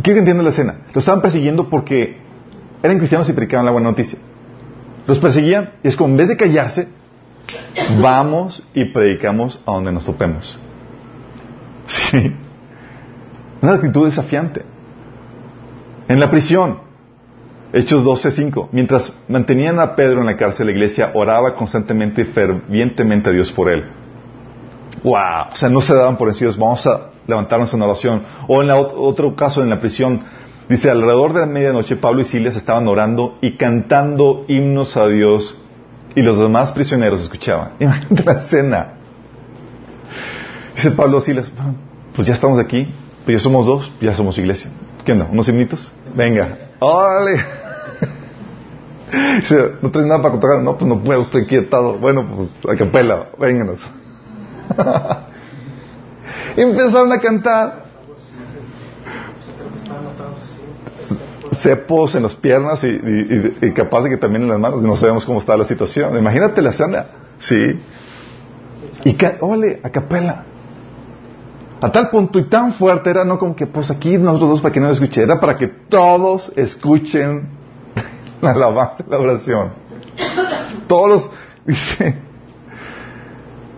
quiero 0.03 0.24
que 0.24 0.34
la 0.34 0.49
escena. 0.49 0.80
Lo 0.93 0.99
estaban 0.99 1.22
persiguiendo 1.22 1.70
porque 1.70 2.17
eran 2.84 2.97
cristianos 2.97 3.30
y 3.30 3.34
predicaban 3.34 3.65
la 3.65 3.72
buena 3.72 3.89
noticia. 3.89 4.20
Los 5.07 5.17
perseguían 5.20 5.72
y 5.82 5.88
es 5.88 5.95
como 5.95 6.09
en 6.09 6.17
vez 6.17 6.28
de 6.28 6.36
callarse, 6.36 6.89
vamos 8.01 8.67
y 8.74 8.86
predicamos 8.86 9.61
a 9.65 9.72
donde 9.72 9.93
nos 9.93 10.05
topemos. 10.05 10.59
Sí. 11.88 12.36
Una 13.61 13.74
actitud 13.74 14.05
desafiante. 14.05 14.63
En 16.07 16.20
la 16.20 16.30
prisión, 16.30 16.89
Hechos 17.72 18.03
12:5, 18.03 18.70
mientras 18.72 19.13
mantenían 19.28 19.80
a 19.80 19.95
Pedro 19.95 20.22
en 20.22 20.26
la 20.26 20.38
cárcel, 20.38 20.67
la 20.67 20.72
iglesia 20.72 21.11
oraba 21.13 21.55
constantemente 21.55 22.22
y 22.22 22.26
fervientemente 22.26 23.30
a 23.30 23.34
Dios 23.34 23.51
por 23.51 23.70
él. 23.70 23.84
¡Wow! 25.03 25.51
O 25.53 25.55
sea, 25.55 25.70
no 25.70 25.82
se 25.82 25.93
daban 25.93 26.17
por 26.17 26.28
vencidos, 26.28 26.57
vamos 26.57 26.86
a 26.88 27.11
levantarnos 27.28 27.74
en 27.74 27.82
oración. 27.82 28.24
O 28.47 28.61
en 28.61 28.72
otro 28.72 29.36
caso, 29.36 29.61
en 29.61 29.70
la 29.70 29.80
prisión, 29.80 30.24
Dice, 30.70 30.91
alrededor 30.91 31.34
de 31.34 31.39
la 31.39 31.45
medianoche 31.47 31.95
Pablo 31.95 32.22
y 32.22 32.26
Silas 32.26 32.55
estaban 32.55 32.88
orando 32.88 33.39
y 33.41 33.57
cantando 33.57 34.45
himnos 34.47 34.95
a 34.97 35.07
Dios 35.07 35.57
y 36.15 36.22
los 36.22 36.38
demás 36.38 36.72
prisioneros 36.74 37.22
escuchaban. 37.22 37.72
Imagínate 37.80 38.24
la 38.24 38.34
escena. 38.34 38.93
Dice 40.76 40.91
Pablo 40.91 41.17
y 41.17 41.22
Silas, 41.22 41.51
pues 42.15 42.28
ya 42.28 42.36
estamos 42.36 42.59
aquí, 42.59 42.88
pues 43.26 43.38
ya 43.38 43.43
somos 43.43 43.65
dos, 43.65 43.91
ya 43.99 44.13
somos 44.13 44.38
iglesia. 44.38 44.70
¿Qué 45.03 45.13
onda? 45.13 45.28
¿Unos 45.32 45.49
himnitos? 45.49 45.91
Venga. 46.16 46.57
¡Órale! 46.80 47.43
¿no 49.82 49.91
tienes 49.91 50.10
nada 50.10 50.22
para 50.22 50.32
contar? 50.32 50.62
No, 50.62 50.78
pues 50.78 50.88
no 50.88 51.03
puedo, 51.03 51.24
estoy 51.24 51.45
quietado. 51.47 51.97
Bueno, 51.97 52.28
pues 52.36 52.55
a 52.68 52.76
capela, 52.76 53.30
vénganos. 53.39 53.82
empezaron 56.55 57.12
a 57.12 57.20
cantar. 57.20 57.89
cepos 61.60 62.16
en 62.16 62.24
las 62.24 62.36
piernas 62.36 62.84
y, 62.84 63.72
capaz 63.74 64.03
de 64.03 64.12
que 64.12 64.18
también 64.18 64.43
en 64.43 64.49
las 64.49 64.60
manos 64.60 64.82
y 64.82 64.88
no 64.88 64.95
sabemos 64.95 65.26
cómo 65.26 65.39
está 65.39 65.57
la 65.57 65.66
situación. 65.66 66.18
Imagínate 66.18 66.62
la 66.62 66.70
escena, 66.72 67.05
sí. 67.39 67.55
Y 69.03 69.18
ole, 69.41 69.80
a 69.84 69.89
capela. 69.89 70.45
A 71.82 71.92
tal 71.92 72.10
punto 72.10 72.40
y 72.40 72.44
tan 72.44 72.74
fuerte 72.74 73.10
era, 73.10 73.24
no 73.24 73.40
como 73.40 73.56
que, 73.56 73.66
pues 73.66 73.90
aquí 73.90 74.18
nosotros 74.18 74.50
dos 74.50 74.62
para 74.62 74.74
que 74.74 74.80
no 74.82 74.88
lo 74.88 74.94
escuche, 74.94 75.24
era 75.24 75.40
para 75.40 75.58
que 75.58 75.68
todos 75.68 76.52
escuchen 76.56 77.50
la 78.42 78.52
alabanza 78.52 79.04
la 79.10 79.18
oración. 79.18 79.72
Todos 80.88 81.10
los, 81.10 81.30
dice, 81.66 82.16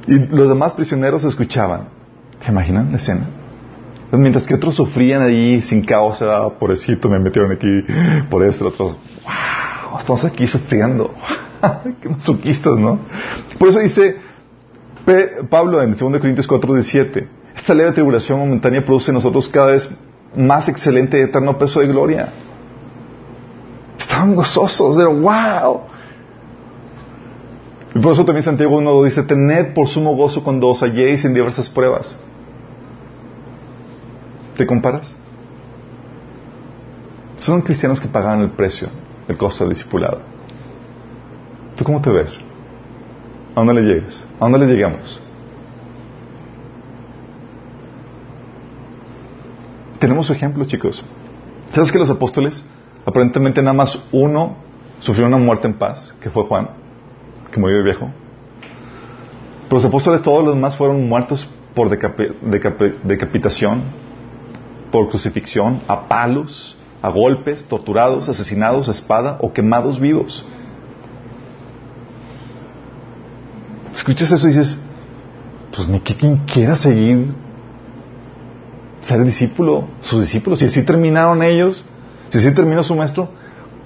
y 0.07 0.17
los 0.17 0.49
demás 0.49 0.73
prisioneros 0.73 1.23
escuchaban. 1.23 1.89
¿Se 2.39 2.51
imaginan 2.51 2.91
la 2.91 2.97
escena? 2.97 3.27
Mientras 4.11 4.45
que 4.45 4.55
otros 4.55 4.75
sufrían 4.75 5.21
ahí 5.21 5.61
sin 5.61 5.85
causa, 5.85 6.49
pobrecito, 6.59 7.07
me 7.07 7.19
metieron 7.19 7.51
aquí 7.51 7.85
por 8.29 8.43
esto, 8.43 8.67
otros, 8.67 8.97
wow, 9.23 9.99
estamos 9.99 10.25
aquí 10.25 10.47
sufriendo. 10.47 11.13
Qué 12.01 12.09
masoquistas, 12.09 12.77
¿no? 12.77 12.99
Por 13.59 13.69
eso 13.69 13.79
dice 13.79 14.17
Pablo 15.49 15.81
en 15.81 15.91
2 15.91 15.99
Corintios 16.19 16.47
4, 16.47 16.73
17, 16.73 17.27
esta 17.55 17.73
leve 17.73 17.91
tribulación 17.91 18.39
momentánea 18.39 18.83
produce 18.83 19.11
en 19.11 19.15
nosotros 19.15 19.49
cada 19.49 19.67
vez 19.67 19.89
más 20.35 20.67
excelente 20.69 21.21
eterno 21.21 21.57
peso 21.57 21.79
de 21.79 21.87
gloria. 21.87 22.29
Estaban 23.97 24.35
gozosos, 24.35 24.97
pero 24.97 25.13
wow. 25.13 25.81
Y 27.93 27.99
por 27.99 28.13
eso 28.13 28.25
también 28.25 28.43
Santiago 28.43 28.77
1 28.77 29.03
dice, 29.03 29.23
tened 29.23 29.73
por 29.73 29.87
sumo 29.87 30.15
gozo 30.15 30.43
cuando 30.43 30.69
os 30.69 30.81
halléis 30.81 31.25
en 31.25 31.33
diversas 31.33 31.69
pruebas 31.69 32.15
¿Te 34.55 34.67
comparas? 34.67 35.13
Son 37.37 37.61
cristianos 37.61 37.99
que 37.99 38.07
pagaban 38.07 38.41
el 38.41 38.51
precio, 38.51 38.89
el 39.27 39.35
costo 39.37 39.63
del 39.63 39.73
discipulado. 39.73 40.19
¿Tú 41.75 41.83
cómo 41.83 42.01
te 42.01 42.11
ves? 42.11 42.39
¿A 43.55 43.63
dónde 43.63 43.73
le 43.73 43.81
llegas? 43.81 44.25
¿A 44.39 44.43
dónde 44.47 44.59
le 44.59 44.67
llegamos? 44.67 45.19
Tenemos 50.01 50.29
ejemplos, 50.31 50.65
chicos. 50.65 51.05
¿Sabes 51.75 51.91
que 51.91 51.99
los 51.99 52.09
apóstoles, 52.09 52.65
aparentemente 53.05 53.61
nada 53.61 53.73
más 53.73 53.99
uno 54.11 54.55
sufrió 54.99 55.27
una 55.27 55.37
muerte 55.37 55.67
en 55.67 55.75
paz, 55.75 56.15
que 56.19 56.31
fue 56.31 56.43
Juan, 56.45 56.69
que 57.51 57.59
murió 57.59 57.77
de 57.77 57.83
viejo? 57.83 58.09
Pero 59.65 59.75
los 59.75 59.85
apóstoles, 59.85 60.23
todos 60.23 60.43
los 60.43 60.55
demás, 60.55 60.75
fueron 60.75 61.07
muertos 61.07 61.47
por 61.75 61.87
decapitación, 61.89 63.83
por 64.91 65.07
crucifixión, 65.09 65.81
a 65.87 66.07
palos, 66.07 66.75
a 67.03 67.09
golpes, 67.09 67.63
torturados, 67.65 68.27
asesinados 68.27 68.87
a 68.87 68.91
espada 68.91 69.37
o 69.39 69.53
quemados 69.53 69.99
vivos. 69.99 70.43
Escuchas 73.93 74.31
eso 74.31 74.47
y 74.47 74.49
dices, 74.49 74.83
pues 75.75 75.87
ni 75.87 75.99
que 75.99 76.15
quien 76.15 76.37
quiera 76.39 76.75
seguir 76.75 77.35
ser 79.01 79.23
discípulo, 79.23 79.87
sus 80.01 80.21
discípulos, 80.21 80.59
si 80.59 80.65
así 80.65 80.83
terminaron 80.83 81.41
ellos, 81.43 81.83
si 82.29 82.37
así 82.37 82.53
terminó 82.53 82.83
su 82.83 82.95
maestro, 82.95 83.29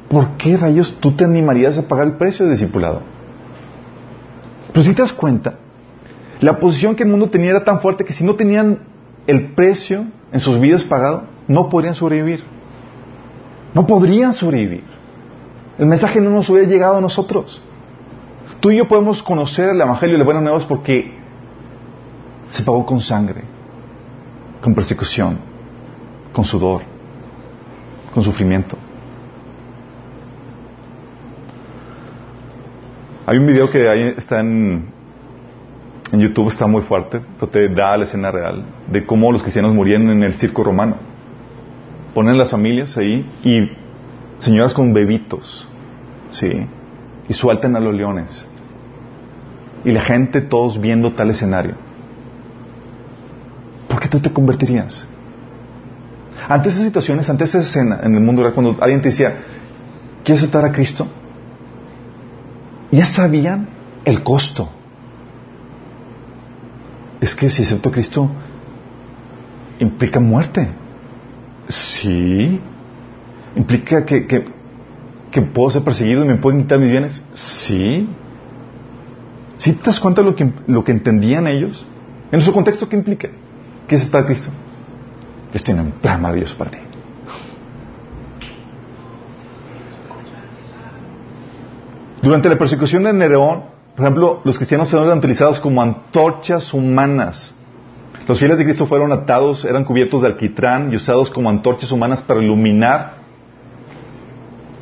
¿por 0.09 0.37
qué 0.37 0.57
rayos 0.57 0.97
tú 0.99 1.15
te 1.15 1.25
animarías 1.25 1.77
a 1.77 1.87
pagar 1.87 2.07
el 2.07 2.13
precio 2.17 2.45
de 2.45 2.51
discipulado? 2.51 3.01
Pero 4.71 4.83
si 4.83 4.93
te 4.93 5.01
das 5.01 5.13
cuenta, 5.13 5.55
la 6.41 6.59
posición 6.59 6.95
que 6.95 7.03
el 7.03 7.09
mundo 7.09 7.29
tenía 7.29 7.51
era 7.51 7.63
tan 7.63 7.79
fuerte 7.79 8.03
que 8.03 8.13
si 8.13 8.23
no 8.23 8.35
tenían 8.35 8.79
el 9.25 9.53
precio 9.53 10.05
en 10.31 10.39
sus 10.39 10.59
vidas 10.59 10.83
pagado, 10.83 11.23
no 11.47 11.69
podrían 11.69 11.95
sobrevivir. 11.95 12.43
No 13.73 13.87
podrían 13.87 14.33
sobrevivir. 14.33 14.83
El 15.77 15.87
mensaje 15.87 16.21
no 16.21 16.29
nos 16.29 16.49
hubiera 16.49 16.67
llegado 16.67 16.97
a 16.97 17.01
nosotros. 17.01 17.61
Tú 18.59 18.71
y 18.71 18.77
yo 18.77 18.87
podemos 18.87 19.21
conocer 19.23 19.69
el 19.69 19.81
Evangelio 19.81 20.15
y 20.15 20.17
las 20.17 20.25
buenas 20.25 20.43
nuevas 20.43 20.65
porque 20.65 21.13
se 22.51 22.63
pagó 22.63 22.85
con 22.85 23.01
sangre, 23.01 23.43
con 24.61 24.73
persecución, 24.73 25.39
con 26.33 26.45
sudor, 26.45 26.81
con 28.13 28.23
sufrimiento. 28.23 28.77
Hay 33.25 33.37
un 33.37 33.47
video 33.47 33.69
que 33.69 34.09
está 34.17 34.39
en, 34.39 34.89
en 36.11 36.19
YouTube 36.19 36.49
está 36.49 36.67
muy 36.67 36.83
fuerte, 36.83 37.21
pero 37.39 37.51
te 37.51 37.69
da 37.69 37.97
la 37.97 38.03
escena 38.03 38.29
real 38.31 38.63
de 38.87 39.05
cómo 39.05 39.31
los 39.31 39.41
cristianos 39.41 39.73
morían 39.73 40.09
en 40.09 40.23
el 40.23 40.33
circo 40.33 40.63
romano. 40.63 40.97
Ponen 42.13 42.37
las 42.37 42.51
familias 42.51 42.97
ahí 42.97 43.27
y 43.43 43.71
señoras 44.39 44.73
con 44.73 44.93
bebitos 44.93 45.67
Sí. 46.29 46.67
Y 47.29 47.33
sueltan 47.33 47.75
a 47.75 47.79
los 47.79 47.95
leones. 47.95 48.47
Y 49.83 49.91
la 49.91 50.01
gente, 50.01 50.41
todos 50.41 50.79
viendo 50.79 51.13
tal 51.13 51.29
escenario. 51.29 51.75
¿Por 53.95 54.01
qué 54.01 54.09
tú 54.09 54.19
te 54.19 54.29
convertirías? 54.29 55.07
Ante 56.49 56.67
esas 56.67 56.83
situaciones, 56.83 57.29
ante 57.29 57.45
esa 57.45 57.59
escena 57.59 58.01
en 58.03 58.13
el 58.13 58.19
mundo 58.19 58.41
real, 58.41 58.53
cuando 58.53 58.75
alguien 58.81 58.99
te 58.99 59.07
decía, 59.07 59.37
¿quieres 60.21 60.43
aceptar 60.43 60.65
a 60.65 60.73
Cristo? 60.73 61.07
Ya 62.91 63.05
sabían 63.05 63.69
el 64.03 64.21
costo. 64.21 64.67
Es 67.21 67.33
que 67.33 67.49
si 67.49 67.63
acepto 67.63 67.87
a 67.87 67.91
Cristo, 67.93 68.29
implica 69.79 70.19
muerte. 70.19 70.67
Sí. 71.69 72.59
¿Implica 73.55 74.03
que, 74.03 74.27
que, 74.27 75.41
puedo 75.41 75.71
ser 75.71 75.83
perseguido 75.83 76.25
y 76.25 76.27
me 76.27 76.35
pueden 76.35 76.63
quitar 76.63 76.79
mis 76.79 76.91
bienes? 76.91 77.23
Sí. 77.33 78.09
¿Sí 79.57 79.71
te 79.71 79.83
das 79.85 80.01
cuenta 80.01 80.21
de 80.21 80.31
lo 80.31 80.35
que, 80.35 80.51
lo 80.67 80.83
que 80.83 80.91
entendían 80.91 81.47
ellos? 81.47 81.87
En 82.33 82.41
su 82.41 82.51
contexto, 82.51 82.89
¿qué 82.89 82.97
implica? 82.97 83.29
¿Qué 83.87 83.95
es 83.95 84.01
aceptar 84.01 84.23
a 84.23 84.25
Cristo? 84.25 84.49
Tiene 85.63 85.81
un 85.81 85.91
plan 85.91 86.21
maravilloso 86.21 86.57
para 86.57 86.71
ti. 86.71 86.77
Durante 92.21 92.49
la 92.49 92.57
persecución 92.57 93.03
de 93.03 93.13
Nerón, 93.13 93.63
por 93.95 94.05
ejemplo, 94.05 94.41
los 94.43 94.57
cristianos 94.57 94.91
eran 94.91 95.17
utilizados 95.17 95.59
como 95.59 95.81
antorchas 95.81 96.73
humanas. 96.73 97.53
Los 98.27 98.39
fieles 98.39 98.57
de 98.57 98.65
Cristo 98.65 98.87
fueron 98.87 99.11
atados, 99.11 99.63
eran 99.63 99.85
cubiertos 99.85 100.23
de 100.23 100.27
alquitrán 100.27 100.91
y 100.91 100.95
usados 100.95 101.29
como 101.29 101.49
antorchas 101.49 101.91
humanas 101.91 102.21
para 102.23 102.43
iluminar 102.43 103.17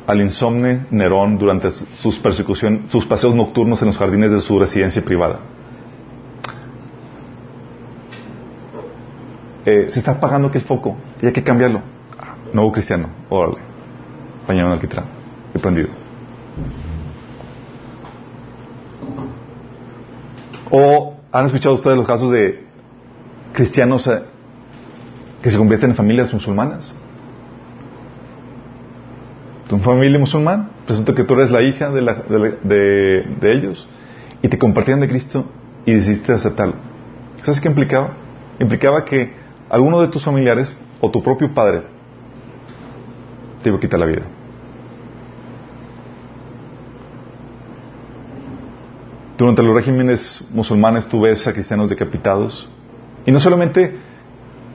al 0.06 0.20
insomne 0.20 0.86
Nerón 0.90 1.38
durante 1.38 1.70
sus 1.70 2.18
persecución, 2.18 2.86
sus 2.88 3.06
paseos 3.06 3.34
nocturnos 3.34 3.80
en 3.82 3.88
los 3.88 3.98
jardines 3.98 4.32
de 4.32 4.40
su 4.40 4.58
residencia 4.58 5.04
privada. 5.04 5.38
Eh, 9.66 9.90
se 9.90 9.98
está 9.98 10.12
apagando 10.12 10.48
aquel 10.48 10.62
foco 10.62 10.96
y 11.22 11.26
hay 11.26 11.32
que 11.32 11.42
cambiarlo. 11.42 11.80
Nuevo 12.52 12.70
cristiano, 12.72 13.08
órale. 13.30 13.58
Bañado 14.46 14.68
en 14.68 14.74
alquitrán, 14.74 15.06
he 15.54 15.58
prendido. 15.58 15.88
O 20.70 21.14
han 21.32 21.46
escuchado 21.46 21.74
ustedes 21.74 21.96
los 21.96 22.06
casos 22.06 22.30
de 22.30 22.64
cristianos 23.52 24.06
eh, 24.06 24.22
que 25.42 25.50
se 25.50 25.56
convierten 25.56 25.90
en 25.90 25.96
familias 25.96 26.32
musulmanas. 26.32 26.94
Tu 29.68 29.78
familia 29.78 30.18
musulmán, 30.18 30.70
resulta 30.86 31.14
que 31.14 31.24
tú 31.24 31.34
eres 31.34 31.50
la 31.50 31.62
hija 31.62 31.90
de, 31.90 32.02
de, 32.62 33.52
ellos 33.52 33.88
y 34.42 34.48
te 34.48 34.58
compartían 34.58 35.00
de 35.00 35.08
Cristo 35.08 35.46
y 35.86 35.94
decidiste 35.94 36.32
aceptarlo. 36.32 36.74
¿Sabes 37.42 37.60
qué 37.60 37.68
implicaba? 37.68 38.14
Implicaba 38.58 39.04
que 39.04 39.43
alguno 39.74 40.00
de 40.00 40.06
tus 40.06 40.24
familiares 40.24 40.80
o 41.00 41.10
tu 41.10 41.20
propio 41.20 41.52
padre 41.52 41.82
te 43.60 43.70
iba 43.70 43.76
a 43.76 43.80
quitar 43.80 43.98
la 43.98 44.06
vida. 44.06 44.22
Durante 49.36 49.64
los 49.64 49.74
regímenes 49.74 50.48
musulmanes 50.52 51.08
tú 51.08 51.22
ves 51.22 51.44
a 51.48 51.52
cristianos 51.52 51.90
decapitados. 51.90 52.70
Y 53.26 53.32
no 53.32 53.40
solamente 53.40 53.96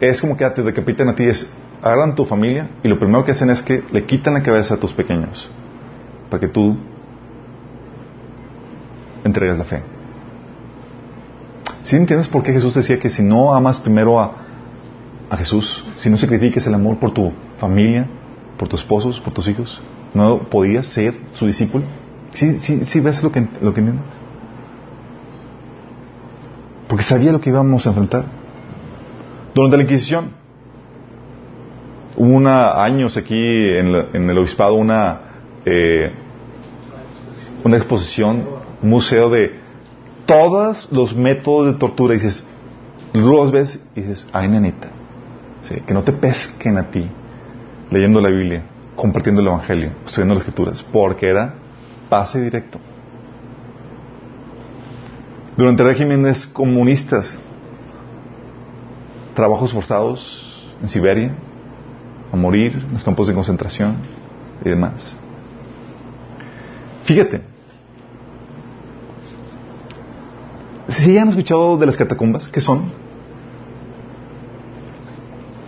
es 0.02 0.20
como 0.20 0.36
que 0.36 0.50
te 0.50 0.64
decapitan 0.64 1.08
a 1.08 1.16
ti, 1.16 1.24
es 1.24 1.50
agarran 1.82 2.14
tu 2.14 2.26
familia 2.26 2.72
y 2.84 2.90
lo 2.90 3.00
primero 3.00 3.24
que 3.24 3.32
hacen 3.32 3.50
es 3.52 3.62
que 3.62 3.82
le 3.94 4.04
quitan 4.06 4.34
la 4.34 4.44
cabeza 4.44 4.74
a 4.74 4.78
tus 4.78 4.92
pequeños 4.92 5.50
para 6.30 6.42
que 6.42 6.50
tú 6.50 6.76
entregues 9.24 9.58
la 9.58 9.64
fe. 9.64 9.82
¿Sí 11.84 11.96
entiendes 11.96 12.28
por 12.28 12.44
qué 12.44 12.52
Jesús 12.52 12.74
decía 12.76 13.00
que 13.00 13.10
si 13.10 13.24
no 13.24 13.54
amas 13.54 13.80
primero 13.80 14.20
a, 14.20 14.49
a 15.30 15.38
Jesús, 15.38 15.84
si 15.98 16.10
no 16.10 16.18
sacrifiques 16.18 16.66
el 16.66 16.74
amor 16.74 16.98
por 16.98 17.14
tu 17.14 17.32
familia, 17.58 18.08
por 18.58 18.68
tus 18.68 18.82
esposos, 18.82 19.20
por 19.20 19.34
tus 19.34 19.48
hijos, 19.48 19.82
no 20.14 20.50
podías 20.50 20.88
ser 20.88 21.16
su 21.34 21.46
discípulo? 21.46 21.86
¿Sí, 22.34 22.60
sí, 22.60 22.84
sí 22.84 23.00
ves 23.00 23.24
lo 23.24 23.32
que, 23.32 23.48
lo 23.62 23.74
que? 23.74 23.84
Porque 26.88 27.04
sabía 27.04 27.32
lo 27.32 27.40
que 27.40 27.50
íbamos 27.50 27.86
a 27.86 27.90
enfrentar. 27.90 28.26
Durante 29.54 29.78
la 29.78 29.84
Inquisición, 29.84 30.32
hubo 32.18 32.36
una, 32.36 32.84
años 32.84 33.18
aquí 33.18 33.36
en, 33.36 34.30
el 34.30 34.38
obispado 34.38 34.74
una, 34.76 35.22
eh, 35.66 36.12
una 37.64 37.78
exposición, 37.78 38.46
un 38.82 38.90
museo 38.90 39.30
de 39.30 39.60
todos 40.26 40.92
los 40.92 41.16
métodos 41.16 41.74
de 41.74 41.80
tortura. 41.80 42.14
Y 42.14 42.18
dices, 42.18 42.48
los 43.14 43.52
ves 43.52 43.80
y 43.96 44.02
dices, 44.02 44.28
ay, 44.34 44.48
que 45.86 45.94
no 45.94 46.04
te 46.04 46.14
pesquen 46.14 46.78
a 46.78 46.90
ti 46.90 47.08
leyendo 47.92 48.22
la 48.22 48.30
Biblia, 48.30 48.64
compartiendo 48.96 49.42
el 49.42 49.48
Evangelio, 49.48 49.92
estudiando 50.06 50.36
las 50.36 50.44
Escrituras, 50.44 50.84
porque 50.84 51.28
era 51.28 51.54
pase 52.10 52.42
directo 52.42 52.80
durante 55.60 55.84
regímenes 55.84 56.48
comunistas, 56.48 57.38
trabajos 59.36 59.74
forzados 59.74 60.66
en 60.82 60.88
Siberia, 60.88 61.36
a 62.32 62.38
morir 62.38 62.82
en 62.88 62.94
los 62.94 63.04
campos 63.04 63.28
de 63.28 63.34
concentración 63.34 63.98
y 64.64 64.70
demás. 64.70 65.18
Fíjate, 67.04 67.42
si 70.88 71.18
han 71.18 71.28
escuchado 71.28 71.78
de 71.78 71.88
las 71.88 71.98
catacumbas, 71.98 72.48
¿qué 72.48 72.62
son? 72.62 73.09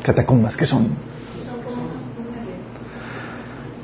Catacumbas, 0.04 0.58
¿qué 0.58 0.66
son? 0.66 0.90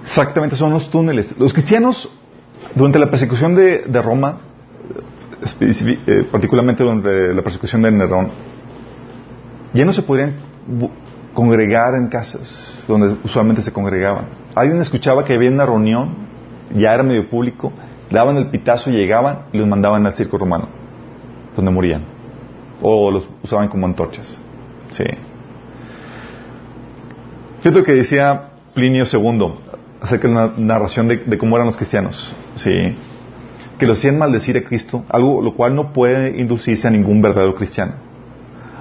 Exactamente, 0.03 0.55
son 0.55 0.71
los 0.71 0.89
túneles. 0.89 1.37
Los 1.37 1.53
cristianos, 1.53 2.09
durante 2.75 2.97
la 2.97 3.09
persecución 3.11 3.55
de, 3.55 3.79
de 3.79 4.01
Roma, 4.01 4.39
eh, 5.59 6.27
particularmente 6.31 6.83
durante 6.83 7.33
la 7.33 7.41
persecución 7.41 7.81
de 7.81 7.91
Nerón, 7.91 8.29
ya 9.73 9.85
no 9.85 9.93
se 9.93 10.01
podrían 10.01 10.35
congregar 11.33 11.93
en 11.95 12.07
casas 12.07 12.83
donde 12.87 13.17
usualmente 13.23 13.61
se 13.61 13.71
congregaban. 13.71 14.25
Alguien 14.55 14.81
escuchaba 14.81 15.23
que 15.23 15.33
había 15.33 15.51
una 15.51 15.65
reunión, 15.65 16.15
ya 16.73 16.93
era 16.93 17.03
medio 17.03 17.29
público, 17.29 17.71
daban 18.09 18.37
el 18.37 18.49
pitazo, 18.49 18.89
llegaban 18.89 19.43
y 19.51 19.57
los 19.57 19.67
mandaban 19.67 20.05
al 20.05 20.13
circo 20.13 20.37
romano, 20.37 20.69
donde 21.55 21.69
morían. 21.69 22.03
O 22.81 23.11
los 23.11 23.27
usaban 23.43 23.67
como 23.67 23.85
antorchas. 23.85 24.37
Sí. 24.91 25.03
Fíjate 27.67 27.79
lo 27.79 27.85
que 27.85 27.95
decía 27.95 28.43
Plinio 28.73 29.03
II 29.03 29.55
acerca 29.99 30.29
de 30.29 30.33
la 30.33 30.53
narración 30.55 31.09
de, 31.09 31.37
cómo 31.37 31.57
eran 31.57 31.67
los 31.67 31.75
cristianos. 31.75 32.33
Sí 32.55 32.95
que 33.77 33.85
lo 33.85 33.91
hacían 33.91 34.17
maldecir 34.17 34.55
a 34.55 34.63
Cristo, 34.63 35.03
algo 35.09 35.41
lo 35.41 35.53
cual 35.53 35.75
no 35.75 35.91
puede 35.91 36.39
inducirse 36.39 36.87
a 36.87 36.91
ningún 36.91 37.21
verdadero 37.21 37.55
cristiano. 37.55 37.91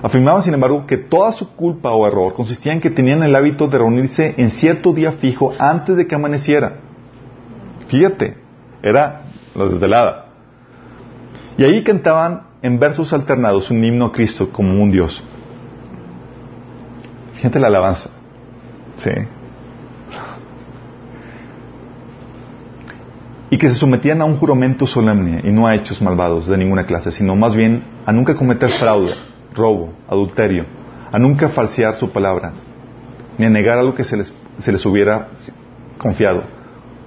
Afirmaban, 0.04 0.44
sin 0.44 0.54
embargo, 0.54 0.86
que 0.86 0.98
toda 0.98 1.32
su 1.32 1.50
culpa 1.56 1.90
o 1.90 2.06
error 2.06 2.32
consistía 2.34 2.72
en 2.72 2.80
que 2.80 2.90
tenían 2.90 3.24
el 3.24 3.34
hábito 3.34 3.66
de 3.66 3.76
reunirse 3.76 4.34
en 4.36 4.50
cierto 4.50 4.92
día 4.92 5.12
fijo 5.12 5.52
antes 5.58 5.96
de 5.96 6.06
que 6.06 6.14
amaneciera. 6.14 6.74
Fíjate, 7.88 8.36
era 8.82 9.22
la 9.56 9.64
desvelada. 9.64 10.26
Y 11.58 11.64
ahí 11.64 11.82
cantaban 11.82 12.42
en 12.62 12.78
versos 12.78 13.12
alternados 13.12 13.68
un 13.68 13.82
himno 13.82 14.06
a 14.06 14.12
Cristo 14.12 14.48
como 14.52 14.80
un 14.80 14.92
Dios. 14.92 15.24
Fíjate 17.34 17.58
la 17.58 17.66
alabanza. 17.66 18.15
Sí. 18.96 19.10
y 23.50 23.58
que 23.58 23.70
se 23.70 23.76
sometían 23.76 24.20
a 24.20 24.24
un 24.24 24.36
juramento 24.36 24.86
solemne 24.86 25.40
y 25.44 25.52
no 25.52 25.66
a 25.66 25.74
hechos 25.74 26.02
malvados 26.02 26.46
de 26.46 26.58
ninguna 26.58 26.84
clase, 26.84 27.12
sino 27.12 27.36
más 27.36 27.54
bien 27.54 27.84
a 28.04 28.12
nunca 28.12 28.34
cometer 28.34 28.70
fraude, 28.70 29.14
robo, 29.54 29.92
adulterio, 30.08 30.64
a 31.12 31.18
nunca 31.18 31.48
falsear 31.48 31.94
su 31.94 32.10
palabra, 32.10 32.52
ni 33.38 33.46
a 33.46 33.50
negar 33.50 33.78
algo 33.78 33.94
que 33.94 34.04
se 34.04 34.16
les, 34.16 34.32
se 34.58 34.72
les 34.72 34.84
hubiera 34.84 35.28
confiado 35.98 36.42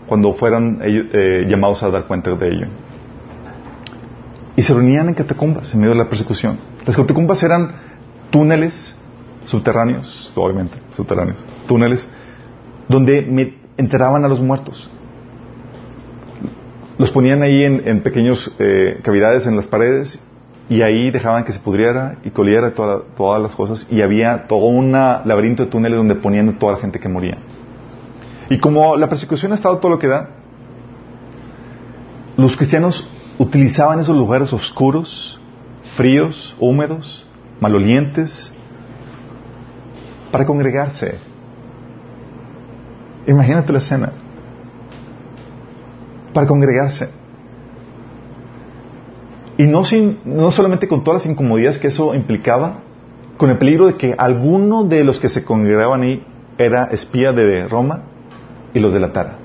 cuando 0.07 0.33
fueran 0.33 0.79
eh, 0.81 1.45
llamados 1.47 1.83
a 1.83 1.89
dar 1.89 2.05
cuenta 2.05 2.33
de 2.33 2.47
ello. 2.47 2.67
Y 4.55 4.61
se 4.63 4.73
reunían 4.73 5.09
en 5.09 5.13
catacumbas 5.13 5.73
en 5.73 5.81
medio 5.81 5.93
de 5.93 5.99
la 5.99 6.09
persecución. 6.09 6.57
Las 6.85 6.97
catacumbas 6.97 7.43
eran 7.43 7.73
túneles 8.29 8.95
subterráneos, 9.49 10.31
obviamente, 10.35 10.77
subterráneos, 10.95 11.43
túneles 11.67 12.07
donde 12.87 13.55
enterraban 13.77 14.23
a 14.25 14.27
los 14.27 14.39
muertos 14.41 14.89
los 16.99 17.11
ponían 17.11 17.41
ahí 17.41 17.63
en, 17.63 17.87
en 17.87 18.03
pequeños 18.03 18.53
eh, 18.59 18.99
cavidades 19.01 19.47
en 19.47 19.55
las 19.55 19.67
paredes 19.67 20.21
y 20.69 20.81
ahí 20.81 21.09
dejaban 21.11 21.45
que 21.45 21.53
se 21.53 21.59
pudriera 21.59 22.17
y 22.25 22.29
coliera 22.29 22.73
todas 22.73 23.41
las 23.41 23.55
cosas 23.55 23.87
y 23.89 24.01
había 24.01 24.47
todo 24.47 24.65
un 24.65 24.91
laberinto 24.91 25.63
de 25.63 25.71
túneles 25.71 25.97
donde 25.97 26.15
ponían 26.15 26.59
toda 26.59 26.73
la 26.73 26.79
gente 26.79 26.99
que 26.99 27.07
moría. 27.07 27.37
Y 28.49 28.59
como 28.59 28.97
la 28.97 29.07
persecución 29.07 29.53
ha 29.53 29.55
estado 29.55 29.77
todo 29.77 29.93
lo 29.93 29.97
que 29.97 30.07
da, 30.07 30.29
los 32.35 32.57
cristianos 32.57 33.09
utilizaban 33.37 34.01
esos 34.01 34.15
lugares 34.15 34.51
oscuros, 34.51 35.39
fríos, 35.95 36.53
húmedos, 36.59 37.25
malolientes, 37.61 38.53
para 40.31 40.45
congregarse. 40.45 41.15
Imagínate 43.27 43.71
la 43.71 43.79
escena. 43.79 44.11
Para 46.33 46.47
congregarse. 46.47 47.09
Y 49.57 49.63
no, 49.63 49.83
sin, 49.83 50.19
no 50.23 50.51
solamente 50.51 50.87
con 50.87 51.03
todas 51.03 51.23
las 51.23 51.31
incomodidades 51.31 51.79
que 51.79 51.87
eso 51.87 52.15
implicaba, 52.15 52.79
con 53.37 53.49
el 53.49 53.57
peligro 53.57 53.87
de 53.87 53.95
que 53.95 54.15
alguno 54.17 54.85
de 54.85 55.03
los 55.03 55.19
que 55.19 55.29
se 55.29 55.43
congregaban 55.43 56.01
ahí 56.01 56.25
era 56.57 56.85
espía 56.85 57.33
de 57.33 57.67
Roma 57.67 58.03
y 58.73 58.79
los 58.79 58.93
delatara. 58.93 59.37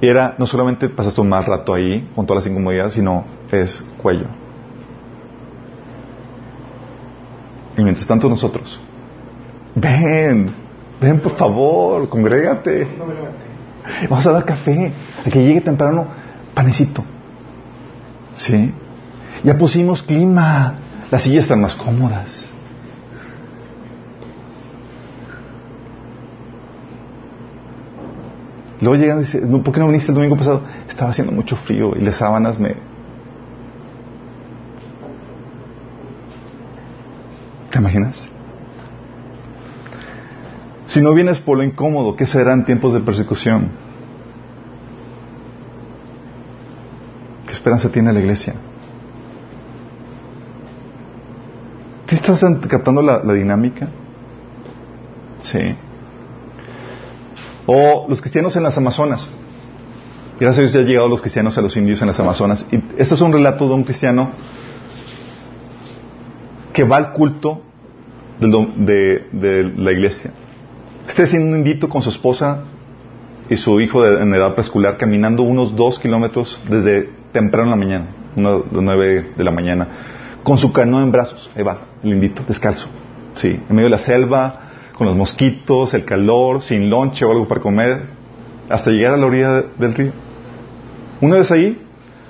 Y 0.00 0.06
era, 0.06 0.34
no 0.38 0.46
solamente 0.46 0.88
pasaste 0.88 1.20
un 1.20 1.28
mal 1.28 1.44
rato 1.44 1.74
ahí 1.74 2.08
con 2.14 2.26
todas 2.26 2.44
las 2.44 2.50
incomodidades, 2.50 2.94
sino 2.94 3.24
es 3.52 3.84
cuello. 4.02 4.26
Y 7.76 7.82
mientras 7.82 8.06
tanto 8.06 8.28
nosotros, 8.28 8.80
ven, 9.80 10.50
ven 11.00 11.20
por 11.20 11.36
favor, 11.36 12.08
congrégate. 12.08 12.86
Vamos 14.08 14.26
a 14.26 14.32
dar 14.32 14.44
café, 14.44 14.92
a 15.24 15.30
que 15.30 15.42
llegue 15.42 15.60
temprano, 15.60 16.06
panecito. 16.54 17.04
¿Sí? 18.34 18.72
Ya 19.42 19.56
pusimos 19.56 20.02
clima, 20.02 20.74
las 21.10 21.22
sillas 21.22 21.44
están 21.44 21.60
más 21.60 21.74
cómodas. 21.74 22.48
Luego 28.80 28.96
llegan 28.96 29.18
y 29.18 29.20
dicen, 29.20 29.62
¿por 29.62 29.74
qué 29.74 29.80
no 29.80 29.86
viniste 29.88 30.10
el 30.10 30.14
domingo 30.14 30.36
pasado? 30.36 30.62
Estaba 30.88 31.10
haciendo 31.10 31.32
mucho 31.32 31.56
frío 31.56 31.92
y 31.96 32.00
las 32.00 32.16
sábanas 32.16 32.58
me... 32.58 32.76
¿Te 37.70 37.78
imaginas? 37.78 38.30
Si 40.90 41.00
no 41.00 41.14
vienes 41.14 41.38
por 41.38 41.56
lo 41.56 41.62
incómodo, 41.62 42.16
¿qué 42.16 42.26
serán 42.26 42.64
tiempos 42.64 42.92
de 42.92 42.98
persecución? 42.98 43.68
¿Qué 47.46 47.52
esperanza 47.52 47.92
tiene 47.92 48.12
la 48.12 48.18
iglesia? 48.18 48.54
¿Te 52.06 52.16
estás 52.16 52.44
captando 52.68 53.02
la, 53.02 53.22
la 53.22 53.34
dinámica? 53.34 53.88
Sí. 55.42 55.76
O 57.66 58.06
los 58.08 58.20
cristianos 58.20 58.56
en 58.56 58.64
las 58.64 58.76
Amazonas. 58.76 59.30
Gracias 60.40 60.58
a 60.58 60.62
Dios 60.62 60.72
ya 60.72 60.80
han 60.80 60.86
llegado 60.86 61.08
los 61.08 61.20
cristianos 61.20 61.56
a 61.56 61.62
los 61.62 61.76
indios 61.76 62.00
en 62.00 62.08
las 62.08 62.18
Amazonas. 62.18 62.66
Y 62.72 62.82
este 63.00 63.14
es 63.14 63.20
un 63.20 63.32
relato 63.32 63.68
de 63.68 63.74
un 63.74 63.84
cristiano 63.84 64.30
que 66.72 66.82
va 66.82 66.96
al 66.96 67.12
culto 67.12 67.62
de, 68.40 69.72
la 69.76 69.92
iglesia. 69.92 70.32
Está 71.06 71.24
haciendo 71.24 71.48
un 71.48 71.58
indito 71.58 71.88
con 71.88 72.02
su 72.02 72.10
esposa 72.10 72.64
y 73.48 73.56
su 73.56 73.80
hijo 73.80 74.06
en 74.06 74.32
edad 74.34 74.54
preescolar 74.54 74.96
caminando 74.96 75.42
unos 75.42 75.74
dos 75.74 75.98
kilómetros 75.98 76.62
desde 76.68 77.10
temprano 77.32 77.66
en 77.66 77.70
la 77.70 77.76
mañana, 77.76 78.06
uno 78.36 78.58
de 78.60 78.82
nueve 78.82 79.32
de 79.36 79.44
la 79.44 79.50
mañana, 79.50 79.88
con 80.42 80.56
su 80.56 80.72
canoa 80.72 81.02
en 81.02 81.10
brazos. 81.10 81.50
Ahí 81.56 81.62
va, 81.62 81.78
el 82.02 82.10
indito, 82.10 82.42
descalzo. 82.46 82.88
Sí, 83.34 83.48
en 83.48 83.74
medio 83.74 83.86
de 83.86 83.90
la 83.90 83.98
selva, 83.98 84.52
con 84.96 85.06
los 85.06 85.16
mosquitos, 85.16 85.94
el 85.94 86.04
calor, 86.04 86.62
sin 86.62 86.90
lonche 86.90 87.24
o 87.24 87.32
algo 87.32 87.48
para 87.48 87.60
comer, 87.60 88.02
hasta 88.68 88.90
llegar 88.90 89.14
a 89.14 89.16
la 89.16 89.26
orilla 89.26 89.64
del 89.78 89.94
río. 89.94 90.12
Una 91.20 91.36
vez 91.36 91.50
ahí, 91.50 91.80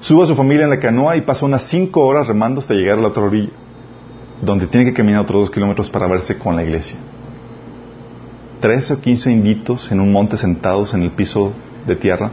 sube 0.01 0.23
a 0.23 0.27
su 0.27 0.35
familia 0.35 0.65
en 0.65 0.71
la 0.71 0.81
canoa 0.81 1.17
y 1.17 1.21
pasa 1.21 1.45
unas 1.45 1.65
cinco 1.65 2.07
horas 2.07 2.27
remando 2.29 2.61
hasta 2.61 2.75
llegar 2.75 2.99
a 2.99 3.03
la 3.03 3.09
otra 3.09 3.25
orilla, 3.25 3.51
donde 4.41 4.67
tiene 4.67 4.87
que 4.87 4.95
caminar 4.95 5.21
otros 5.21 5.43
dos 5.43 5.51
kilómetros 5.51 5.91
para 5.91 6.09
verse 6.09 6.39
con 6.39 6.57
la 6.57 6.63
iglesia. 6.63 6.99
Trece 8.61 8.95
o 8.95 9.01
quince 9.01 9.31
inditos 9.31 9.91
en 9.91 10.01
un 10.01 10.13
monte 10.13 10.37
sentados 10.37 10.93
en 10.95 11.03
el 11.03 11.13
piso 11.13 11.53
de 11.87 11.97
tierra, 11.97 12.31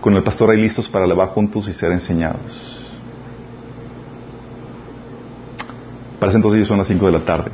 con 0.00 0.14
el 0.14 0.22
pastor 0.22 0.50
ahí 0.50 0.60
listos 0.60 0.88
para 0.88 1.06
levar 1.06 1.28
juntos 1.28 1.68
y 1.68 1.72
ser 1.72 1.92
enseñados. 1.92 2.76
Para 6.18 6.32
entonces 6.32 6.68
son 6.68 6.78
las 6.78 6.86
cinco 6.86 7.06
de 7.06 7.12
la 7.12 7.24
tarde 7.24 7.50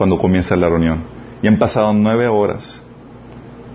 cuando 0.00 0.18
comienza 0.18 0.56
la 0.56 0.68
reunión. 0.68 1.02
Y 1.42 1.46
han 1.46 1.58
pasado 1.58 1.92
nueve 1.92 2.26
horas 2.26 2.82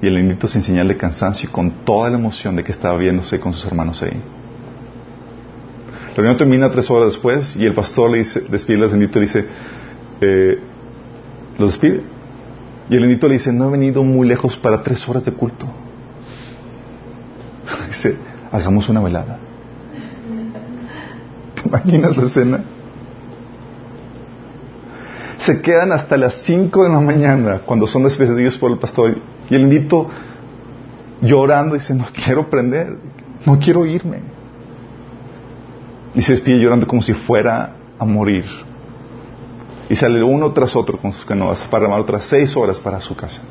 y 0.01 0.07
el 0.07 0.17
indito 0.17 0.47
sin 0.47 0.61
señal 0.61 0.87
de 0.87 0.97
cansancio 0.97 1.47
y 1.47 1.51
con 1.51 1.85
toda 1.85 2.09
la 2.09 2.17
emoción 2.17 2.55
de 2.55 2.63
que 2.63 2.71
estaba 2.71 2.97
viéndose 2.97 3.39
con 3.39 3.53
sus 3.53 3.65
hermanos 3.65 4.01
ahí. 4.01 4.19
La 6.09 6.15
reunión 6.15 6.37
termina 6.37 6.71
tres 6.71 6.89
horas 6.89 7.13
después 7.13 7.55
y 7.55 7.65
el 7.65 7.73
pastor 7.73 8.09
le 8.09 8.19
dice, 8.19 8.41
despide 8.41 8.83
al 8.85 8.91
indito 8.91 9.19
y 9.19 9.21
dice, 9.21 9.45
eh, 10.21 10.59
lo 11.59 11.65
despide. 11.67 12.01
Y 12.89 12.95
el 12.95 13.03
indito 13.03 13.27
le 13.27 13.33
dice, 13.33 13.51
no 13.51 13.67
he 13.67 13.71
venido 13.71 14.03
muy 14.03 14.27
lejos 14.27 14.55
para 14.57 14.83
tres 14.83 15.07
horas 15.07 15.25
de 15.25 15.31
culto. 15.31 15.65
dice, 17.87 18.17
hagamos 18.51 18.87
una 18.89 19.01
velada. 19.01 19.37
¿Te 21.55 21.67
imaginas 21.67 22.15
la 22.15 22.23
escena? 22.23 22.63
se 25.45 25.61
quedan 25.61 25.91
hasta 25.91 26.17
las 26.17 26.37
5 26.37 26.83
de 26.83 26.89
la 26.89 26.99
mañana 26.99 27.59
cuando 27.63 27.85
son 27.85 28.03
despedidos 28.03 28.57
por 28.57 28.71
el 28.71 28.79
pastor. 28.79 29.15
Y 29.47 29.53
el 29.53 29.61
indito 29.61 30.09
llorando 31.21 31.75
dice, 31.75 31.93
no 31.93 32.07
quiero 32.11 32.49
prender, 32.49 32.97
no 33.45 33.59
quiero 33.59 33.85
irme. 33.85 34.21
Y 36.15 36.21
se 36.21 36.31
despide 36.33 36.57
llorando 36.57 36.87
como 36.87 37.03
si 37.03 37.13
fuera 37.13 37.75
a 37.99 38.05
morir. 38.05 38.45
Y 39.89 39.95
sale 39.95 40.23
uno 40.23 40.51
tras 40.51 40.75
otro 40.75 40.97
con 40.97 41.11
sus 41.11 41.25
canoas 41.25 41.61
para 41.69 41.85
remar 41.85 41.99
otras 41.99 42.23
seis 42.25 42.55
horas 42.55 42.79
para 42.79 42.99
su 42.99 43.15
casa. 43.15 43.41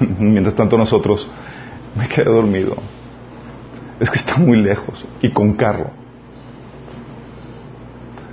Mientras 0.18 0.54
tanto 0.54 0.76
nosotros 0.76 1.28
me 1.94 2.08
quedé 2.08 2.24
dormido 2.24 2.76
es 4.00 4.10
que 4.10 4.18
está 4.18 4.36
muy 4.36 4.58
lejos 4.58 5.04
y 5.22 5.30
con 5.30 5.54
carro. 5.54 5.90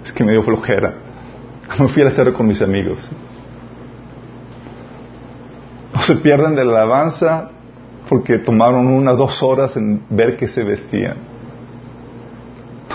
Es 0.04 0.12
que 0.12 0.24
me 0.24 0.32
dio 0.32 0.44
flojera. 0.44 0.96
Me 1.80 1.88
fui 1.88 2.02
al 2.04 2.12
cerro 2.12 2.34
con 2.34 2.48
mis 2.48 2.62
amigos. 2.62 3.10
O 5.96 6.00
se 6.00 6.16
pierden 6.16 6.56
de 6.56 6.66
la 6.66 6.82
alabanza 6.82 7.52
porque 8.10 8.40
tomaron 8.40 8.88
unas 8.88 9.18
dos 9.18 9.42
horas 9.42 9.78
en 9.78 10.04
ver 10.10 10.36
qué 10.36 10.48
se 10.48 10.64
vestían. 10.64 11.31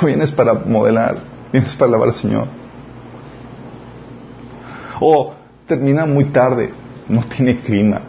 No 0.00 0.06
vienes 0.06 0.32
para 0.32 0.54
modelar, 0.54 1.18
vienes 1.52 1.74
para 1.74 1.88
alabar 1.88 2.08
al 2.08 2.14
Señor. 2.14 2.48
O 5.00 5.34
termina 5.66 6.06
muy 6.06 6.26
tarde, 6.26 6.72
no 7.08 7.22
tiene 7.24 7.60
clima. 7.60 8.00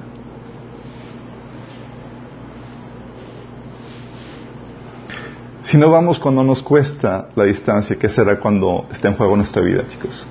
Si 5.63 5.77
no 5.77 5.91
vamos 5.91 6.17
cuando 6.17 6.43
nos 6.43 6.61
cuesta 6.61 7.27
la 7.35 7.43
distancia, 7.43 7.97
¿qué 7.99 8.07
será 8.07 8.39
cuando 8.39 8.85
esté 8.89 9.09
en 9.09 9.15
juego 9.15 9.35
nuestra 9.35 9.61
vida, 9.61 9.83
chicos? 9.89 10.25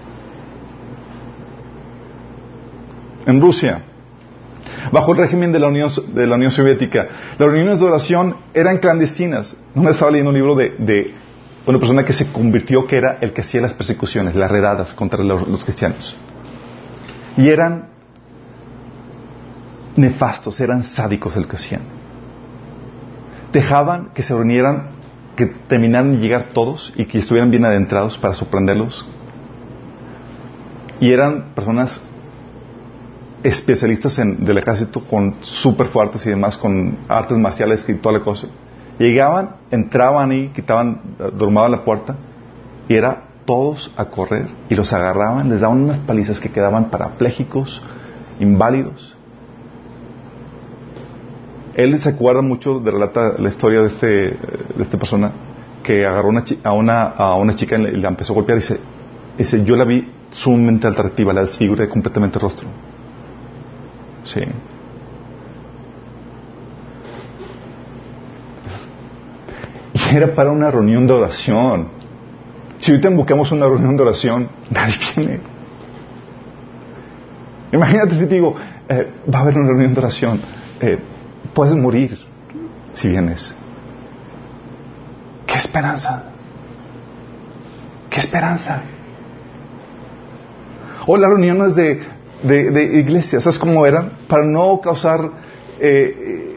En 3.27 3.39
Rusia, 3.43 3.83
bajo 4.91 5.13
el 5.13 5.19
régimen 5.19 5.53
de 5.53 5.59
la 5.59 5.69
Unión, 5.69 5.91
de 6.15 6.27
la 6.27 6.37
Unión 6.37 6.51
Soviética, 6.51 7.09
las 7.39 7.51
reuniones 7.51 7.81
de 7.81 7.87
oración 7.87 8.37
eran 8.55 8.79
clandestinas. 8.79 9.55
No 9.75 9.91
estaba 9.91 10.11
leyendo 10.11 10.31
un 10.31 10.37
libro 10.37 10.55
de, 10.55 10.71
de, 10.79 11.13
una 11.67 11.79
persona 11.79 12.05
que 12.05 12.12
se 12.12 12.31
convirtió, 12.31 12.87
que 12.87 12.97
era 12.97 13.19
el 13.21 13.33
que 13.33 13.41
hacía 13.41 13.61
las 13.61 13.75
persecuciones, 13.75 14.35
las 14.35 14.51
redadas 14.51 14.95
contra 14.95 15.23
los, 15.23 15.64
cristianos. 15.64 16.17
Y 17.37 17.49
eran 17.49 17.89
nefastos, 19.97 20.61
eran 20.61 20.85
sádicos 20.85 21.37
el 21.37 21.49
que 21.49 21.57
hacían. 21.57 21.83
Dejaban 23.53 24.11
que 24.14 24.23
se 24.23 24.35
reunieran 24.35 24.97
que 25.35 25.47
terminaran 25.47 26.12
de 26.12 26.19
llegar 26.19 26.51
todos 26.55 26.95
y 26.97 27.05
que 27.05 27.19
estuvieran 27.19 27.51
bien 27.51 27.64
adentrados 27.64 28.17
para 28.17 28.33
sorprenderlos. 28.33 29.07
Y 30.99 31.12
eran 31.12 31.53
personas 31.55 32.01
especialistas 33.43 34.19
en, 34.19 34.45
del 34.45 34.57
ejército 34.59 35.05
con 35.05 35.37
súper 35.43 35.89
fuertes 35.89 36.25
y 36.27 36.31
demás, 36.31 36.57
con 36.57 36.97
artes 37.07 37.37
marciales 37.37 37.85
y 37.89 37.95
toda 37.95 38.19
la 38.19 38.25
cosa. 38.25 38.47
Llegaban, 38.99 39.57
entraban 39.71 40.33
y 40.33 40.49
quitaban, 40.49 41.01
dormaban 41.37 41.71
la 41.71 41.85
puerta 41.85 42.17
y 42.89 42.95
era 42.95 43.25
todos 43.45 43.93
a 43.97 44.07
correr 44.07 44.49
y 44.69 44.75
los 44.75 44.93
agarraban, 44.93 45.49
les 45.49 45.61
daban 45.61 45.83
unas 45.83 45.99
palizas 46.01 46.41
que 46.41 46.51
quedaban 46.51 46.91
parapléjicos, 46.91 47.83
inválidos 48.41 49.17
él 51.77 51.99
se 52.01 52.09
acuerda 52.09 52.41
mucho 52.41 52.81
de 52.81 52.91
relata 52.91 53.35
la 53.39 53.51
historia 53.51 53.83
de 53.83 53.89
este 53.89 54.07
de 54.07 54.83
esta 54.83 54.99
persona 54.99 55.31
que 55.83 56.07
agarró 56.07 56.31
a 56.65 56.73
una 56.73 57.03
a 57.03 57.35
una 57.35 57.55
chica 57.55 57.77
y 57.77 57.97
la 57.97 58.09
empezó 58.09 58.33
a 58.33 58.37
golpear 58.37 58.59
y 58.59 58.63
dice, 58.63 58.81
dice 59.37 59.63
yo 59.63 59.77
la 59.77 59.85
vi 59.85 60.11
sumamente 60.31 60.89
atractiva 60.89 61.35
la 61.35 61.43
desfiguré 61.43 61.89
completamente 61.89 62.39
el 62.39 62.43
rostro 62.43 62.67
Sí. 64.25 64.41
Era 70.13 70.35
para 70.35 70.51
una 70.51 70.71
reunión 70.71 71.07
de 71.07 71.13
oración. 71.13 71.89
Si 72.79 72.91
ahorita 72.91 73.11
buscamos 73.11 73.51
una 73.53 73.67
reunión 73.67 73.97
de 73.97 74.03
oración, 74.03 74.49
nadie 74.71 74.97
viene. 75.17 75.41
Imagínate 77.73 78.19
si 78.19 78.27
te 78.27 78.35
digo, 78.35 78.55
eh, 78.89 79.13
va 79.33 79.41
a 79.41 79.43
haber 79.43 79.57
una 79.59 79.69
reunión 79.69 79.95
de 79.95 80.01
oración, 80.01 80.41
eh, 80.81 80.99
puedes 81.53 81.75
morir 81.75 82.19
si 82.93 83.09
vienes. 83.09 83.55
¿Qué 85.47 85.55
esperanza? 85.55 86.25
¿Qué 88.09 88.21
esperanza? 88.21 88.83
O 91.07 91.17
las 91.17 91.29
reuniones 91.29 91.75
de, 91.75 92.03
de, 92.43 92.71
de 92.71 92.99
iglesias, 92.99 93.43
¿sabes 93.43 93.59
cómo 93.59 93.85
eran? 93.87 94.13
Para 94.29 94.45
no 94.45 94.81
causar 94.81 95.31
eh, 95.81 96.56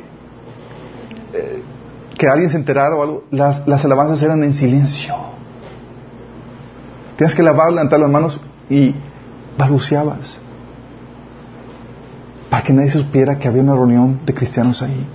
que 2.19 2.27
alguien 2.27 2.49
se 2.49 2.57
enterara 2.57 2.97
o 2.97 3.01
algo, 3.01 3.23
las, 3.31 3.65
las 3.65 3.83
alabanzas 3.85 4.21
eran 4.21 4.43
en 4.43 4.53
silencio. 4.53 5.15
Tienes 7.15 7.33
que 7.33 7.41
lavar, 7.41 7.71
levantar 7.71 7.97
las 7.97 8.09
manos 8.09 8.41
y 8.69 8.93
balbuceabas. 9.57 10.37
Para 12.49 12.61
que 12.61 12.73
nadie 12.73 12.89
supiera 12.89 13.39
que 13.39 13.47
había 13.47 13.61
una 13.61 13.73
reunión 13.73 14.19
de 14.25 14.33
cristianos 14.33 14.81
ahí. 14.81 15.07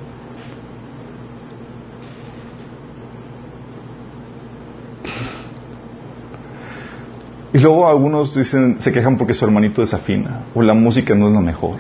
Y 7.53 7.59
luego 7.59 7.87
algunos 7.87 8.35
dicen, 8.35 8.79
se 8.81 8.91
quejan 8.93 9.19
porque 9.19 9.35
su 9.35 9.45
hermanito 9.45 9.83
desafina, 9.83 10.45
o 10.55 10.63
la 10.63 10.73
música 10.73 11.15
no 11.15 11.29
es 11.29 11.35
la 11.35 11.41
mejor, 11.41 11.77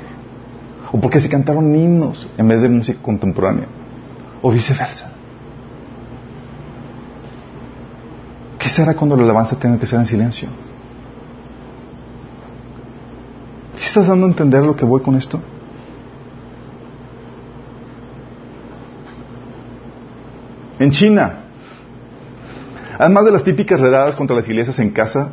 o 0.92 1.00
porque 1.00 1.18
se 1.18 1.30
cantaron 1.30 1.74
himnos 1.74 2.28
en 2.36 2.46
vez 2.46 2.60
de 2.60 2.68
música 2.68 3.00
contemporánea, 3.02 3.66
o 4.44 4.50
viceversa. 4.50 5.10
¿Qué 8.58 8.68
será 8.68 8.94
cuando 8.94 9.16
la 9.16 9.22
alabanza 9.22 9.56
tenga 9.56 9.78
que 9.78 9.86
ser 9.86 9.98
en 9.98 10.04
silencio? 10.04 10.48
¿Sí 13.74 13.86
estás 13.86 14.06
dando 14.06 14.26
a 14.26 14.28
entender 14.28 14.62
lo 14.62 14.76
que 14.76 14.84
voy 14.84 15.00
con 15.00 15.14
esto? 15.14 15.40
En 20.78 20.90
China, 20.90 21.36
además 22.98 23.24
de 23.24 23.30
las 23.30 23.44
típicas 23.44 23.80
redadas 23.80 24.14
contra 24.14 24.36
las 24.36 24.46
iglesias 24.46 24.78
en 24.78 24.90
casa, 24.90 25.30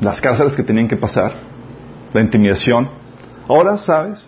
las 0.00 0.18
cárceles 0.22 0.56
que 0.56 0.62
tenían 0.62 0.88
que 0.88 0.96
pasar, 0.96 1.34
la 2.14 2.22
intimidación. 2.22 2.88
Ahora, 3.46 3.76
¿sabes? 3.76 4.26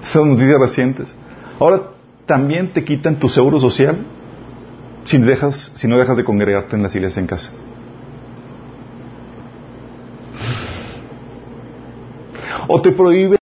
Son 0.00 0.30
noticias 0.30 0.58
recientes. 0.58 1.14
Ahora 1.60 1.95
también 2.26 2.72
te 2.72 2.84
quitan 2.84 3.16
tu 3.16 3.28
seguro 3.28 3.58
social 3.60 3.98
si, 5.04 5.18
dejas, 5.18 5.72
si 5.76 5.86
no 5.86 5.96
dejas 5.96 6.16
de 6.16 6.24
congregarte 6.24 6.76
en 6.76 6.82
las 6.82 6.94
iglesias 6.94 7.18
en 7.18 7.26
casa. 7.26 7.50
O 12.68 12.82
te 12.82 12.90
prohíben. 12.90 13.38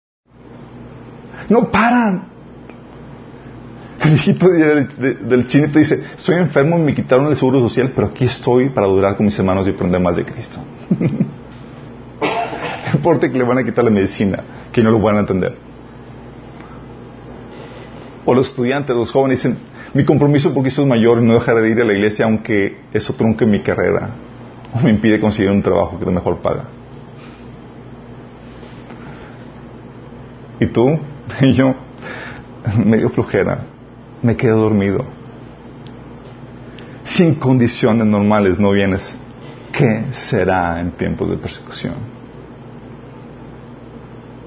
No 1.48 1.70
paran. 1.70 2.30
El 4.00 4.16
hijito 4.16 4.50
del 4.50 5.48
chinito 5.48 5.78
dice, 5.78 6.04
estoy 6.18 6.38
enfermo 6.38 6.80
y 6.80 6.82
me 6.82 6.96
quitaron 6.96 7.28
el 7.28 7.38
seguro 7.38 7.60
social, 7.60 7.92
pero 7.96 8.08
aquí 8.08 8.26
estoy 8.26 8.70
para 8.70 8.88
durar 8.88 9.16
con 9.16 9.28
mis 9.28 9.38
hermanos 9.38 9.68
y 9.68 9.72
aprender 9.72 10.02
más 10.02 10.16
de 10.16 10.26
Cristo. 10.26 10.58
no 12.20 12.96
importa 12.96 13.30
que 13.30 13.38
le 13.38 13.44
van 13.44 13.60
a 13.60 13.64
quitar 13.64 13.84
la 13.84 13.92
medicina, 13.92 14.44
que 14.72 14.82
no 14.82 14.90
lo 14.90 15.00
van 15.00 15.18
a 15.18 15.20
entender. 15.20 15.71
O 18.26 18.34
los 18.34 18.50
estudiantes, 18.50 18.96
los 18.96 19.12
jóvenes 19.12 19.42
dicen, 19.42 19.58
mi 19.94 20.06
compromiso 20.06 20.54
porque 20.54 20.70
eso 20.70 20.84
es 20.84 20.88
mayor 20.88 21.22
no 21.22 21.34
dejaré 21.34 21.62
de 21.62 21.70
ir 21.72 21.82
a 21.82 21.86
la 21.86 21.94
iglesia 21.94 22.26
aunque 22.26 22.78
eso 22.94 23.14
trunque 23.14 23.46
mi 23.46 23.62
carrera 23.62 24.10
o 24.74 24.80
me 24.80 24.90
impide 24.90 25.20
conseguir 25.20 25.52
un 25.52 25.62
trabajo 25.62 26.00
que 26.00 26.06
mejor 26.06 26.38
paga. 26.40 26.64
Y 30.60 30.68
tú 30.68 31.00
y 31.42 31.54
yo, 31.54 31.76
medio 32.86 33.10
flujera, 33.10 33.60
me 34.22 34.36
quedo 34.36 34.62
dormido. 34.62 35.04
Sin 37.04 37.36
condiciones 37.36 38.06
normales 38.06 38.60
no 38.60 38.72
vienes. 38.72 39.16
¿Qué 39.72 40.06
será 40.12 40.80
en 40.80 40.92
tiempos 40.92 41.30
de 41.30 41.38
persecución? 41.38 41.96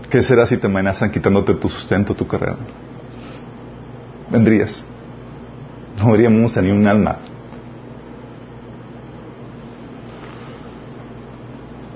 ¿Qué 0.08 0.22
será 0.22 0.46
si 0.46 0.56
te 0.58 0.66
amenazan 0.66 1.10
quitándote 1.10 1.54
tu 1.54 1.68
sustento, 1.68 2.14
tu 2.14 2.26
carrera? 2.26 2.56
Vendrías. 4.34 4.84
No 5.96 6.10
veríamos 6.10 6.56
a 6.56 6.62
ni 6.62 6.72
un 6.72 6.84
alma. 6.88 7.18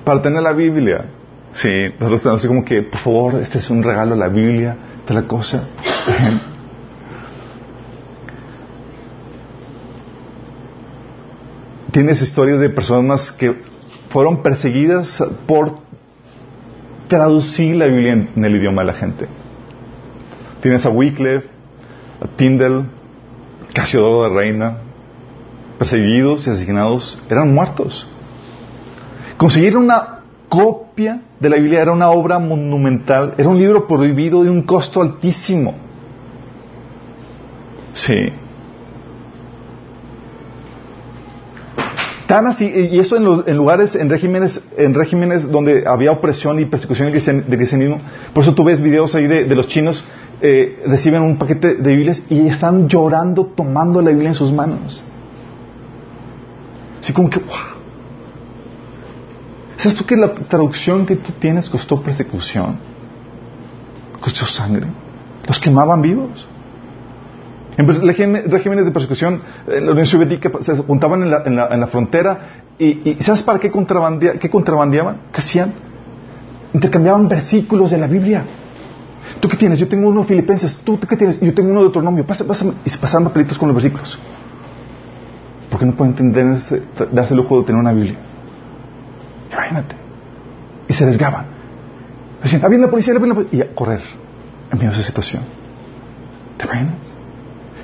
Para 0.04 0.22
tener 0.22 0.40
la 0.40 0.52
Biblia. 0.52 1.06
Sí, 1.50 1.68
nosotros 1.98 2.22
tenemos 2.22 2.46
como 2.46 2.64
que, 2.64 2.82
por 2.82 3.00
favor, 3.00 3.34
este 3.42 3.58
es 3.58 3.68
un 3.70 3.82
regalo, 3.82 4.14
la 4.14 4.28
Biblia, 4.28 4.76
de 5.08 5.14
la 5.14 5.22
cosa. 5.22 5.64
Tienes 11.90 12.22
historias 12.22 12.60
de 12.60 12.70
personas 12.70 13.32
que 13.32 13.56
fueron 14.10 14.44
perseguidas 14.44 15.20
por 15.48 15.80
traducir 17.08 17.74
la 17.74 17.86
Biblia 17.86 18.12
en, 18.12 18.44
el 18.44 18.54
idioma 18.54 18.82
de 18.82 18.86
la 18.86 18.92
gente. 18.92 19.26
Tienes 20.60 20.86
a 20.86 20.90
Wycliffe, 20.90 21.57
a 22.20 22.26
Tyndall, 22.36 22.86
Casiodoro 23.72 24.24
de 24.24 24.28
Reina, 24.30 24.78
perseguidos 25.78 26.46
y 26.46 26.50
asesinados, 26.50 27.22
eran 27.30 27.54
muertos. 27.54 28.06
Conseguir 29.36 29.76
una 29.76 30.20
copia 30.48 31.22
de 31.38 31.48
la 31.48 31.56
Biblia 31.56 31.82
era 31.82 31.92
una 31.92 32.10
obra 32.10 32.38
monumental, 32.38 33.34
era 33.38 33.48
un 33.48 33.58
libro 33.58 33.86
prohibido 33.86 34.42
de 34.42 34.50
un 34.50 34.62
costo 34.62 35.00
altísimo. 35.00 35.74
Sí. 37.92 38.32
Tan 42.26 42.46
así, 42.46 42.66
y 42.66 42.98
eso 42.98 43.16
en, 43.16 43.56
lugares, 43.56 43.94
en 43.94 44.10
regímenes, 44.10 44.62
en 44.76 44.92
regímenes 44.92 45.50
donde 45.50 45.84
había 45.86 46.12
opresión 46.12 46.60
y 46.60 46.66
persecución 46.66 47.10
del 47.10 47.56
cristianismo. 47.56 48.00
Por 48.34 48.42
eso 48.42 48.54
tú 48.54 48.64
ves 48.64 48.82
videos 48.82 49.14
ahí 49.14 49.26
de, 49.26 49.54
los 49.54 49.66
chinos, 49.66 50.04
eh, 50.40 50.84
reciben 50.86 51.22
un 51.22 51.36
paquete 51.36 51.74
de 51.74 51.96
Biblias 51.96 52.22
y 52.28 52.46
están 52.46 52.88
llorando 52.88 53.46
tomando 53.46 54.00
la 54.00 54.10
Biblia 54.10 54.28
en 54.28 54.34
sus 54.34 54.52
manos. 54.52 55.02
Así 57.00 57.12
como 57.12 57.28
que, 57.30 57.40
wow. 57.40 57.56
¿Sabes 59.76 59.96
tú 59.96 60.04
que 60.04 60.16
la 60.16 60.34
traducción 60.34 61.06
que 61.06 61.16
tú 61.16 61.32
tienes 61.38 61.70
costó 61.70 62.02
persecución? 62.02 62.76
Costó 64.20 64.44
sangre. 64.46 64.86
Los 65.46 65.60
quemaban 65.60 66.02
vivos. 66.02 66.46
En 67.76 67.86
regímenes 67.86 68.84
de 68.84 68.90
persecución, 68.90 69.40
la 69.68 69.92
Unión 69.92 70.06
Soviética 70.06 70.50
se 70.62 70.72
apuntaban 70.72 71.22
en 71.22 71.30
la, 71.30 71.86
frontera 71.86 72.64
y, 72.76 73.16
¿sabes 73.20 73.44
para 73.44 73.60
qué, 73.60 73.70
qué 73.70 74.50
contrabandeaban? 74.50 75.20
¿Qué 75.32 75.40
hacían? 75.40 75.74
Intercambiaban 76.74 77.28
versículos 77.28 77.92
de 77.92 77.98
la 77.98 78.08
Biblia. 78.08 78.44
¿Tú 79.40 79.48
qué 79.48 79.56
tienes? 79.56 79.78
Yo 79.78 79.88
tengo 79.88 80.08
uno 80.08 80.22
de 80.22 80.26
Filipenses. 80.26 80.76
¿Tú, 80.84 80.98
qué 80.98 81.16
tienes? 81.16 81.40
Yo 81.40 81.54
tengo 81.54 81.70
uno 81.70 81.80
de 81.80 81.84
Deuteronomio. 81.84 82.26
Pásame, 82.26 82.74
y 82.84 82.90
se 82.90 82.98
pasaban 82.98 83.24
papelitos 83.24 83.58
con 83.58 83.68
los 83.68 83.74
versículos. 83.74 84.18
Porque 85.70 85.86
no 85.86 85.94
pueden 85.94 86.32
darse 86.42 86.82
el 87.34 87.36
lujo 87.36 87.58
de 87.58 87.64
tener 87.64 87.80
una 87.80 87.92
Biblia. 87.92 88.16
Imagínate. 89.52 89.96
Y 90.88 90.92
se 90.92 91.06
desgaban. 91.06 91.46
Decían, 92.42 92.62
ah, 92.64 92.68
la 92.68 92.88
policía, 92.88 93.14
la 93.14 93.20
policía. 93.20 93.46
Y 93.52 93.60
a 93.60 93.74
correr 93.74 94.02
en 94.70 94.78
medio 94.78 94.90
de 94.90 94.96
esa 94.96 95.06
situación. 95.06 95.42
¿Te 96.56 96.64
imaginas? 96.64 96.94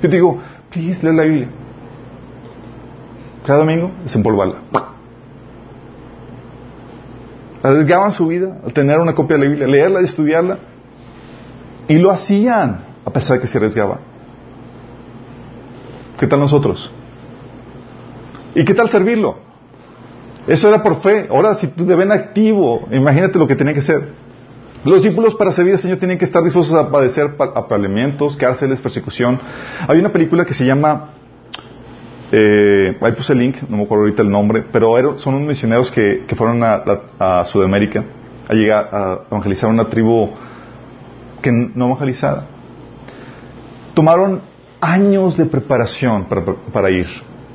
Yo 0.01 0.09
te 0.09 0.15
digo, 0.15 0.39
please, 0.69 1.05
lee 1.05 1.15
la 1.15 1.23
Biblia. 1.23 1.49
Cada 3.45 3.59
domingo, 3.59 3.91
desempolvarla. 4.03 4.57
Arriesgaban 7.61 8.11
su 8.11 8.27
vida 8.27 8.57
al 8.63 8.73
tener 8.73 8.99
una 8.99 9.13
copia 9.13 9.37
de 9.37 9.43
la 9.43 9.49
Biblia, 9.49 9.67
leerla 9.67 10.01
y 10.01 10.05
estudiarla. 10.05 10.57
Y 11.87 11.97
lo 11.97 12.11
hacían, 12.11 12.79
a 13.05 13.09
pesar 13.11 13.37
de 13.37 13.41
que 13.41 13.47
se 13.47 13.57
arriesgaban. 13.57 13.99
¿Qué 16.19 16.27
tal 16.27 16.39
nosotros? 16.39 16.91
¿Y 18.55 18.63
qué 18.63 18.73
tal 18.73 18.89
servirlo? 18.89 19.37
Eso 20.47 20.69
era 20.69 20.81
por 20.81 21.01
fe. 21.01 21.27
Ahora, 21.29 21.55
si 21.55 21.67
tú 21.67 21.85
te 21.85 21.95
ven 21.95 22.11
activo, 22.11 22.87
imagínate 22.91 23.37
lo 23.37 23.47
que 23.47 23.55
tenía 23.55 23.73
que 23.73 23.81
ser. 23.81 24.09
Los 24.85 25.01
discípulos 25.01 25.35
para 25.35 25.51
servir 25.51 25.73
al 25.73 25.79
Señor 25.79 25.97
tienen 25.97 26.17
que 26.17 26.25
estar 26.25 26.43
dispuestos 26.43 26.77
a 26.77 26.91
padecer 26.91 27.35
apaleamientos, 27.39 28.37
cárceles, 28.37 28.79
persecución. 28.79 29.39
Hay 29.87 29.97
una 29.97 30.11
película 30.11 30.45
que 30.45 30.53
se 30.53 30.63
llama, 30.63 31.09
eh, 32.31 32.95
ahí 33.01 33.11
puse 33.13 33.33
el 33.33 33.39
link, 33.39 33.63
no 33.67 33.77
me 33.77 33.83
acuerdo 33.83 34.03
ahorita 34.03 34.21
el 34.21 34.29
nombre, 34.29 34.63
pero 34.71 35.17
son 35.17 35.33
unos 35.33 35.47
misioneros 35.47 35.91
que, 35.91 36.23
fueron 36.37 36.61
a, 36.63 37.43
Sudamérica 37.45 38.03
a 38.47 38.53
llegar 38.53 38.89
a 38.91 39.19
evangelizar 39.31 39.71
una 39.71 39.89
tribu 39.89 40.29
que 41.45 41.51
no 41.51 41.85
evangelizada. 41.85 42.47
Tomaron 43.93 44.41
años 44.81 45.37
de 45.37 45.45
preparación 45.45 46.25
para, 46.73 46.89
ir. 46.89 47.05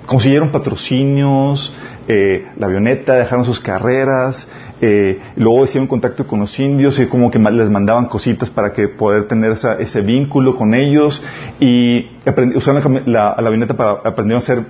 Consiguieron 0.06 0.52
patrocinios, 0.52 1.74
eh, 2.06 2.46
la 2.56 2.68
avioneta, 2.68 3.14
dejaron 3.14 3.44
sus 3.44 3.58
carreras, 3.58 4.46
eh, 4.80 5.18
luego 5.34 5.64
hicieron 5.64 5.88
contacto 5.88 6.24
con 6.24 6.38
los 6.38 6.56
indios 6.60 7.00
y 7.00 7.06
como 7.06 7.32
que 7.32 7.40
les 7.40 7.68
mandaban 7.68 8.06
cositas 8.06 8.48
para 8.48 8.72
que 8.72 8.86
poder 8.86 9.26
tener 9.26 9.56
ese 9.80 10.00
vínculo 10.02 10.56
con 10.56 10.72
ellos 10.72 11.20
y 11.58 12.10
usaron 12.54 13.02
la, 13.06 13.32
avioneta 13.32 13.76
para 13.76 13.90
aprender 14.04 14.36
a 14.36 14.38
hacer 14.38 14.66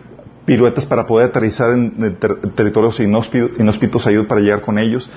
piruetas 0.46 0.86
para 0.86 1.06
poder 1.06 1.28
aterrizar 1.28 1.72
en, 1.72 2.16
territorios 2.54 2.98
inhóspitos, 3.00 4.06
ayudar 4.06 4.28
para 4.28 4.40
llegar 4.40 4.62
con 4.62 4.78
ellos. 4.78 5.10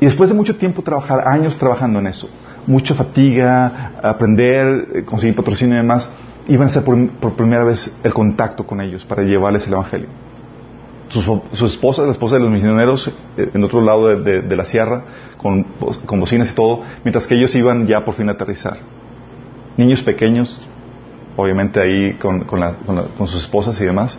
Y 0.00 0.04
después 0.04 0.28
de 0.28 0.36
mucho 0.36 0.56
tiempo 0.56 0.82
trabajar, 0.82 1.26
años 1.26 1.58
trabajando 1.58 1.98
en 1.98 2.06
eso, 2.06 2.28
mucha 2.66 2.94
fatiga, 2.94 3.92
aprender, 4.02 4.88
eh, 4.94 5.04
conseguir 5.04 5.34
patrocinio 5.34 5.74
y 5.74 5.78
demás, 5.78 6.10
iban 6.48 6.68
a 6.68 6.70
hacer 6.70 6.84
por, 6.84 7.32
primera 7.34 7.64
vez 7.64 7.98
el 8.02 8.12
contacto 8.12 8.66
con 8.66 8.80
ellos 8.80 9.04
para 9.04 9.22
llevarles 9.22 9.66
el 9.66 9.72
Evangelio. 9.72 10.08
Su, 11.08 11.66
esposa, 11.66 12.02
la 12.02 12.12
esposa 12.12 12.36
de 12.36 12.42
los 12.42 12.50
misioneros, 12.50 13.12
eh, 13.36 13.50
en 13.52 13.64
otro 13.64 13.80
lado 13.80 14.16
de, 14.16 14.56
la 14.56 14.64
sierra, 14.64 15.02
con, 15.36 15.64
con, 16.06 16.20
bocinas 16.20 16.52
y 16.52 16.54
todo, 16.54 16.82
mientras 17.02 17.26
que 17.26 17.34
ellos 17.34 17.54
iban 17.56 17.86
ya 17.86 18.04
por 18.04 18.14
fin 18.14 18.28
a 18.28 18.32
aterrizar. 18.32 18.78
Niños 19.76 20.02
pequeños, 20.02 20.68
obviamente 21.36 21.80
ahí 21.80 22.14
con, 22.14 22.46
sus 23.18 23.42
esposas 23.42 23.80
y 23.80 23.84
demás, 23.84 24.18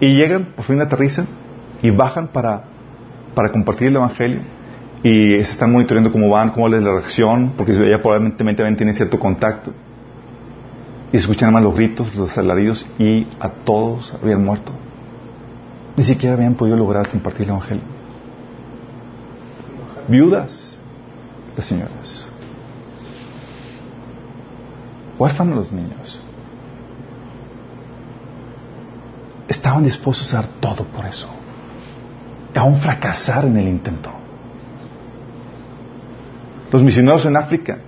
y 0.00 0.14
llegan, 0.14 0.52
por 0.54 0.64
fin 0.66 0.80
aterrizan 0.80 1.26
y 1.82 1.90
bajan 1.90 2.28
para 2.28 2.62
compartir 3.52 3.88
el 3.88 3.96
Evangelio 3.96 4.57
y 5.02 5.34
se 5.44 5.52
están 5.52 5.72
monitoreando 5.72 6.10
cómo 6.10 6.28
van, 6.28 6.50
cómo 6.50 6.68
es 6.68 6.82
la 6.82 6.90
reacción, 6.90 7.52
porque 7.56 7.72
ya 7.88 8.00
probablemente 8.00 8.44
tienen 8.74 8.94
cierto 8.94 9.18
contacto. 9.18 9.72
Y 11.12 11.16
escuchan 11.16 11.52
más 11.52 11.62
los 11.62 11.74
gritos, 11.74 12.14
los 12.14 12.36
alaridos, 12.36 12.86
y 12.98 13.26
a 13.38 13.48
todos 13.48 14.12
habían 14.20 14.44
muerto. 14.44 14.72
Ni 15.96 16.04
siquiera 16.04 16.34
habían 16.34 16.54
podido 16.54 16.76
lograr 16.76 17.08
compartir 17.08 17.42
el 17.44 17.50
Evangelio. 17.50 17.84
Viudas, 20.08 20.76
las 21.56 21.64
señoras. 21.64 22.28
Huérfanos 25.18 25.56
los 25.56 25.72
niños. 25.72 26.20
Estaban 29.48 29.84
dispuestos 29.84 30.32
a 30.34 30.42
dar 30.42 30.48
todo 30.60 30.84
por 30.84 31.04
eso. 31.06 31.28
Aún 32.54 32.76
fracasar 32.78 33.44
en 33.44 33.56
el 33.56 33.68
intento. 33.68 34.17
Los 36.70 36.82
misioneros 36.82 37.24
en 37.26 37.36
África. 37.36 37.78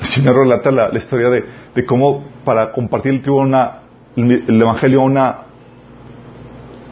El 0.00 0.06
Señor 0.06 0.36
relata 0.36 0.70
la, 0.70 0.90
historia 0.96 1.30
de, 1.30 1.86
cómo 1.86 2.24
para 2.44 2.72
compartir 2.72 3.12
el, 3.12 3.22
tribu 3.22 3.38
una, 3.38 3.82
el, 4.16 4.60
Evangelio 4.60 5.00
a 5.00 5.04
una, 5.04 5.36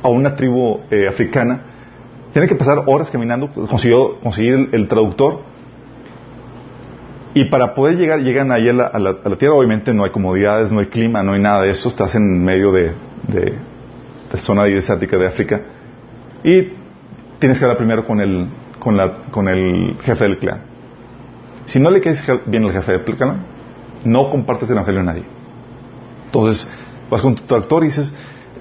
a 0.03 0.09
una 0.09 0.35
tribu 0.35 0.81
eh, 0.91 1.09
africana, 1.09 1.61
tiene 2.33 2.47
que 2.47 2.55
pasar 2.55 2.85
horas 2.87 3.11
caminando, 3.11 3.49
pues, 3.49 3.69
consiguió 3.69 4.21
conseguir 4.21 4.69
el, 4.73 4.89
traductor. 4.89 5.43
Y 7.35 7.47
para 7.47 7.75
poder 7.75 7.97
llegar, 7.97 8.21
llegan 8.21 8.53
ahí 8.53 8.69
a 8.69 8.73
la, 8.73 8.87
a, 8.87 8.99
la, 8.99 9.37
tierra, 9.39 9.55
obviamente 9.55 9.93
no 9.93 10.05
hay 10.05 10.11
comodidades, 10.11 10.71
no 10.73 10.81
hay 10.81 10.87
clima, 10.87 11.23
no 11.23 11.33
hay 11.33 11.41
nada 11.41 11.63
de 11.63 11.71
eso, 11.71 11.89
estás 11.89 12.15
en 12.15 12.45
medio 12.45 12.73
de, 12.73 12.93
de, 13.29 13.55
de 14.33 14.41
zona 14.41 14.65
desértica 14.65 15.17
de 15.17 15.27
África. 15.27 15.61
Y 16.45 16.73
tienes 17.39 17.59
que 17.59 17.65
hablar 17.65 17.77
primero 17.77 18.05
con 18.07 18.21
el, 18.21 18.49
con, 18.81 18.97
la, 18.97 19.27
con 19.31 19.47
el 19.47 19.97
jefe 20.01 20.25
del 20.25 20.39
clan. 20.39 20.63
Si 21.67 21.79
no 21.79 21.91
le 21.91 22.01
quieres 22.01 22.25
bien 22.47 22.65
al 22.65 22.73
jefe 22.73 22.93
del 22.93 23.05
clan, 23.05 23.47
no 24.05 24.31
compartes 24.31 24.69
el 24.69 24.75
evangelio 24.75 25.01
a 25.03 25.05
nadie. 25.05 25.25
Entonces, 26.27 26.69
vas 27.09 27.23
con 27.23 27.37
tu 27.37 27.45
tractor 27.45 27.85
y 27.85 27.87
dices, 27.87 28.13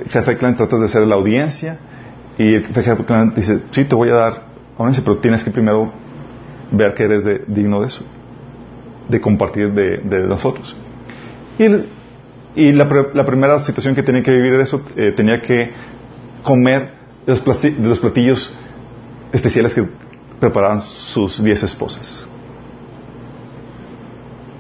jefe 0.10 0.32
del 0.32 0.38
clan, 0.38 0.56
tratas 0.56 0.80
de 0.80 0.86
hacer 0.86 1.08
la 1.08 1.16
audiencia, 1.16 1.80
y 2.38 2.54
el 2.54 2.66
jefe 2.68 2.94
del 2.94 3.06
clan 3.06 3.34
dice, 3.36 3.62
sí, 3.72 3.86
te 3.86 3.96
voy 3.96 4.10
a 4.10 4.14
dar 4.14 4.44
audiencia, 4.78 5.04
pero 5.04 5.18
tienes 5.18 5.44
que 5.44 5.52
primero 5.52 5.92
ver 6.72 6.94
que 6.94 7.04
eres 7.04 7.24
digno 7.48 7.82
de 7.82 7.88
eso, 7.88 8.04
de 9.08 9.20
compartir 9.20 9.74
de, 9.74 10.28
nosotros. 10.28 10.76
Y, 11.58 11.66
y 12.56 12.72
la, 12.74 12.88
primera 13.26 13.60
situación 13.62 13.96
que 13.96 14.04
tenía 14.04 14.22
que 14.22 14.32
vivir 14.32 14.54
era 14.54 14.64
eso, 14.64 14.84
eh, 14.96 15.14
tenía 15.16 15.42
que 15.42 15.72
comer 16.44 16.92
de 17.26 17.88
los 17.88 18.00
platillos 18.00 18.56
especiales 19.32 19.74
que 19.74 19.88
preparaban 20.40 20.82
sus 20.82 21.44
diez 21.44 21.62
esposas. 21.64 22.26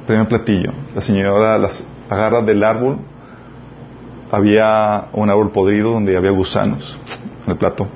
Primer 0.05 0.27
platillo. 0.27 0.71
La 0.95 1.01
señora 1.01 1.57
las 1.57 1.83
agarra 2.09 2.41
del 2.41 2.63
árbol. 2.63 2.99
Había 4.31 5.07
un 5.13 5.29
árbol 5.29 5.51
podrido 5.51 5.91
donde 5.91 6.15
había 6.15 6.31
gusanos 6.31 6.99
en 7.45 7.51
el 7.51 7.57
plato. 7.57 7.87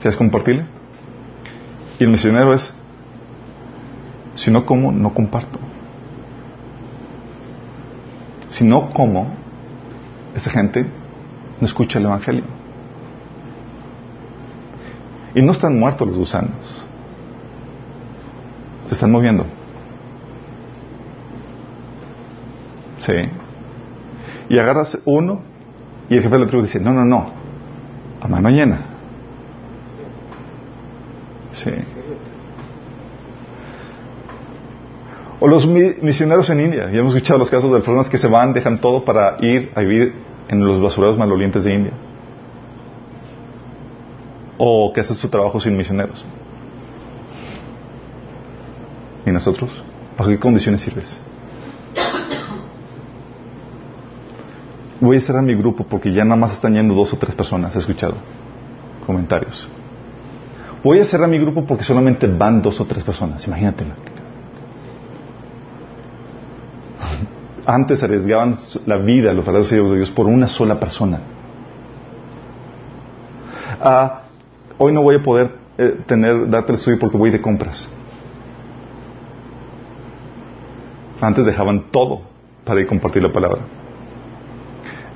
¿Quieres 0.00 0.16
compartirle? 0.16 0.66
Y 1.98 2.04
el 2.04 2.10
misionero 2.10 2.54
es, 2.54 2.72
si 4.34 4.50
no 4.50 4.64
como, 4.64 4.92
no 4.92 5.12
comparto. 5.12 5.58
Si 8.48 8.64
no 8.64 8.92
como, 8.92 9.34
esa 10.34 10.50
gente 10.50 10.86
no 11.60 11.66
escucha 11.66 11.98
el 11.98 12.04
Evangelio. 12.04 12.57
Y 15.34 15.42
no 15.42 15.52
están 15.52 15.78
muertos 15.78 16.08
los 16.08 16.16
gusanos. 16.16 16.86
Se 18.86 18.94
están 18.94 19.10
moviendo. 19.10 19.44
Sí. 22.98 23.12
Y 24.48 24.58
agarras 24.58 24.98
uno 25.04 25.42
y 26.08 26.16
el 26.16 26.22
jefe 26.22 26.34
de 26.34 26.40
la 26.40 26.46
tribu 26.46 26.62
dice, 26.62 26.80
no, 26.80 26.92
no, 26.92 27.04
no, 27.04 27.30
a 28.20 28.28
mano 28.28 28.48
llena. 28.48 28.80
Sí. 31.52 31.70
O 35.40 35.46
los 35.46 35.66
misioneros 35.66 36.48
en 36.50 36.60
India. 36.60 36.90
Ya 36.90 37.00
hemos 37.00 37.14
escuchado 37.14 37.38
los 37.38 37.50
casos 37.50 37.70
de 37.70 37.78
personas 37.78 38.08
que 38.08 38.18
se 38.18 38.26
van, 38.26 38.54
dejan 38.54 38.80
todo 38.80 39.04
para 39.04 39.36
ir 39.40 39.70
a 39.74 39.80
vivir 39.82 40.14
en 40.48 40.66
los 40.66 40.80
basureros 40.80 41.18
malolientes 41.18 41.64
de 41.64 41.74
India 41.74 41.92
o 44.58 44.92
que 44.92 45.00
hacen 45.00 45.16
su 45.16 45.28
trabajo 45.28 45.60
sin 45.60 45.76
misioneros. 45.76 46.24
¿Y 49.24 49.30
nosotros? 49.30 49.82
¿Bajo 50.16 50.30
qué 50.30 50.38
condiciones 50.38 50.80
sirves? 50.80 51.20
Voy 55.00 55.16
a 55.16 55.20
cerrar 55.20 55.44
mi 55.44 55.54
grupo 55.54 55.84
porque 55.84 56.12
ya 56.12 56.24
nada 56.24 56.36
más 56.36 56.54
están 56.54 56.74
yendo 56.74 56.92
dos 56.92 57.12
o 57.12 57.16
tres 57.16 57.34
personas, 57.34 57.74
he 57.76 57.78
escuchado 57.78 58.14
comentarios. 59.06 59.68
Voy 60.82 61.00
a 61.00 61.04
cerrar 61.04 61.28
mi 61.28 61.38
grupo 61.38 61.64
porque 61.64 61.84
solamente 61.84 62.26
van 62.26 62.60
dos 62.60 62.80
o 62.80 62.84
tres 62.84 63.04
personas, 63.04 63.46
imagínate. 63.46 63.84
Antes 67.64 68.02
arriesgaban 68.02 68.56
la 68.86 68.98
vida 68.98 69.32
los 69.32 69.44
verdaderos 69.44 69.72
hijos 69.72 69.90
de 69.90 69.96
Dios 69.96 70.10
por 70.10 70.26
una 70.26 70.48
sola 70.48 70.80
persona. 70.80 71.20
Ah, 73.80 74.22
hoy 74.78 74.92
no 74.92 75.02
voy 75.02 75.16
a 75.16 75.22
poder 75.22 75.50
eh, 75.76 76.00
tener, 76.06 76.48
darte 76.48 76.72
el 76.72 76.78
estudio 76.78 76.98
porque 76.98 77.16
voy 77.16 77.30
de 77.30 77.40
compras. 77.40 77.88
Antes 81.20 81.44
dejaban 81.44 81.90
todo 81.90 82.22
para 82.64 82.80
ir 82.80 82.86
a 82.86 82.88
compartir 82.88 83.22
la 83.22 83.32
palabra. 83.32 83.60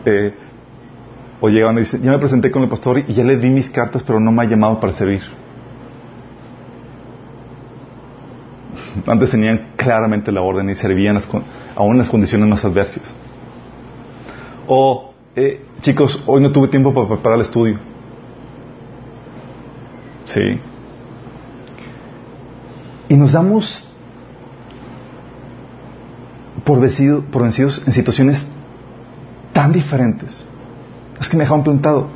Eh, 0.04 0.34
o 1.40 1.48
llegaban 1.48 1.76
y 1.76 1.80
dicen, 1.80 2.02
ya 2.02 2.10
me 2.10 2.18
presenté 2.18 2.50
con 2.50 2.62
el 2.62 2.68
pastor 2.68 2.98
y 2.98 3.14
ya 3.14 3.24
le 3.24 3.36
di 3.36 3.50
mis 3.50 3.70
cartas, 3.70 4.02
pero 4.02 4.20
no 4.20 4.30
me 4.30 4.42
ha 4.42 4.46
llamado 4.46 4.78
para 4.78 4.92
servir. 4.92 5.22
Antes 9.06 9.30
tenían 9.30 9.70
claramente 9.76 10.30
la 10.30 10.42
orden 10.42 10.68
y 10.70 10.74
servían 10.74 11.18
aún 11.74 11.92
en 11.92 11.98
las 11.98 12.10
condiciones 12.10 12.48
más 12.48 12.64
adversas. 12.64 13.14
O, 14.68 15.12
eh, 15.34 15.64
chicos, 15.80 16.22
hoy 16.26 16.42
no 16.42 16.52
tuve 16.52 16.68
tiempo 16.68 16.92
para 16.92 17.08
preparar 17.08 17.38
el 17.38 17.42
estudio. 17.42 17.91
Sí. 20.33 20.59
Y 23.09 23.16
nos 23.16 23.33
damos 23.33 23.87
por, 26.64 26.80
vencidos 26.80 27.83
en 27.87 27.93
situaciones 27.93 28.45
tan 29.53 29.72
diferentes. 29.72 30.47
Es 31.20 31.28
que 31.28 31.37
me 31.37 31.45
dejaron 31.45 31.62
plantado. 31.62 32.09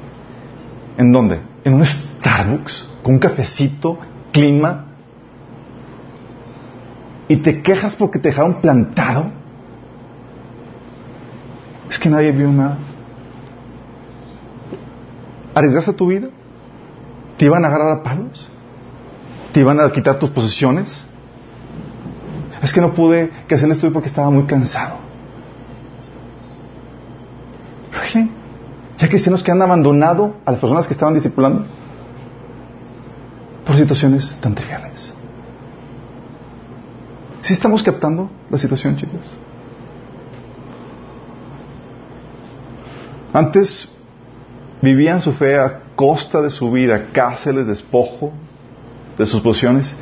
¿En 0.96 1.12
dónde? 1.12 1.40
En 1.64 1.74
un 1.74 1.84
Starbucks, 1.84 2.88
con 3.02 3.14
un 3.14 3.20
cafecito, 3.20 3.98
clima. 4.32 4.86
Y 7.28 7.36
te 7.36 7.60
quejas 7.60 7.94
porque 7.96 8.18
te 8.18 8.30
dejaron 8.30 8.62
plantado. 8.62 9.30
Es 11.90 11.98
que 11.98 12.08
nadie 12.08 12.32
vio 12.32 12.50
nada. 12.50 12.78
¿Arriesgaste 15.54 15.92
tu 15.92 16.06
vida? 16.06 16.28
¿Te 17.36 17.44
iban 17.44 17.64
a 17.64 17.68
agarrar 17.68 17.98
a 17.98 18.02
palos? 18.02 18.48
¿Te 19.52 19.60
iban 19.60 19.80
a 19.80 19.90
quitar 19.92 20.18
tus 20.18 20.30
posesiones? 20.30 21.04
Es 22.62 22.72
que 22.72 22.80
no 22.80 22.92
pude 22.92 23.30
que 23.46 23.54
hacer 23.54 23.66
el 23.66 23.72
estudio 23.72 23.92
porque 23.92 24.08
estaba 24.08 24.30
muy 24.30 24.44
cansado. 24.44 24.96
¿Really? 27.92 28.30
Ya 28.98 29.08
cristianos 29.08 29.42
que 29.42 29.52
han 29.52 29.60
abandonado 29.60 30.36
a 30.44 30.52
las 30.52 30.60
personas 30.60 30.86
que 30.86 30.94
estaban 30.94 31.14
discipulando 31.14 31.66
por 33.66 33.76
situaciones 33.76 34.36
tan 34.40 34.54
triviales. 34.54 35.12
¿Sí 37.42 37.52
estamos 37.52 37.82
captando 37.82 38.30
la 38.50 38.58
situación, 38.58 38.96
chicos? 38.96 39.20
Antes 43.32 43.95
vivían 44.86 45.20
su 45.20 45.32
fe 45.32 45.58
a 45.58 45.80
costa 45.96 46.40
de 46.40 46.48
su 46.48 46.70
vida, 46.70 47.08
cárceles, 47.12 47.66
despojo 47.66 48.32
de 49.18 49.26
sus 49.26 49.40
posiciones. 49.40 49.96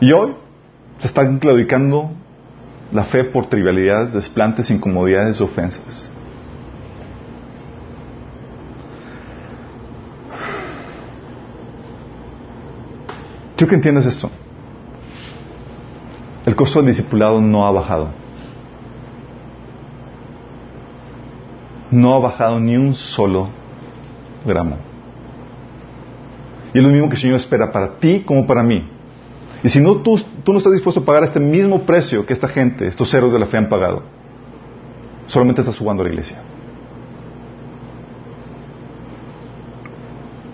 Y 0.00 0.10
hoy 0.10 0.34
se 0.98 1.06
están 1.06 1.38
claudicando 1.38 2.10
la 2.90 3.04
fe 3.04 3.22
por 3.22 3.46
trivialidades, 3.46 4.12
desplantes, 4.12 4.68
incomodidades, 4.70 5.40
ofensas. 5.40 6.10
Quiero 13.54 13.68
que 13.68 13.76
entiendas 13.76 14.06
esto. 14.06 14.28
El 16.46 16.56
costo 16.56 16.80
del 16.80 16.88
discipulado 16.88 17.40
no 17.40 17.64
ha 17.64 17.70
bajado. 17.70 18.08
No 21.92 22.14
ha 22.14 22.18
bajado 22.18 22.58
ni 22.58 22.76
un 22.76 22.96
solo 22.96 23.59
gramo. 24.44 24.76
Y 26.72 26.78
es 26.78 26.84
lo 26.84 26.90
mismo 26.90 27.08
que 27.08 27.16
el 27.16 27.20
Señor 27.20 27.36
espera 27.36 27.70
para 27.70 27.98
ti 27.98 28.22
como 28.24 28.46
para 28.46 28.62
mí. 28.62 28.88
Y 29.62 29.68
si 29.68 29.80
no, 29.80 29.96
tú, 29.96 30.20
tú 30.42 30.52
no 30.52 30.58
estás 30.58 30.72
dispuesto 30.72 31.00
a 31.00 31.04
pagar 31.04 31.24
este 31.24 31.40
mismo 31.40 31.82
precio 31.82 32.24
que 32.24 32.32
esta 32.32 32.48
gente, 32.48 32.86
estos 32.86 33.12
héroes 33.12 33.32
de 33.32 33.38
la 33.38 33.46
fe 33.46 33.58
han 33.58 33.68
pagado, 33.68 34.02
solamente 35.26 35.60
estás 35.60 35.76
jugando 35.76 36.02
a 36.02 36.06
la 36.06 36.10
iglesia. 36.10 36.38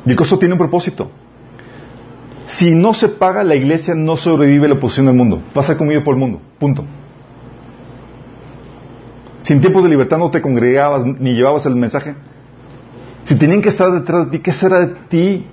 Y 0.05 0.11
el 0.11 0.17
costo 0.17 0.39
tiene 0.39 0.55
un 0.55 0.59
propósito. 0.59 1.11
Si 2.47 2.71
no 2.71 2.95
se 2.95 3.09
paga, 3.09 3.43
la 3.43 3.57
iglesia 3.57 3.95
no 3.95 4.17
sobrevive 4.17 4.69
la 4.69 4.75
oposición 4.75 5.07
del 5.07 5.17
mundo. 5.17 5.43
Va 5.57 5.63
a 5.63 5.65
ser 5.65 5.77
comido 5.77 6.03
por 6.05 6.15
el 6.15 6.21
mundo. 6.21 6.41
Punto. 6.59 6.85
Si 9.43 9.53
en 9.53 9.61
tiempos 9.61 9.83
de 9.83 9.89
libertad 9.89 10.19
no 10.19 10.31
te 10.31 10.41
congregabas 10.41 11.05
ni 11.05 11.35
llevabas 11.35 11.67
el 11.67 11.77
mensaje, 11.77 12.15
si 13.27 13.35
tenían 13.35 13.61
que 13.61 13.71
estar 13.71 13.91
detrás 13.93 14.27
de 14.27 14.31
ti, 14.33 14.39
¿qué 14.43 14.53
será 14.53 14.81
de 14.81 14.95
ti 15.09 15.47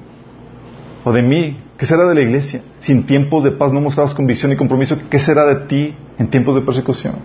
o 1.04 1.12
de 1.12 1.22
mí? 1.22 1.58
¿Qué 1.78 1.86
será 1.86 2.06
de 2.08 2.16
la 2.16 2.22
iglesia? 2.22 2.62
Si 2.80 2.92
en 2.92 3.06
tiempos 3.06 3.44
de 3.44 3.52
paz 3.52 3.74
no 3.74 3.82
mostrabas 3.82 4.14
convicción 4.14 4.52
y 4.52 4.56
compromiso, 4.56 4.96
¿qué 5.10 5.20
será 5.20 5.46
de 5.46 5.68
ti 5.68 5.96
en 6.20 6.28
tiempos 6.30 6.56
de 6.56 6.62
persecución? 6.62 7.16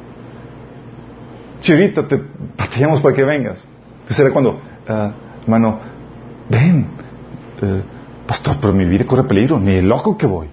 Si 1.60 1.72
ahorita 1.72 2.08
te 2.08 2.22
batallamos 2.56 3.00
para 3.00 3.14
que 3.14 3.24
vengas, 3.24 3.66
¿qué 4.06 4.14
será 4.14 4.30
cuando, 4.32 4.58
ah, 4.88 5.12
hermano, 5.42 5.78
ven, 6.48 6.86
eh, 7.60 7.82
pastor, 8.26 8.56
pero 8.60 8.72
mi 8.72 8.84
vida 8.84 9.04
corre 9.04 9.24
peligro, 9.24 9.58
ni 9.58 9.72
el 9.72 9.88
loco 9.88 10.16
que 10.16 10.26
voy. 10.26 10.48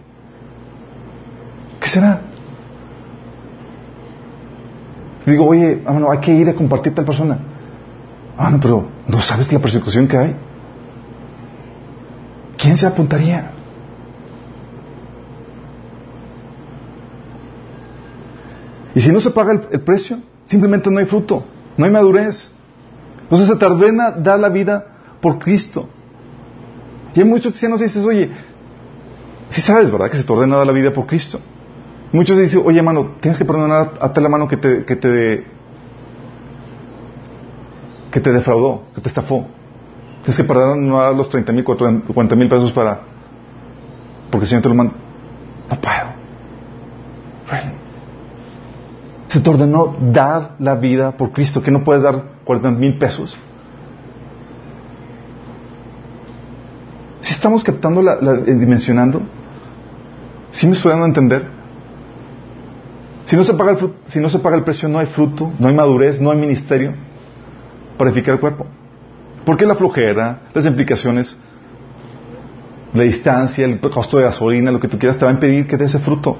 ¿Qué 1.80 1.88
será? 1.88 2.22
Digo, 5.26 5.46
oye, 5.46 5.82
hermano, 5.86 6.12
hay 6.12 6.20
que 6.20 6.34
ir 6.34 6.50
a 6.50 6.54
compartir 6.54 6.94
tal 6.94 7.06
persona. 7.06 7.40
Ah, 8.38 8.50
no, 8.50 8.60
pero 8.60 8.88
¿no 9.08 9.22
sabes 9.22 9.52
la 9.52 9.60
persecución 9.60 10.08
que 10.08 10.18
hay? 10.18 10.36
¿Quién 12.58 12.76
se 12.76 12.86
apuntaría? 12.86 13.52
Y 18.94 19.02
si 19.02 19.12
no 19.12 19.20
se 19.20 19.30
paga 19.30 19.62
el, 19.72 19.82
precio, 19.82 20.20
simplemente 20.46 20.90
no 20.90 21.00
hay 21.00 21.06
fruto, 21.06 21.46
no 21.78 21.86
hay 21.86 21.92
madurez. 21.92 22.50
Entonces 23.24 23.48
se 23.48 23.56
te 23.56 23.66
ordena 23.66 24.12
dar 24.12 24.40
la 24.40 24.50
vida 24.50 24.86
por 25.22 25.40
Cristo. 25.40 25.90
Y 27.14 27.20
hay 27.20 27.26
muchos 27.26 27.52
cristianos 27.52 27.80
que 27.80 27.86
dices, 27.86 28.06
oye, 28.06 28.32
si 29.50 29.62
sabes, 29.62 29.92
¿verdad? 29.92 30.10
Que 30.10 30.18
se 30.18 30.24
te 30.24 30.32
ordena 30.32 30.58
dar 30.58 30.68
la 30.68 30.74
vida 30.74 30.92
por 30.92 31.08
Cristo. 31.08 31.40
Muchos 32.14 32.38
dicen, 32.38 32.62
oye, 32.64 32.78
hermano, 32.78 33.16
tienes 33.20 33.38
que 33.38 33.46
perdonar 33.46 33.94
a 34.00 34.14
tal 34.14 34.24
hermano 34.24 34.48
que 34.48 34.58
te, 34.58 34.86
que 34.86 34.96
te, 34.96 35.46
que 38.16 38.22
te 38.22 38.32
defraudó, 38.32 38.84
que 38.96 39.02
te 39.02 39.10
estafó. 39.10 39.46
Tienes 40.24 40.38
que 40.38 40.46
perdonar 40.46 41.14
los 41.14 41.28
30 41.28 41.52
mil, 41.52 41.66
40 41.66 42.36
mil 42.38 42.48
pesos 42.48 42.72
para, 42.72 43.02
porque 44.32 44.46
el 44.46 44.48
Señor 44.48 44.64
te 44.64 44.70
lo 44.70 44.76
manda. 44.76 44.94
No 45.70 45.82
puedo. 45.82 46.16
Se 49.28 49.42
te 49.42 49.50
ordenó 49.50 49.98
dar 50.14 50.56
la 50.60 50.76
vida 50.76 51.12
por 51.18 51.34
Cristo, 51.34 51.62
que 51.62 51.72
no 51.72 51.84
puedes 51.84 52.04
dar 52.04 52.24
40 52.46 52.72
mil 52.72 52.98
pesos. 52.98 53.38
Si 57.20 57.34
estamos 57.34 57.66
captando, 57.66 58.02
la, 58.02 58.16
dimensionando, 58.16 59.24
si 60.52 60.68
me 60.68 60.72
estoy 60.72 60.92
dando 60.92 61.04
a 61.04 61.10
entender. 61.10 61.50
Si 63.26 63.36
no, 63.36 63.44
se 63.44 63.54
paga 63.56 63.72
el, 63.74 63.94
si 64.06 64.22
no 64.22 64.30
se 64.30 64.40
paga 64.40 64.56
el 64.56 64.64
precio, 64.64 64.88
no 64.88 65.00
hay 65.00 65.08
fruto, 65.08 65.52
no 65.60 65.68
hay 65.68 65.76
madurez, 65.76 66.22
no 66.22 66.32
hay 66.32 66.38
ministerio 66.38 67.05
para 67.98 68.10
edificar 68.10 68.36
el 68.36 68.40
cuerpo. 68.40 68.66
¿Por 69.46 69.58
qué 69.58 69.66
la 69.66 69.76
flojera, 69.76 70.42
las 70.54 70.66
implicaciones, 70.66 71.38
la 72.94 73.04
distancia, 73.04 73.66
el 73.66 73.80
costo 73.80 74.18
de 74.18 74.24
gasolina, 74.24 74.72
lo 74.72 74.80
que 74.80 74.88
tú 74.88 74.98
quieras, 74.98 75.18
te 75.18 75.26
va 75.26 75.32
a 75.32 75.34
impedir 75.34 75.68
que 75.68 75.78
dé 75.78 75.86
ese 75.86 76.00
fruto? 76.00 76.38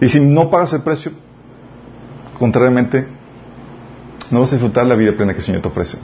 Y 0.00 0.08
si 0.08 0.20
no 0.20 0.50
pagas 0.50 0.74
el 0.74 0.82
precio, 0.82 1.12
contrariamente, 2.38 3.06
no 4.30 4.40
vas 4.40 4.52
a 4.52 4.56
disfrutar 4.56 4.84
la 4.86 4.96
vida 4.96 5.12
plena 5.12 5.32
que 5.32 5.38
el 5.38 5.44
Señor 5.44 5.62
te 5.62 5.68
ofrece. 5.68 5.96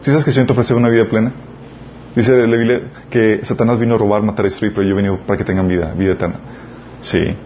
¿Sí 0.00 0.10
sabes 0.10 0.24
que 0.24 0.30
el 0.30 0.34
Señor 0.34 0.46
te 0.46 0.52
ofrece 0.52 0.72
una 0.74 0.88
vida 0.88 1.06
plena? 1.08 1.32
Dice 2.16 2.46
la 2.46 2.80
que 3.10 3.40
Satanás 3.42 3.78
vino 3.78 3.94
a 3.94 3.98
robar, 3.98 4.22
matar 4.22 4.46
y 4.46 4.48
destruir, 4.48 4.72
pero 4.74 4.86
yo 4.86 4.92
he 4.92 4.96
venido 4.96 5.18
para 5.26 5.38
que 5.38 5.44
tengan 5.44 5.68
vida, 5.68 5.92
vida 5.94 6.12
eterna. 6.12 6.36
Sí. 7.00 7.36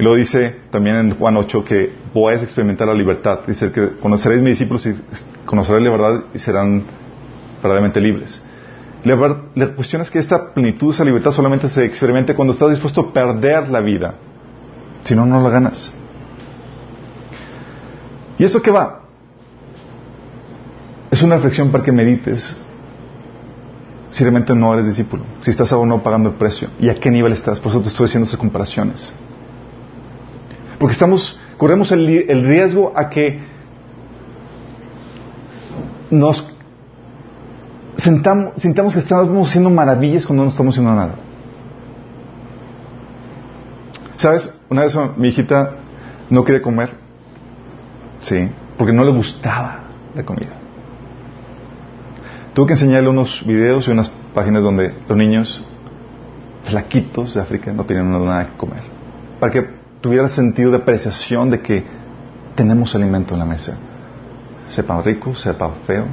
Y 0.00 0.02
luego 0.02 0.16
dice 0.16 0.56
también 0.70 0.96
en 0.96 1.10
Juan 1.18 1.36
8 1.36 1.62
que 1.62 1.92
a 2.26 2.32
experimentar 2.42 2.88
la 2.88 2.94
libertad. 2.94 3.40
Dice 3.46 3.70
que 3.70 3.98
conoceréis 4.00 4.40
mis 4.40 4.52
discípulos 4.52 4.86
y 4.86 4.94
conoceréis 5.44 5.84
la 5.84 5.90
verdad 5.90 6.24
y 6.32 6.38
serán 6.38 6.84
verdaderamente 7.56 8.00
libres. 8.00 8.40
La, 9.04 9.74
cuestión 9.74 10.00
es 10.00 10.10
que 10.10 10.18
esta 10.18 10.54
plenitud, 10.54 10.94
esa 10.94 11.04
libertad 11.04 11.32
solamente 11.32 11.68
se 11.68 11.84
experimente 11.84 12.34
cuando 12.34 12.54
estás 12.54 12.70
dispuesto 12.70 13.02
a 13.02 13.12
perder 13.12 13.68
la 13.68 13.82
vida. 13.82 14.14
Si 15.04 15.14
no, 15.14 15.26
no 15.26 15.38
la 15.42 15.50
ganas. 15.50 15.92
¿Y 18.38 18.44
esto 18.44 18.62
qué 18.62 18.70
va? 18.70 19.02
Es 21.10 21.22
una 21.22 21.34
reflexión 21.34 21.70
para 21.70 21.84
que 21.84 21.92
medites 21.92 22.56
si 24.08 24.24
realmente 24.24 24.54
no 24.54 24.72
eres 24.72 24.86
discípulo, 24.86 25.24
si 25.42 25.50
estás 25.50 25.70
aún 25.74 25.90
no 25.90 26.02
pagando 26.02 26.30
el 26.30 26.36
precio 26.36 26.70
y 26.80 26.88
a 26.88 26.94
qué 26.94 27.10
nivel 27.10 27.34
estás. 27.34 27.60
Por 27.60 27.70
eso 27.70 27.82
te 27.82 27.88
estoy 27.88 28.06
haciendo 28.06 28.26
esas 28.26 28.40
comparaciones. 28.40 29.12
Porque 30.80 30.94
estamos, 30.94 31.38
corremos 31.58 31.92
el, 31.92 32.46
riesgo 32.46 32.94
a 32.96 33.10
que 33.10 33.38
nos 36.10 36.42
sentamos, 37.98 38.54
sintamos 38.56 38.94
que 38.94 39.00
estamos 39.00 39.46
haciendo 39.46 39.68
maravillas 39.68 40.24
cuando 40.24 40.44
no 40.44 40.48
estamos 40.48 40.72
haciendo 40.72 40.94
nada. 40.94 41.16
¿Sabes? 44.16 44.58
Una 44.70 44.84
vez 44.84 44.98
mi 45.18 45.28
hijita 45.28 45.74
no 46.30 46.44
quería 46.44 46.62
comer, 46.62 46.94
sí, 48.22 48.48
porque 48.78 48.94
no 48.94 49.04
le 49.04 49.12
gustaba 49.12 49.80
la 50.14 50.24
comida. 50.24 50.52
Tuve 52.54 52.68
que 52.68 52.72
enseñarle 52.72 53.10
unos 53.10 53.44
videos 53.44 53.86
y 53.86 53.90
unas 53.90 54.10
páginas 54.34 54.62
donde 54.62 54.94
los 55.06 55.18
niños 55.18 55.62
flaquitos 56.62 57.34
de 57.34 57.42
África 57.42 57.70
no 57.70 57.84
tenían 57.84 58.10
nada 58.10 58.46
que 58.46 58.56
comer. 58.56 58.82
Para 59.38 59.52
que 59.52 59.79
tuviera 60.00 60.24
el 60.24 60.30
sentido 60.30 60.70
de 60.70 60.78
apreciación 60.78 61.50
de 61.50 61.60
que 61.60 61.84
tenemos 62.54 62.94
alimento 62.94 63.34
en 63.34 63.40
la 63.40 63.46
mesa. 63.46 63.76
Sepa 64.68 65.00
rico, 65.02 65.34
sepa 65.34 65.70
feo, 65.86 66.06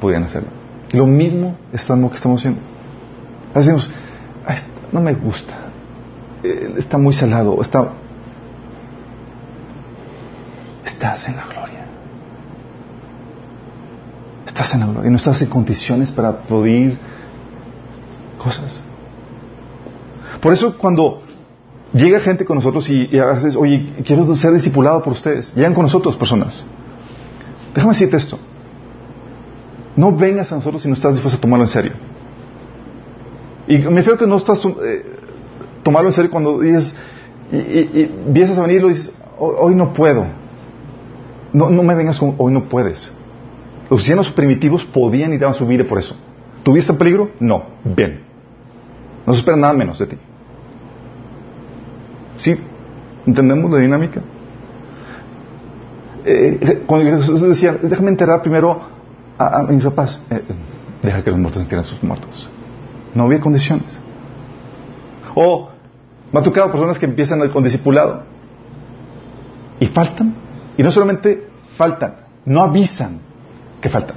pudieran 0.00 0.24
hacerlo. 0.24 0.50
Lo 0.92 1.06
mismo 1.06 1.56
estamos 1.72 2.10
que 2.10 2.16
estamos 2.16 2.40
haciendo. 2.40 2.60
Decimos, 3.54 3.90
no 4.92 5.00
me 5.00 5.14
gusta, 5.14 5.54
eh, 6.42 6.74
está 6.78 6.98
muy 6.98 7.12
salado, 7.12 7.60
está... 7.60 7.88
Estás 10.84 11.28
en 11.28 11.36
la 11.36 11.46
gloria. 11.46 11.84
Estás 14.46 14.74
en 14.74 14.80
la 14.80 14.86
gloria 14.86 15.08
y 15.08 15.10
no 15.10 15.16
estás 15.16 15.40
en 15.42 15.48
condiciones 15.48 16.10
para 16.10 16.38
poder 16.38 16.98
cosas. 18.38 18.80
Por 20.40 20.52
eso 20.52 20.76
cuando 20.76 21.22
llega 21.92 22.20
gente 22.20 22.44
con 22.44 22.56
nosotros 22.56 22.88
y, 22.90 23.08
y 23.10 23.18
a 23.18 23.26
veces, 23.26 23.56
oye, 23.56 23.94
quiero 24.04 24.34
ser 24.34 24.52
discipulado 24.52 25.02
por 25.02 25.12
ustedes, 25.12 25.54
llegan 25.54 25.74
con 25.74 25.84
nosotros 25.84 26.16
personas. 26.16 26.64
Déjame 27.74 27.92
decirte 27.92 28.16
esto. 28.16 28.38
No 29.96 30.12
vengas 30.12 30.52
a 30.52 30.56
nosotros 30.56 30.82
si 30.82 30.88
no 30.88 30.94
estás 30.94 31.14
dispuesto 31.14 31.38
a 31.38 31.40
tomarlo 31.40 31.64
en 31.64 31.70
serio. 31.70 31.92
Y 33.66 33.78
me 33.78 34.02
fío 34.02 34.16
que 34.16 34.26
no 34.26 34.36
estás 34.36 34.64
eh, 34.64 35.04
tomarlo 35.82 36.08
en 36.08 36.14
serio 36.14 36.30
cuando 36.30 36.60
dices, 36.60 36.94
y, 37.52 38.02
empiezas 38.26 38.58
a 38.58 38.62
venir 38.62 38.82
y 38.84 38.88
dices, 38.88 39.12
hoy, 39.38 39.74
no 39.74 39.92
puedo. 39.92 40.26
No, 41.52 41.70
no 41.70 41.82
me 41.82 41.94
vengas 41.94 42.18
con 42.18 42.34
hoy 42.38 42.52
no 42.52 42.64
puedes. 42.64 43.10
Los 43.90 44.00
cristianos 44.00 44.30
primitivos 44.30 44.84
podían 44.84 45.32
y 45.32 45.38
daban 45.38 45.54
su 45.54 45.66
vida 45.66 45.84
por 45.84 45.98
eso. 45.98 46.14
¿Tuviste 46.62 46.92
peligro? 46.94 47.30
No. 47.40 47.64
Ven. 47.84 48.20
No 49.26 49.32
se 49.32 49.40
espera 49.40 49.56
nada 49.56 49.72
menos 49.72 49.98
de 49.98 50.06
ti. 50.06 50.16
¿Sí? 52.38 52.56
¿Entendemos 53.26 53.70
la 53.70 53.78
dinámica? 53.78 54.22
Eh, 56.24 56.84
cuando 56.86 57.10
Jesús 57.16 57.42
decía, 57.42 57.76
déjame 57.82 58.10
enterrar 58.10 58.40
primero 58.40 58.80
a, 59.36 59.62
mis 59.64 59.84
papás, 59.84 60.20
eh, 60.30 60.42
deja 61.02 61.22
que 61.22 61.30
los 61.30 61.38
muertos 61.38 61.62
entierren 61.62 61.84
sus 61.84 62.02
muertos. 62.02 62.48
No 63.14 63.24
había 63.24 63.40
condiciones. 63.40 63.98
O 65.34 65.70
me 66.32 66.40
ha 66.40 66.42
personas 66.42 66.98
que 66.98 67.06
empiezan 67.06 67.46
con 67.48 67.62
discipulado 67.62 68.22
y 69.80 69.86
faltan. 69.86 70.34
Y 70.76 70.82
no 70.82 70.90
solamente 70.92 71.48
faltan, 71.76 72.14
no 72.44 72.62
avisan 72.62 73.18
que 73.80 73.88
faltan. 73.88 74.16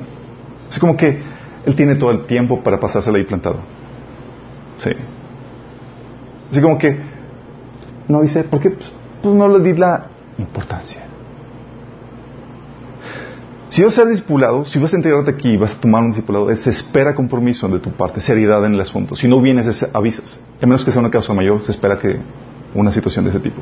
Es 0.70 0.78
como 0.78 0.96
que 0.96 1.22
él 1.66 1.76
tiene 1.76 1.96
todo 1.96 2.12
el 2.12 2.26
tiempo 2.26 2.62
para 2.62 2.80
pasársela 2.80 3.18
ahí 3.18 3.24
plantado. 3.24 3.58
Sí. 4.80 4.92
Así 6.52 6.62
como 6.62 6.78
que 6.78 7.11
no 8.12 8.20
avisé, 8.20 8.44
¿por 8.44 8.60
qué? 8.60 8.72
Pues, 8.72 8.92
pues 9.22 9.36
no 9.36 9.48
le 9.48 9.60
di 9.60 9.78
la 9.78 10.08
importancia. 10.38 11.12
Si 13.70 13.82
vas 13.84 13.94
a 13.94 13.96
ser 14.02 14.08
discipulado, 14.10 14.66
si 14.66 14.80
vas 14.80 14.94
a 14.94 14.98
integrarte 14.98 15.32
aquí 15.32 15.56
vas 15.56 15.74
a 15.74 15.80
tomar 15.80 16.02
un 16.02 16.10
discipulado, 16.10 16.54
se 16.56 16.72
espera 16.72 17.16
compromiso 17.16 17.70
de 17.70 17.80
tu 17.80 17.92
parte, 17.92 18.20
seriedad 18.20 18.66
en 18.66 18.74
el 18.74 18.82
asunto. 18.82 19.16
Si 19.16 19.30
no 19.30 19.40
vienes, 19.40 19.88
avisas. 19.94 20.40
A 20.62 20.66
menos 20.66 20.84
que 20.84 20.92
sea 20.92 21.00
una 21.00 21.10
causa 21.10 21.34
mayor, 21.34 21.62
se 21.62 21.72
espera 21.72 21.98
que 21.98 22.20
una 22.76 22.92
situación 22.92 23.24
de 23.24 23.32
ese 23.32 23.40
tipo. 23.40 23.62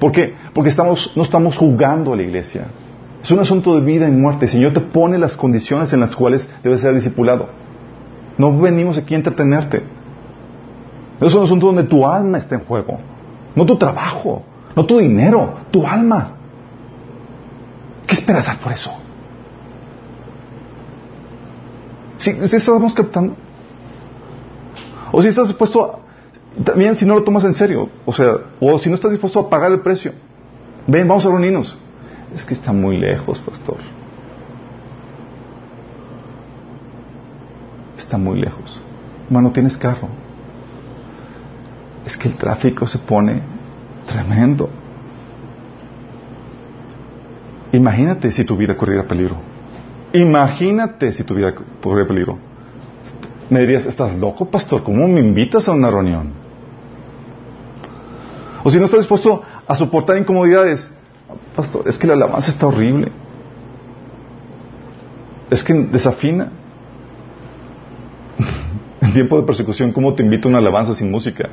¿Por 0.00 0.10
qué? 0.10 0.34
Porque 0.52 0.70
estamos, 0.70 1.12
no 1.16 1.22
estamos 1.22 1.56
jugando 1.56 2.12
a 2.12 2.16
la 2.16 2.22
iglesia. 2.22 2.66
Es 3.22 3.30
un 3.30 3.38
asunto 3.38 3.74
de 3.76 3.80
vida 3.80 4.08
y 4.08 4.10
muerte. 4.10 4.46
El 4.46 4.50
Señor 4.50 4.72
te 4.72 4.80
pone 4.80 5.18
las 5.18 5.36
condiciones 5.36 5.92
en 5.92 6.00
las 6.00 6.16
cuales 6.16 6.48
debes 6.64 6.80
ser 6.80 6.94
discipulado. 6.94 7.48
No 8.38 8.56
venimos 8.58 8.98
aquí 8.98 9.14
a 9.14 9.18
entretenerte. 9.18 9.82
Es 11.20 11.34
un 11.34 11.44
asunto 11.44 11.66
donde 11.66 11.84
tu 11.84 12.06
alma 12.06 12.38
está 12.38 12.56
en 12.56 12.62
juego. 12.62 12.98
No 13.54 13.66
tu 13.66 13.76
trabajo, 13.76 14.42
no 14.76 14.84
tu 14.84 14.98
dinero, 14.98 15.54
tu 15.70 15.86
alma. 15.86 16.32
¿Qué 18.06 18.14
esperas 18.14 18.48
por 18.56 18.72
eso? 18.72 18.90
Si, 22.18 22.30
estamos 22.30 22.94
captando. 22.94 23.34
O 25.12 25.22
si 25.22 25.28
estás 25.28 25.48
dispuesto 25.48 25.84
a, 25.84 26.62
también 26.64 26.94
si 26.94 27.04
no 27.04 27.14
lo 27.14 27.22
tomas 27.22 27.44
en 27.44 27.54
serio, 27.54 27.88
o 28.04 28.12
sea, 28.12 28.36
o 28.60 28.78
si 28.78 28.88
no 28.88 28.96
estás 28.96 29.10
dispuesto 29.10 29.38
a 29.38 29.48
pagar 29.48 29.72
el 29.72 29.80
precio. 29.80 30.12
Ven, 30.86 31.06
vamos 31.06 31.24
a 31.26 31.28
reunirnos. 31.28 31.76
Es 32.34 32.44
que 32.44 32.54
está 32.54 32.72
muy 32.72 32.98
lejos, 32.98 33.38
pastor. 33.40 33.78
Está 37.96 38.18
muy 38.18 38.40
lejos. 38.40 38.80
Hermano, 39.26 39.50
tienes 39.52 39.76
carro. 39.76 40.08
Es 42.08 42.16
que 42.16 42.26
el 42.26 42.36
tráfico 42.36 42.86
se 42.86 42.96
pone 42.96 43.42
tremendo. 44.06 44.70
Imagínate 47.70 48.32
si 48.32 48.46
tu 48.46 48.56
vida 48.56 48.74
corriera 48.78 49.06
peligro. 49.06 49.36
Imagínate 50.14 51.12
si 51.12 51.22
tu 51.22 51.34
vida 51.34 51.54
corre 51.82 52.06
peligro. 52.06 52.38
Me 53.50 53.60
dirías, 53.60 53.84
¿estás 53.84 54.18
loco, 54.18 54.46
pastor? 54.46 54.82
¿Cómo 54.82 55.06
me 55.06 55.20
invitas 55.20 55.68
a 55.68 55.72
una 55.72 55.90
reunión? 55.90 56.32
O 58.64 58.70
si 58.70 58.78
no 58.78 58.86
estás 58.86 59.00
dispuesto 59.00 59.42
a 59.66 59.74
soportar 59.74 60.16
incomodidades, 60.16 60.90
pastor, 61.54 61.86
es 61.86 61.98
que 61.98 62.06
la 62.06 62.14
alabanza 62.14 62.50
está 62.50 62.68
horrible. 62.68 63.12
Es 65.50 65.62
que 65.62 65.74
desafina. 65.74 66.52
Tiempo 69.18 69.36
de 69.36 69.42
persecución, 69.42 69.90
¿cómo 69.92 70.14
te 70.14 70.22
invito 70.22 70.46
a 70.46 70.50
una 70.50 70.58
alabanza 70.58 70.94
sin 70.94 71.10
música? 71.10 71.48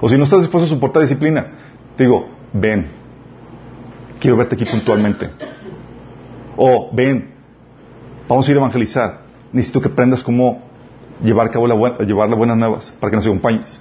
O 0.00 0.08
si 0.08 0.18
no 0.18 0.24
estás 0.24 0.40
dispuesto 0.40 0.66
a 0.66 0.68
soportar 0.68 1.02
disciplina, 1.02 1.46
te 1.96 2.02
digo, 2.02 2.28
ven, 2.52 2.88
quiero 4.18 4.36
verte 4.36 4.56
aquí 4.56 4.64
puntualmente. 4.64 5.30
O 6.56 6.90
ven, 6.92 7.34
vamos 8.28 8.48
a 8.48 8.50
ir 8.50 8.56
a 8.56 8.60
evangelizar. 8.60 9.20
Necesito 9.52 9.80
que 9.80 9.88
aprendas 9.88 10.24
cómo 10.24 10.60
llevar 11.22 11.46
a 11.46 11.50
cabo 11.50 11.68
la 11.68 12.04
llevar 12.04 12.28
las 12.28 12.36
buenas 12.36 12.56
nuevas 12.56 12.92
para 12.98 13.10
que 13.10 13.16
nos 13.16 13.26
acompañes. 13.26 13.80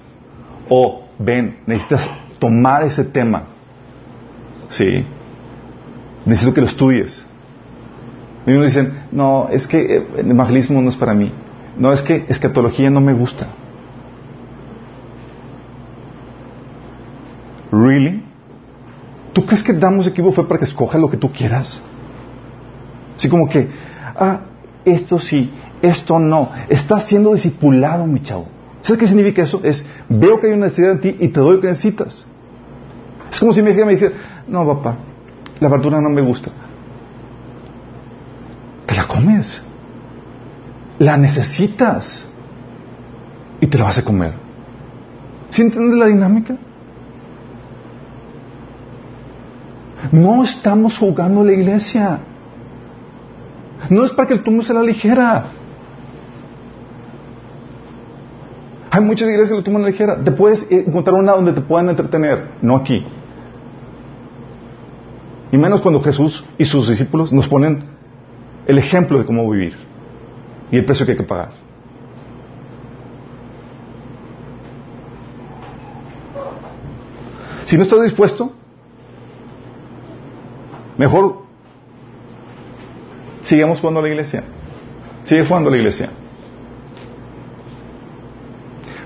O 0.70 1.08
ven, 1.18 1.58
necesitas 1.66 2.08
tomar 2.38 2.84
ese 2.84 3.04
tema. 3.04 3.46
Sí. 4.70 5.04
Necesito 6.24 6.54
que 6.54 6.62
lo 6.62 6.68
estudies. 6.68 7.26
Y 8.48 8.54
unos 8.54 8.68
dicen, 8.68 8.93
no, 9.12 9.50
es 9.52 9.68
que 9.68 9.98
eh, 9.98 10.08
el 10.20 10.32
evangelismo 10.32 10.82
no 10.82 10.88
es 10.88 10.95
para 10.95 11.14
mí. 11.14 11.34
No, 11.78 11.91
es 11.91 12.02
que 12.02 12.26
escatología 12.30 12.89
no 12.89 13.02
me 13.02 13.12
gusta. 13.12 13.48
¿Really? 17.70 18.24
¿Tú 19.34 19.45
crees 19.45 19.62
que 19.62 19.74
damos 19.74 20.08
equipo 20.08 20.32
fue 20.32 20.48
para 20.48 20.60
que 20.60 20.66
escoja 20.66 20.98
lo 20.98 21.10
que 21.10 21.18
tú 21.18 21.30
quieras? 21.30 21.82
Así 23.18 23.28
como 23.28 23.50
que, 23.50 23.68
ah, 24.16 24.39
esto 24.86 25.20
sí, 25.20 25.52
esto 25.82 26.18
no. 26.18 26.50
Estás 26.70 27.06
siendo 27.06 27.34
discipulado, 27.34 28.08
mi 28.08 28.22
chavo. 28.22 28.48
¿Sabes 28.80 29.02
qué 29.02 29.08
significa 29.08 29.43
eso? 29.43 29.60
Es, 29.62 29.86
veo 30.08 30.39
que 30.39 30.48
hay 30.48 30.54
una 30.54 30.68
necesidad 30.68 30.91
en 30.93 31.02
ti 31.02 31.18
y 31.20 31.28
te 31.28 31.39
doy 31.41 31.56
lo 31.56 31.62
que 31.62 31.68
necesitas. 31.68 32.26
Es 33.30 33.39
como 33.41 33.52
si 33.52 33.62
mi 33.62 33.72
hija 33.72 33.86
me 33.86 33.91
dijera, 33.91 34.14
no, 34.48 34.66
papá, 34.66 34.95
la 35.60 35.68
verdura 35.68 36.00
no 36.00 36.10
me 36.10 36.22
gusta. 36.22 36.50
La 38.98 39.08
comes. 39.08 39.62
La 40.98 41.18
necesitas. 41.18 42.26
Y 43.62 43.68
te 43.68 43.78
la 43.78 43.84
vas 43.86 44.00
a 44.00 44.04
comer. 44.04 44.34
¿Sí 45.52 45.62
entiendes 45.62 46.00
la 46.00 46.08
dinámica? 46.08 46.58
No 50.11 50.44
estamos 50.44 50.98
jugando 50.98 51.44
la 51.44 51.53
iglesia. 51.53 52.19
No 53.90 54.03
es 54.03 54.11
para 54.11 54.28
que 54.28 54.34
el 54.34 54.44
tumbo 54.44 54.64
se 54.64 54.74
la 54.74 54.82
ligera. 54.82 55.45
Hay 58.90 59.03
muchas 59.03 59.30
iglesias 59.30 59.49
que 59.49 59.56
lo 59.57 59.64
toman 59.64 59.84
a 59.84 59.86
la 59.86 59.91
ligera. 59.91 60.24
Te 60.24 60.32
puedes 60.32 60.65
encontrar 60.72 61.19
una 61.19 61.34
donde 61.34 61.53
te 61.53 61.61
puedan 61.61 61.90
entretener, 61.90 62.49
no 62.64 62.76
aquí. 62.76 63.06
Y 65.52 65.57
menos 65.57 65.82
cuando 65.82 66.02
Jesús 66.02 66.44
y 66.57 66.65
sus 66.65 66.90
discípulos 66.90 67.32
nos 67.32 67.48
ponen 67.48 67.97
el 68.68 68.77
ejemplo 68.77 69.18
de 69.18 69.26
cómo 69.26 69.49
vivir 69.49 69.76
y 70.72 70.77
el 70.77 70.85
precio 70.85 71.06
que 71.06 71.14
hay 71.14 71.18
que 71.18 71.23
pagar. 71.23 71.52
Si 77.65 77.76
no 77.76 77.84
estás 77.84 78.03
dispuesto, 78.03 78.53
Mejor 80.98 81.44
sigamos 83.44 83.80
jugando 83.80 83.99
a 83.99 84.03
la 84.03 84.10
iglesia. 84.10 84.44
Sigue 85.26 85.45
jugando 85.45 85.69
a 85.69 85.72
la 85.72 85.77
iglesia. 85.77 86.10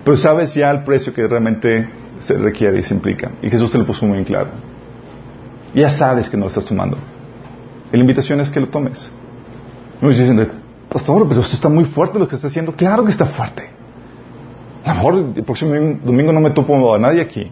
Pero 0.03 0.17
sabes 0.17 0.53
ya 0.55 0.71
el 0.71 0.83
precio 0.83 1.13
que 1.13 1.27
realmente 1.27 1.87
se 2.19 2.35
requiere 2.35 2.79
y 2.79 2.83
se 2.83 2.93
implica. 2.93 3.31
Y 3.41 3.49
Jesús 3.49 3.71
te 3.71 3.77
lo 3.77 3.85
puso 3.85 4.05
muy 4.05 4.23
claro. 4.23 4.51
Ya 5.75 5.89
sabes 5.89 6.29
que 6.29 6.37
no 6.37 6.43
lo 6.43 6.49
estás 6.49 6.65
tomando. 6.65 6.97
La 7.91 7.99
invitación 7.99 8.39
es 8.39 8.49
que 8.49 8.59
lo 8.59 8.67
tomes. 8.67 9.09
Nos 10.01 10.17
dicen, 10.17 10.49
pastor, 10.89 11.27
pero 11.27 11.41
esto 11.41 11.53
está 11.53 11.69
muy 11.69 11.85
fuerte 11.85 12.17
lo 12.17 12.27
que 12.27 12.35
está 12.35 12.47
haciendo. 12.47 12.73
Claro 12.73 13.05
que 13.05 13.11
está 13.11 13.27
fuerte. 13.27 13.69
A 14.83 14.89
lo 14.89 14.95
mejor 14.95 15.33
el 15.35 15.43
próximo 15.43 15.73
domingo 16.03 16.33
no 16.33 16.41
me 16.41 16.49
topo 16.49 16.93
a 16.93 16.97
nadie 16.97 17.21
aquí. 17.21 17.51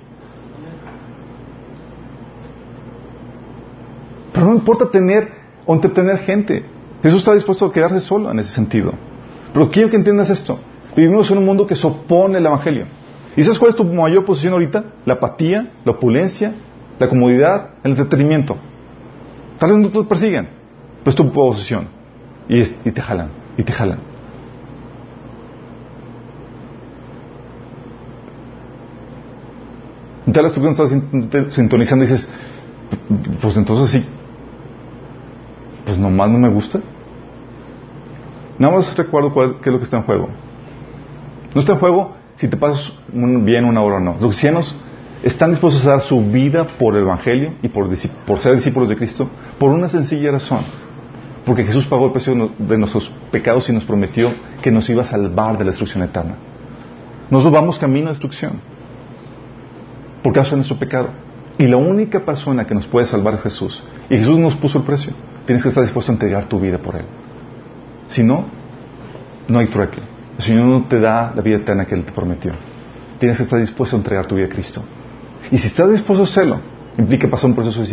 Pero 4.34 4.48
no 4.48 4.54
importa 4.54 4.90
tener 4.90 5.32
o 5.66 5.74
entretener 5.76 6.18
gente. 6.20 6.66
Jesús 7.04 7.20
está 7.20 7.34
dispuesto 7.36 7.66
a 7.66 7.72
quedarse 7.72 8.00
solo 8.00 8.32
en 8.32 8.40
ese 8.40 8.54
sentido. 8.54 8.94
Pero 9.54 9.70
quiero 9.70 9.90
que 9.90 9.98
entiendas 9.98 10.30
esto. 10.32 10.60
Vivimos 10.96 11.30
en 11.30 11.38
un 11.38 11.46
mundo 11.46 11.68
que 11.68 11.76
se 11.76 11.86
opone 11.86 12.38
al 12.38 12.46
Evangelio. 12.46 12.86
¿Y 13.36 13.44
sabes 13.44 13.60
cuál 13.60 13.70
es 13.70 13.76
tu 13.76 13.84
mayor 13.86 14.26
posición 14.26 14.54
ahorita? 14.54 14.86
La 15.06 15.14
apatía, 15.14 15.72
la 15.86 15.92
opulencia, 15.92 16.54
la 16.98 17.08
comodidad, 17.08 17.70
el 17.84 17.92
entretenimiento. 17.92 18.58
Tal 19.60 19.72
vez 19.72 19.80
no 19.80 19.90
te 19.90 20.08
persiguen, 20.08 20.50
pero 21.04 21.10
es 21.12 21.16
tu 21.16 21.32
posición. 21.32 21.99
Y, 22.50 22.62
y 22.62 22.92
te 22.92 23.02
jalan, 23.02 23.30
y 23.58 23.64
te 23.64 23.72
jalan. 23.72 24.00
Vez 30.44 30.54
tú 30.54 30.62
cuando 30.62 30.84
estás 30.84 31.54
sintonizando 31.54 32.06
dices, 32.06 32.30
pues 33.42 33.58
entonces 33.58 33.90
sí, 33.90 34.10
Pues 35.86 35.98
nomás 35.98 36.30
no 36.30 36.38
me 36.38 36.50
gusta. 36.50 36.80
Nada 38.58 38.76
más 38.76 38.96
recuerdo 38.96 39.34
cuál, 39.34 39.56
qué 39.62 39.70
es 39.70 39.74
lo 39.74 39.80
que 39.80 39.86
está 39.86 39.98
en 39.98 40.04
juego. 40.04 40.30
No 41.54 41.62
está 41.62 41.74
en 41.74 41.80
juego 41.80 42.16
si 42.36 42.48
te 42.48 42.58
pasas 42.58 42.94
bien 43.12 43.66
una 43.66 43.82
hora 43.82 43.98
o 43.98 44.00
no. 44.00 44.14
Los 44.14 44.30
cristianos 44.30 44.76
están 45.24 45.52
dispuestos 45.52 45.86
a 45.86 45.92
dar 45.92 46.02
su 46.02 46.22
vida 46.22 46.66
por 46.78 46.96
el 46.96 47.04
Evangelio 47.04 47.56
y 47.62 47.70
por, 47.70 47.90
por 48.26 48.40
ser 48.40 48.56
discípulos 48.56 48.90
de 48.90 48.96
Cristo 48.96 49.30
por 49.58 49.72
una 49.72 49.88
sencilla 49.88 50.32
razón. 50.32 50.60
Porque 51.46 51.64
Jesús 51.64 51.88
pagó 51.88 52.08
el 52.08 52.12
precio 52.12 52.52
de 52.58 52.78
nuestros 52.78 53.12
pecados 53.32 53.70
y 53.70 53.74
nos 53.74 53.86
prometió 53.86 54.34
que 54.62 54.72
nos 54.72 54.90
iba 54.90 55.02
a 55.02 55.06
salvar 55.06 55.58
de 55.58 55.64
la 55.64 55.72
destrucción 55.72 56.04
eterna. 56.04 56.36
Nosotros 57.30 57.54
vamos 57.54 57.80
camino 57.80 58.08
a 58.08 58.12
destrucción 58.12 58.54
por 60.22 60.34
causa 60.34 60.52
de 60.52 60.58
nuestro 60.58 60.78
pecado. 60.78 61.10
Y 61.58 61.68
la 61.68 61.78
única 61.78 62.24
persona 62.24 62.66
que 62.66 62.74
nos 62.74 62.88
puede 62.88 63.06
salvar 63.06 63.34
es 63.34 63.44
Jesús. 63.44 63.84
Y 64.10 64.18
Jesús 64.18 64.38
nos 64.38 64.56
puso 64.56 64.80
el 64.80 64.86
precio. 64.86 65.14
Tienes 65.46 65.64
que 65.64 65.70
estar 65.70 65.84
dispuesto 65.84 66.12
a 66.12 66.16
entregar 66.16 66.46
tu 66.46 66.60
vida 66.60 66.78
por 66.78 66.96
Él. 66.96 67.06
Si 68.08 68.24
no, 68.24 68.46
no 69.48 69.60
hay 69.60 69.68
trueque. 69.68 70.00
El 70.38 70.44
Señor 70.44 70.66
no 70.66 70.86
te 70.86 71.00
da 71.00 71.34
la 71.36 71.42
vida 71.42 71.58
eterna 71.58 71.86
que 71.86 71.96
Él 71.96 72.06
te 72.06 72.12
prometió. 72.12 72.54
Tienes 73.20 73.38
que 73.38 73.44
estar 73.44 73.60
dispuesto 73.60 73.96
a 73.96 74.00
entregar 74.00 74.26
tu 74.26 74.36
vida 74.36 74.46
a 74.46 74.50
Cristo. 74.50 74.82
Y 75.52 75.58
si 75.58 75.68
estás 75.68 75.92
dispuesto 75.92 76.24
a 76.24 76.26
hacerlo, 76.26 76.62
implica 76.98 77.28
pasar 77.28 77.50
un 77.50 77.56
proceso 77.56 77.82
de 77.82 77.88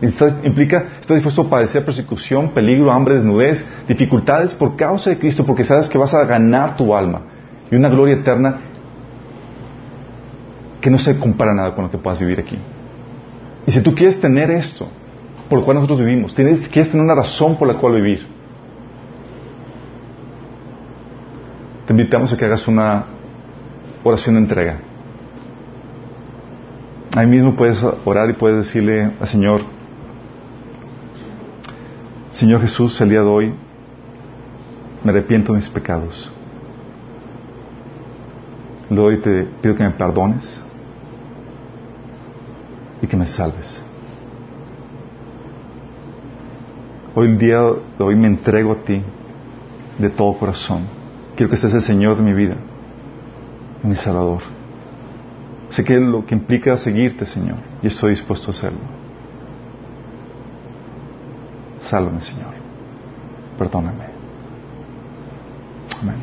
Implica 0.00 0.84
estar 1.00 1.14
dispuesto 1.14 1.42
a 1.42 1.50
padecer 1.50 1.84
persecución, 1.84 2.50
peligro, 2.50 2.90
hambre, 2.90 3.14
desnudez, 3.14 3.64
dificultades 3.88 4.54
por 4.54 4.76
causa 4.76 5.10
de 5.10 5.18
Cristo, 5.18 5.46
porque 5.46 5.64
sabes 5.64 5.88
que 5.88 5.96
vas 5.96 6.12
a 6.14 6.24
ganar 6.24 6.76
tu 6.76 6.94
alma 6.94 7.22
y 7.70 7.76
una 7.76 7.88
gloria 7.88 8.14
eterna 8.14 8.60
que 10.80 10.90
no 10.90 10.98
se 10.98 11.18
compara 11.18 11.54
nada 11.54 11.74
con 11.74 11.84
lo 11.84 11.90
que 11.90 11.98
puedas 11.98 12.18
vivir 12.18 12.40
aquí. 12.40 12.58
Y 13.66 13.72
si 13.72 13.82
tú 13.82 13.94
quieres 13.94 14.20
tener 14.20 14.50
esto, 14.50 14.88
por 15.48 15.60
lo 15.60 15.64
cual 15.64 15.76
nosotros 15.76 16.00
vivimos, 16.00 16.34
tienes, 16.34 16.68
quieres 16.68 16.90
tener 16.90 17.04
una 17.04 17.14
razón 17.14 17.56
por 17.56 17.68
la 17.68 17.74
cual 17.74 17.94
vivir, 17.94 18.26
te 21.86 21.92
invitamos 21.92 22.32
a 22.32 22.36
que 22.36 22.44
hagas 22.44 22.66
una 22.68 23.04
oración 24.02 24.34
de 24.34 24.40
entrega. 24.42 24.78
Ahí 27.16 27.26
mismo 27.26 27.54
puedes 27.54 27.82
orar 28.04 28.28
y 28.28 28.32
puedes 28.32 28.66
decirle 28.66 29.10
al 29.20 29.28
Señor, 29.28 29.62
Señor 32.34 32.62
Jesús, 32.62 33.00
el 33.00 33.10
día 33.10 33.20
de 33.20 33.28
hoy 33.28 33.54
me 35.04 35.12
arrepiento 35.12 35.52
de 35.52 35.58
mis 35.58 35.68
pecados. 35.68 36.32
El 38.90 38.96
día 38.96 39.04
hoy 39.04 39.20
te 39.20 39.44
pido 39.62 39.76
que 39.76 39.84
me 39.84 39.92
perdones 39.92 40.64
y 43.00 43.06
que 43.06 43.16
me 43.16 43.28
salves. 43.28 43.80
Hoy 47.14 47.28
el 47.28 47.38
día 47.38 47.60
de 47.60 48.04
hoy 48.04 48.16
me 48.16 48.26
entrego 48.26 48.72
a 48.72 48.76
ti 48.82 49.00
de 50.00 50.10
todo 50.10 50.36
corazón. 50.36 50.88
Quiero 51.36 51.50
que 51.50 51.56
seas 51.56 51.74
el 51.74 51.82
Señor 51.82 52.16
de 52.16 52.24
mi 52.24 52.32
vida, 52.32 52.56
mi 53.84 53.94
Salvador. 53.94 54.40
Sé 55.70 55.84
que 55.84 55.94
es 55.94 56.02
lo 56.02 56.26
que 56.26 56.34
implica 56.34 56.76
seguirte, 56.78 57.26
Señor, 57.26 57.58
y 57.80 57.86
estoy 57.86 58.10
dispuesto 58.10 58.48
a 58.48 58.54
hacerlo. 58.54 59.03
Sálvame, 61.84 62.22
Señor. 62.22 62.54
Perdóname. 63.58 64.04
Amén. 66.00 66.16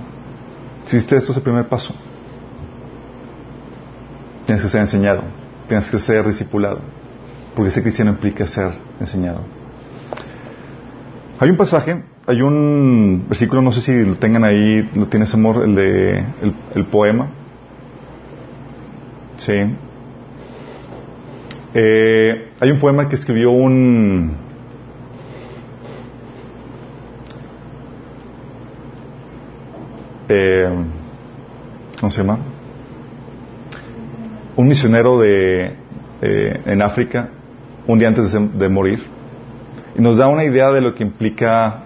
Si 0.86 0.98
esto 0.98 1.16
es 1.16 1.30
el 1.30 1.44
primer 1.44 1.68
paso. 1.68 1.94
Tienes 4.46 4.64
que 4.64 4.70
ser 4.70 4.82
enseñado, 4.82 5.24
tienes 5.68 5.90
que 5.90 5.98
ser 6.00 6.28
discipulado, 6.28 6.80
porque 7.56 7.70
ese 7.70 7.82
cristiano 7.82 8.12
implica 8.12 8.46
ser 8.46 8.74
enseñado. 9.00 9.42
Hay 11.40 11.50
un 11.50 11.58
pasaje, 11.58 12.04
hay 12.28 12.42
un 12.42 13.26
versículo, 13.30 13.62
no 13.62 13.72
sé 13.72 13.82
si 13.82 14.06
lo 14.06 14.16
tengan 14.16 14.44
ahí, 14.44 14.90
lo 14.94 15.08
tienes 15.08 15.34
amor, 15.34 15.64
el 15.64 15.76
de 15.76 16.24
el, 16.76 16.86
poema. 16.86 17.30
Sí. 19.38 19.54
Eh, 21.74 22.52
hay 22.60 22.72
un 22.72 22.80
poema 22.80 23.08
que 23.08 23.16
escribió 23.16 23.52
un 23.52 24.51
eh, 30.34 30.70
¿cómo 32.00 32.10
se 32.10 32.22
llama? 32.22 32.40
Un 34.56 34.68
misionero 34.68 35.20
de, 35.20 35.76
en 36.22 36.82
África, 36.82 37.30
un 37.88 38.00
día 38.00 38.08
antes 38.08 38.32
de, 38.32 38.70
morir, 38.70 39.04
y 39.98 40.02
nos 40.02 40.18
da 40.18 40.28
una 40.28 40.46
idea 40.46 40.72
de 40.72 40.82
lo 40.82 40.94
que 40.94 41.04
implica 41.04 41.84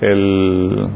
el, 0.00 0.88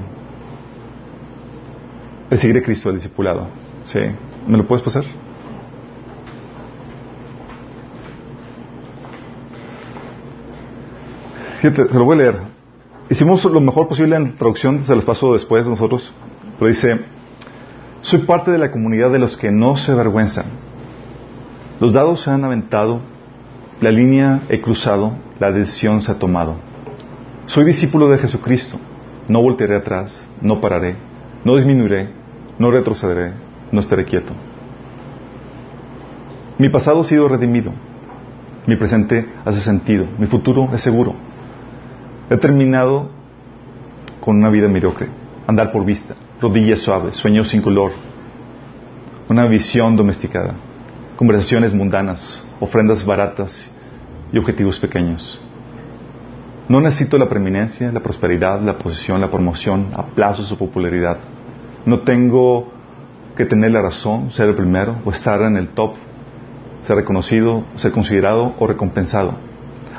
el 2.31 2.39
seguir 2.39 2.59
a 2.59 2.63
Cristo, 2.63 2.91
el 2.91 2.97
discipulado. 2.97 3.49
¿Sí? 3.85 4.01
¿Me 4.47 4.59
lo 4.59 4.67
puedes 4.67 4.85
pasar? 4.85 5.05
Fíjate, 11.61 11.89
se 11.89 11.99
lo 11.99 12.05
voy 12.05 12.15
a 12.15 12.19
leer. 12.19 12.54
Hicimos 13.11 13.45
lo 13.45 13.61
mejor 13.61 13.87
posible 13.89 14.17
en 14.17 14.35
traducción, 14.37 14.85
se 14.85 14.97
los 14.97 15.05
paso 15.05 15.35
después 15.35 15.67
nosotros. 15.67 16.13
Pero 16.59 16.69
dice, 16.69 17.01
soy 18.01 18.21
parte 18.21 18.51
de 18.51 18.59
la 18.59 18.71
comunidad 18.71 19.11
de 19.11 19.19
los 19.19 19.37
que 19.37 19.51
no 19.51 19.77
se 19.77 19.93
avergüenzan. 19.93 20.47
Los 21.81 21.93
dados 21.93 22.23
se 22.23 22.31
han 22.31 22.45
aventado, 22.45 23.01
la 23.81 23.91
línea 23.91 24.41
he 24.49 24.61
cruzado, 24.61 25.13
la 25.39 25.51
decisión 25.51 26.01
se 26.01 26.13
ha 26.13 26.19
tomado. 26.19 26.55
Soy 27.47 27.65
discípulo 27.65 28.09
de 28.09 28.19
Jesucristo, 28.19 28.79
no 29.29 29.43
voltearé 29.43 29.77
atrás, 29.77 30.19
no 30.41 30.61
pararé, 30.61 30.97
no 31.45 31.57
disminuiré, 31.57 32.09
no 32.59 32.71
retrocederé, 32.71 33.33
no 33.71 33.81
estaré 33.81 34.07
quieto. 34.07 34.33
Mi 36.59 36.71
pasado 36.71 37.01
ha 37.01 37.05
sido 37.05 37.29
redimido, 37.29 37.73
mi 38.67 38.77
presente 38.77 39.29
hace 39.45 39.61
sentido, 39.61 40.07
mi 40.19 40.27
futuro 40.27 40.71
es 40.73 40.81
seguro. 40.81 41.15
He 42.31 42.39
terminado 42.39 43.11
con 44.21 44.39
una 44.39 44.49
vida 44.49 44.67
mediocre, 44.67 45.09
andar 45.47 45.71
por 45.71 45.85
vista, 45.85 46.15
rodillas 46.41 46.81
suaves, 46.81 47.17
sueños 47.17 47.51
sin 47.51 47.61
color, 47.61 47.93
una 49.29 49.47
visión 49.47 49.95
domesticada, 49.95 50.55
conversaciones 51.17 51.75
mundanas, 51.75 52.43
ofrendas 52.61 53.05
baratas 53.05 53.71
y 54.33 54.39
objetivos 54.39 54.79
pequeños. 54.79 55.39
No 56.67 56.81
necesito 56.81 57.19
la 57.19 57.29
preeminencia, 57.29 57.93
la 57.93 58.01
prosperidad, 58.01 58.59
la 58.63 58.79
posición, 58.79 59.21
la 59.21 59.31
promoción, 59.31 59.91
aplausos 59.95 60.51
o 60.51 60.57
popularidad. 60.57 61.19
No 61.85 62.01
tengo 62.01 62.73
que 63.37 63.45
tener 63.45 63.73
la 63.73 63.83
razón, 63.83 64.31
ser 64.31 64.49
el 64.49 64.55
primero 64.55 64.97
o 65.05 65.11
estar 65.11 65.43
en 65.43 65.59
el 65.59 65.69
top, 65.69 65.97
ser 66.81 66.97
reconocido, 66.97 67.65
ser 67.75 67.93
considerado 67.93 68.55
o 68.59 68.67
recompensado. 68.67 69.35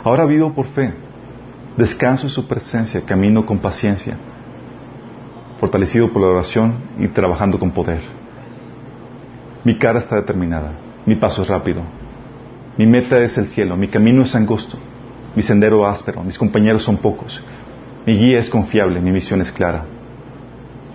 Ahora 0.03 0.25
vivo 0.25 0.53
por 0.53 0.65
fe 0.65 1.04
Descanso 1.77 2.27
en 2.27 2.29
su 2.29 2.47
presencia, 2.47 3.01
camino 3.01 3.45
con 3.45 3.59
paciencia, 3.59 4.15
fortalecido 5.59 6.09
por 6.09 6.21
la 6.21 6.29
oración 6.29 6.75
y 6.97 7.09
trabajando 7.09 7.59
con 7.59 7.71
poder. 7.71 7.99
Mi 9.65 9.77
cara 9.77 9.99
está 9.99 10.15
determinada, 10.15 10.71
mi 11.05 11.17
paso 11.17 11.41
es 11.41 11.49
rápido, 11.49 11.81
mi 12.77 12.87
meta 12.87 13.21
es 13.21 13.37
el 13.37 13.47
cielo, 13.47 13.75
mi 13.75 13.89
camino 13.89 14.23
es 14.23 14.33
angosto, 14.35 14.77
mi 15.35 15.41
sendero 15.41 15.85
áspero, 15.85 16.23
mis 16.23 16.37
compañeros 16.37 16.81
son 16.81 16.95
pocos, 16.95 17.43
mi 18.05 18.13
guía 18.13 18.39
es 18.39 18.49
confiable, 18.49 19.01
mi 19.01 19.11
misión 19.11 19.41
es 19.41 19.51
clara. 19.51 19.83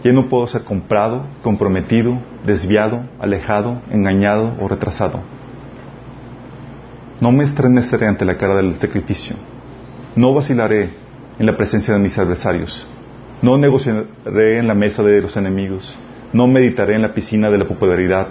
Yo 0.02 0.14
no 0.14 0.30
puedo 0.30 0.46
ser 0.46 0.64
comprado, 0.64 1.26
comprometido, 1.42 2.16
desviado, 2.46 3.02
alejado, 3.18 3.82
engañado 3.90 4.54
o 4.58 4.66
retrasado. 4.66 5.20
No 7.20 7.32
me 7.32 7.44
estremeceré 7.44 8.06
ante 8.06 8.24
la 8.24 8.38
cara 8.38 8.56
del 8.56 8.78
sacrificio 8.78 9.36
no 10.16 10.34
vacilaré 10.34 10.90
en 11.38 11.46
la 11.46 11.56
presencia 11.56 11.94
de 11.94 12.00
mis 12.00 12.18
adversarios. 12.18 12.86
No 13.42 13.56
negociaré 13.56 14.58
en 14.58 14.66
la 14.66 14.74
mesa 14.74 15.02
de 15.02 15.22
los 15.22 15.36
enemigos. 15.36 15.96
No 16.32 16.46
meditaré 16.46 16.96
en 16.96 17.02
la 17.02 17.14
piscina 17.14 17.50
de 17.50 17.58
la 17.58 17.64
popularidad. 17.64 18.28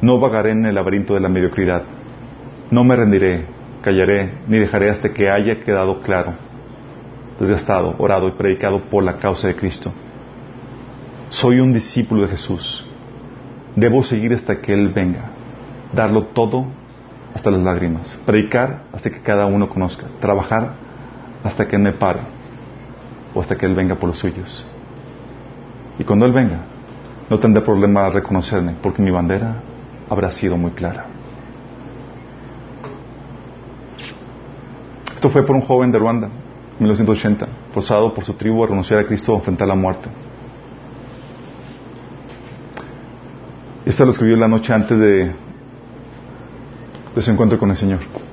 No 0.00 0.20
vagaré 0.20 0.50
en 0.50 0.66
el 0.66 0.74
laberinto 0.74 1.14
de 1.14 1.20
la 1.20 1.28
mediocridad. 1.28 1.82
No 2.70 2.84
me 2.84 2.96
rendiré, 2.96 3.46
callaré, 3.82 4.32
ni 4.48 4.58
dejaré 4.58 4.90
hasta 4.90 5.12
que 5.12 5.30
haya 5.30 5.60
quedado 5.60 6.00
claro, 6.00 6.34
desgastado, 7.38 7.94
orado 7.98 8.28
y 8.28 8.32
predicado 8.32 8.82
por 8.88 9.02
la 9.02 9.18
causa 9.18 9.48
de 9.48 9.56
Cristo. 9.56 9.92
Soy 11.28 11.60
un 11.60 11.72
discípulo 11.72 12.22
de 12.22 12.28
Jesús. 12.28 12.86
Debo 13.76 14.02
seguir 14.02 14.32
hasta 14.32 14.60
que 14.60 14.72
Él 14.72 14.88
venga, 14.88 15.30
darlo 15.92 16.26
todo 16.26 16.66
hasta 17.34 17.50
las 17.50 17.60
lágrimas, 17.60 18.18
predicar 18.24 18.84
hasta 18.92 19.10
que 19.10 19.20
cada 19.20 19.46
uno 19.46 19.68
conozca, 19.68 20.06
trabajar 20.20 20.83
hasta 21.44 21.68
que 21.68 21.76
Él 21.76 21.82
me 21.82 21.92
pare 21.92 22.20
o 23.34 23.40
hasta 23.40 23.56
que 23.56 23.66
Él 23.66 23.74
venga 23.74 23.94
por 23.94 24.08
los 24.08 24.18
suyos. 24.18 24.66
Y 25.98 26.04
cuando 26.04 26.24
Él 26.26 26.32
venga, 26.32 26.60
no 27.28 27.38
tendré 27.38 27.62
problema 27.62 28.06
a 28.06 28.10
reconocerme 28.10 28.74
porque 28.82 29.02
mi 29.02 29.10
bandera 29.10 29.56
habrá 30.08 30.30
sido 30.30 30.56
muy 30.56 30.72
clara. 30.72 31.06
Esto 35.14 35.30
fue 35.30 35.44
por 35.44 35.54
un 35.54 35.62
joven 35.62 35.92
de 35.92 35.98
Ruanda, 35.98 36.28
1980, 36.78 37.46
forzado 37.72 38.12
por 38.12 38.24
su 38.24 38.34
tribu 38.34 38.64
a 38.64 38.66
renunciar 38.66 39.00
a 39.00 39.06
Cristo 39.06 39.32
a 39.32 39.36
enfrentar 39.36 39.68
la 39.68 39.74
muerte. 39.74 40.08
Esta 43.86 44.04
lo 44.04 44.12
escribió 44.12 44.36
la 44.36 44.48
noche 44.48 44.72
antes 44.72 44.98
de 44.98 45.34
su 47.16 47.30
encuentro 47.30 47.58
con 47.58 47.70
el 47.70 47.76
Señor. 47.76 48.23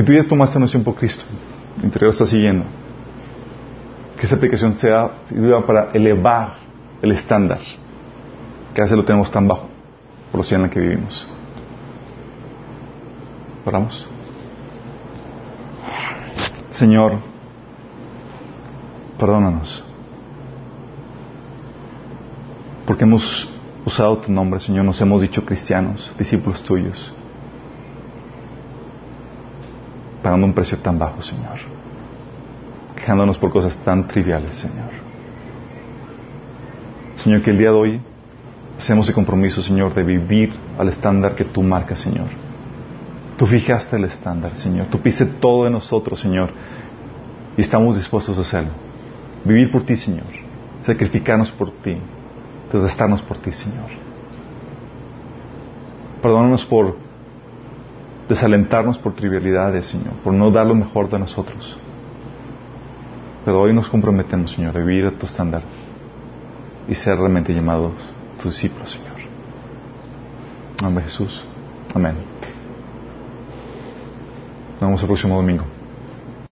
Si 0.00 0.06
tú 0.06 0.14
ya 0.14 0.26
tomaste 0.26 0.58
noción 0.58 0.82
por 0.82 0.94
Cristo, 0.94 1.22
interior 1.82 2.12
está 2.12 2.24
siguiendo, 2.24 2.64
que 4.16 4.24
esa 4.24 4.36
aplicación 4.36 4.72
sea 4.72 5.10
sirva 5.28 5.66
para 5.66 5.90
elevar 5.92 6.54
el 7.02 7.12
estándar, 7.12 7.60
que 8.72 8.80
a 8.80 8.84
veces 8.84 8.96
lo 8.96 9.04
tenemos 9.04 9.30
tan 9.30 9.46
bajo 9.46 9.68
por 10.30 10.40
la 10.40 10.42
sociedad 10.42 10.64
en 10.64 10.68
la 10.68 10.72
que 10.72 10.80
vivimos. 10.80 11.28
Oramos. 13.66 14.08
Señor, 16.70 17.18
perdónanos. 19.18 19.84
Porque 22.86 23.04
hemos 23.04 23.52
usado 23.84 24.16
tu 24.16 24.32
nombre, 24.32 24.60
Señor, 24.60 24.86
nos 24.86 24.98
hemos 25.02 25.20
dicho 25.20 25.44
cristianos, 25.44 26.10
discípulos 26.18 26.62
tuyos, 26.62 27.12
pagando 30.22 30.46
un 30.46 30.52
precio 30.52 30.78
tan 30.78 30.98
bajo, 30.98 31.22
Señor, 31.22 31.58
quejándonos 32.96 33.38
por 33.38 33.50
cosas 33.50 33.76
tan 33.78 34.06
triviales, 34.06 34.56
Señor. 34.56 34.90
Señor, 37.16 37.42
que 37.42 37.50
el 37.50 37.58
día 37.58 37.70
de 37.70 37.76
hoy 37.76 38.00
hacemos 38.78 39.08
el 39.08 39.14
compromiso, 39.14 39.62
Señor, 39.62 39.94
de 39.94 40.02
vivir 40.02 40.54
al 40.78 40.88
estándar 40.88 41.34
que 41.34 41.44
tú 41.44 41.62
marcas, 41.62 41.98
Señor. 42.00 42.28
Tú 43.36 43.46
fijaste 43.46 43.96
el 43.96 44.04
estándar, 44.04 44.56
Señor. 44.56 44.86
Tú 44.86 45.00
piste 45.00 45.24
todo 45.24 45.64
de 45.64 45.70
nosotros, 45.70 46.20
Señor. 46.20 46.50
Y 47.56 47.60
estamos 47.62 47.96
dispuestos 47.96 48.36
a 48.36 48.42
hacerlo. 48.42 48.70
Vivir 49.44 49.70
por 49.70 49.82
ti, 49.82 49.96
Señor. 49.96 50.26
Sacrificarnos 50.84 51.50
por 51.50 51.70
ti. 51.70 51.96
Desgastarnos 52.72 53.22
por 53.22 53.38
ti, 53.38 53.52
Señor. 53.52 53.90
Perdónanos 56.22 56.64
por 56.66 56.96
desalentarnos 58.30 58.96
por 58.96 59.14
trivialidades, 59.14 59.86
Señor. 59.86 60.14
Por 60.22 60.32
no 60.32 60.52
dar 60.52 60.64
lo 60.64 60.76
mejor 60.76 61.10
de 61.10 61.18
nosotros. 61.18 61.76
Pero 63.44 63.60
hoy 63.60 63.74
nos 63.74 63.88
comprometemos, 63.88 64.52
Señor, 64.52 64.76
a 64.76 64.80
vivir 64.80 65.04
a 65.06 65.10
tu 65.10 65.26
estándar 65.26 65.62
y 66.88 66.94
ser 66.94 67.18
realmente 67.18 67.52
llamados 67.52 67.92
tus 68.40 68.52
discípulos, 68.52 68.92
Señor. 68.92 69.18
En 70.78 70.84
nombre 70.84 71.02
de 71.04 71.10
Jesús. 71.10 71.44
Amén. 71.92 72.14
Nos 74.74 74.80
vemos 74.80 75.02
el 75.02 75.08
próximo 75.08 75.36
domingo. 75.36 75.79